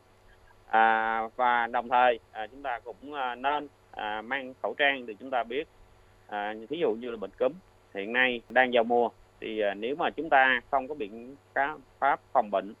À, 0.67 1.21
và 1.35 1.67
đồng 1.67 1.89
thời 1.89 2.19
à, 2.31 2.47
chúng 2.47 2.61
ta 2.61 2.79
cũng 2.79 3.13
nên 3.37 3.67
à, 3.91 4.21
mang 4.21 4.53
khẩu 4.61 4.73
trang 4.77 5.05
thì 5.07 5.15
chúng 5.19 5.29
ta 5.29 5.43
biết 5.43 5.67
à, 6.27 6.53
thí 6.69 6.77
dụ 6.77 6.91
như 6.91 7.11
là 7.11 7.17
bệnh 7.17 7.31
cúm 7.39 7.53
hiện 7.95 8.13
nay 8.13 8.41
đang 8.49 8.69
vào 8.73 8.83
mùa 8.83 9.09
thì 9.41 9.59
à, 9.61 9.73
nếu 9.73 9.95
mà 9.95 10.09
chúng 10.09 10.29
ta 10.29 10.61
không 10.71 10.87
có 10.87 10.95
biện 10.95 11.35
pháp 11.99 12.19
phòng 12.33 12.51
bệnh 12.51 12.73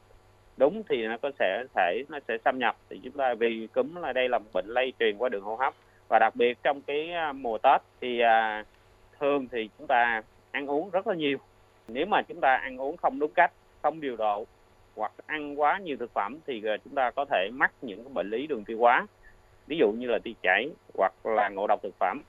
đúng 0.57 0.83
thì 0.89 1.07
nó 1.07 1.17
có 1.21 1.31
sẽ 1.39 1.63
thể 1.75 2.03
nó 2.09 2.19
sẽ 2.27 2.37
xâm 2.45 2.59
nhập. 2.59 2.77
Thì 2.89 2.99
chúng 3.03 3.13
ta 3.13 3.33
vì 3.33 3.67
cúm 3.73 3.95
là 3.95 4.13
đây 4.13 4.29
là 4.29 4.39
một 4.39 4.49
bệnh 4.53 4.67
lây 4.67 4.93
truyền 4.99 5.17
qua 5.17 5.29
đường 5.29 5.43
hô 5.43 5.55
hấp. 5.55 5.73
Và 6.07 6.19
đặc 6.19 6.35
biệt 6.35 6.57
trong 6.63 6.81
cái 6.81 7.11
à, 7.11 7.33
mùa 7.33 7.57
Tết 7.57 7.81
thì 8.01 8.19
à, 8.19 8.63
thường 9.19 9.47
thì 9.51 9.69
chúng 9.77 9.87
ta 9.87 10.21
ăn 10.51 10.67
uống 10.67 10.89
rất 10.89 11.07
là 11.07 11.15
nhiều. 11.15 11.37
Nếu 11.87 12.05
mà 12.05 12.21
chúng 12.21 12.39
ta 12.39 12.55
ăn 12.55 12.77
uống 12.77 12.97
không 12.97 13.19
đúng 13.19 13.31
cách 13.35 13.51
không 13.81 14.01
điều 14.01 14.15
độ 14.17 14.45
hoặc 14.95 15.11
ăn 15.25 15.59
quá 15.59 15.79
nhiều 15.79 15.97
thực 15.97 16.13
phẩm 16.13 16.37
thì 16.47 16.63
à, 16.65 16.77
chúng 16.83 16.95
ta 16.95 17.11
có 17.11 17.25
thể 17.25 17.49
mắc 17.53 17.71
những 17.81 18.03
cái 18.03 18.13
bệnh 18.13 18.29
lý 18.29 18.47
đường 18.47 18.63
tiêu 18.63 18.77
hóa. 18.79 19.07
Ví 19.67 19.77
dụ 19.77 19.91
như 19.91 20.07
là 20.07 20.19
tiêu 20.23 20.33
chảy 20.43 20.69
hoặc 20.97 21.13
là 21.23 21.49
ngộ 21.49 21.67
độc 21.67 21.79
thực 21.83 21.95
phẩm. 21.99 22.21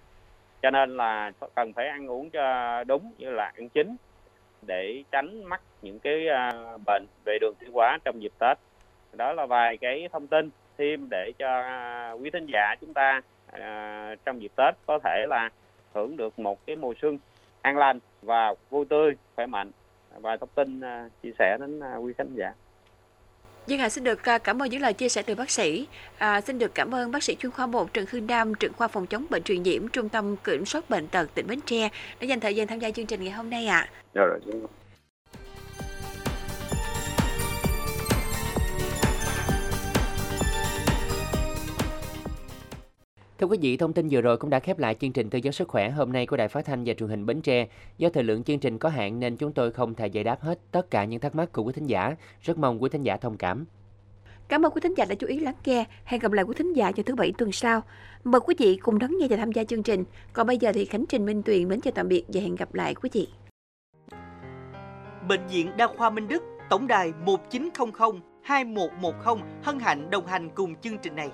Cho 0.62 0.70
nên 0.70 0.96
là 0.96 1.32
cần 1.54 1.72
phải 1.72 1.88
ăn 1.88 2.10
uống 2.10 2.30
cho 2.30 2.84
đúng 2.84 3.12
như 3.18 3.30
là 3.30 3.52
ăn 3.56 3.68
chín 3.68 3.96
để 4.66 5.02
tránh 5.10 5.44
mắc 5.44 5.60
những 5.82 5.98
cái 5.98 6.28
à, 6.28 6.52
bệnh 6.86 7.06
về 7.24 7.38
đường 7.40 7.54
tiêu 7.58 7.70
hóa 7.72 7.98
trong 8.04 8.22
dịp 8.22 8.32
Tết. 8.38 8.58
Đó 9.12 9.32
là 9.32 9.46
vài 9.46 9.76
cái 9.76 10.08
thông 10.12 10.26
tin 10.26 10.50
thêm 10.78 11.08
để 11.10 11.32
cho 11.38 11.60
à, 11.62 12.12
quý 12.12 12.30
thính 12.30 12.46
giả 12.52 12.74
chúng 12.80 12.94
ta 12.94 13.20
à, 13.52 14.14
trong 14.24 14.42
dịp 14.42 14.52
Tết 14.56 14.74
có 14.86 14.98
thể 15.04 15.26
là 15.28 15.50
hưởng 15.94 16.16
được 16.16 16.38
một 16.38 16.66
cái 16.66 16.76
mùa 16.76 16.94
xuân 17.02 17.18
an 17.62 17.78
lành 17.78 17.98
và 18.22 18.54
vui 18.70 18.84
tươi, 18.84 19.12
khỏe 19.36 19.46
mạnh. 19.46 19.70
Vài 20.20 20.38
thông 20.38 20.48
tin 20.54 20.80
chia 21.22 21.30
sẻ 21.38 21.56
đến 21.60 21.80
quý 22.00 22.12
khán 22.18 22.34
giả. 22.34 22.52
Dương 23.66 23.78
Hà 23.78 23.88
xin 23.88 24.04
được 24.04 24.28
à, 24.28 24.38
cảm 24.38 24.62
ơn 24.62 24.70
những 24.70 24.82
lời 24.82 24.92
chia 24.92 25.08
sẻ 25.08 25.22
từ 25.22 25.34
bác 25.34 25.50
sĩ. 25.50 25.86
À, 26.18 26.40
xin 26.40 26.58
được 26.58 26.74
cảm 26.74 26.94
ơn 26.94 27.10
bác 27.10 27.22
sĩ 27.22 27.36
chuyên 27.38 27.52
khoa 27.52 27.66
1 27.66 27.92
Trần 27.92 28.04
Hương 28.10 28.26
Nam, 28.26 28.54
trưởng 28.54 28.72
khoa 28.72 28.88
phòng 28.88 29.06
chống 29.06 29.26
bệnh 29.30 29.42
truyền 29.42 29.62
nhiễm, 29.62 29.88
Trung 29.88 30.08
tâm 30.08 30.36
Kiểm 30.36 30.66
soát 30.66 30.90
bệnh 30.90 31.08
tật 31.08 31.34
tỉnh 31.34 31.46
Bến 31.46 31.60
Tre 31.66 31.88
đã 32.20 32.26
dành 32.26 32.40
thời 32.40 32.56
gian 32.56 32.66
tham 32.66 32.78
gia 32.78 32.90
chương 32.90 33.06
trình 33.06 33.24
ngày 33.24 33.32
hôm 33.32 33.50
nay 33.50 33.66
ạ. 33.66 33.78
À. 33.78 33.90
Rồi, 34.14 34.40
rồi, 34.46 34.62
Thưa 43.42 43.48
quý 43.48 43.58
vị, 43.60 43.76
thông 43.76 43.92
tin 43.92 44.08
vừa 44.10 44.20
rồi 44.20 44.36
cũng 44.36 44.50
đã 44.50 44.58
khép 44.58 44.78
lại 44.78 44.96
chương 45.00 45.12
trình 45.12 45.30
tư 45.30 45.38
vấn 45.44 45.52
sức 45.52 45.68
khỏe 45.68 45.90
hôm 45.90 46.12
nay 46.12 46.26
của 46.26 46.36
Đài 46.36 46.48
Phát 46.48 46.64
thanh 46.64 46.84
và 46.86 46.94
Truyền 46.94 47.08
hình 47.08 47.26
Bến 47.26 47.42
Tre. 47.42 47.68
Do 47.98 48.08
thời 48.08 48.24
lượng 48.24 48.44
chương 48.44 48.58
trình 48.58 48.78
có 48.78 48.88
hạn 48.88 49.20
nên 49.20 49.36
chúng 49.36 49.52
tôi 49.52 49.72
không 49.72 49.94
thể 49.94 50.06
giải 50.06 50.24
đáp 50.24 50.40
hết 50.40 50.58
tất 50.70 50.90
cả 50.90 51.04
những 51.04 51.20
thắc 51.20 51.34
mắc 51.34 51.52
của 51.52 51.62
quý 51.62 51.72
thính 51.72 51.86
giả. 51.86 52.16
Rất 52.42 52.58
mong 52.58 52.82
quý 52.82 52.88
thính 52.92 53.02
giả 53.02 53.16
thông 53.16 53.36
cảm. 53.36 53.64
Cảm 54.48 54.66
ơn 54.66 54.72
quý 54.72 54.80
thính 54.80 54.94
giả 54.96 55.04
đã 55.04 55.14
chú 55.14 55.26
ý 55.26 55.38
lắng 55.38 55.54
nghe. 55.64 55.84
Hẹn 56.04 56.20
gặp 56.20 56.32
lại 56.32 56.44
quý 56.44 56.54
thính 56.58 56.72
giả 56.72 56.92
vào 56.96 57.02
thứ 57.06 57.14
bảy 57.14 57.32
tuần 57.38 57.52
sau. 57.52 57.82
Mời 58.24 58.40
quý 58.40 58.54
vị 58.58 58.78
cùng 58.82 58.98
đón 58.98 59.10
nghe 59.18 59.26
và 59.30 59.36
tham 59.36 59.52
gia 59.52 59.64
chương 59.64 59.82
trình. 59.82 60.04
Còn 60.32 60.46
bây 60.46 60.58
giờ 60.58 60.72
thì 60.74 60.84
Khánh 60.84 61.04
Trình 61.08 61.26
Minh 61.26 61.42
Tuyền 61.42 61.68
mến 61.68 61.80
chào 61.80 61.92
tạm 61.92 62.08
biệt 62.08 62.24
và 62.28 62.40
hẹn 62.40 62.54
gặp 62.54 62.74
lại 62.74 62.94
quý 62.94 63.10
vị. 63.12 63.28
Bệnh 65.28 65.46
viện 65.46 65.70
Đa 65.76 65.86
khoa 65.86 66.10
Minh 66.10 66.28
Đức, 66.28 66.42
tổng 66.70 66.86
đài 66.86 67.12
1900 67.24 68.20
2110 68.42 69.12
hân 69.62 69.78
hạnh 69.78 70.10
đồng 70.10 70.26
hành 70.26 70.50
cùng 70.54 70.74
chương 70.76 70.98
trình 70.98 71.16
này. 71.16 71.30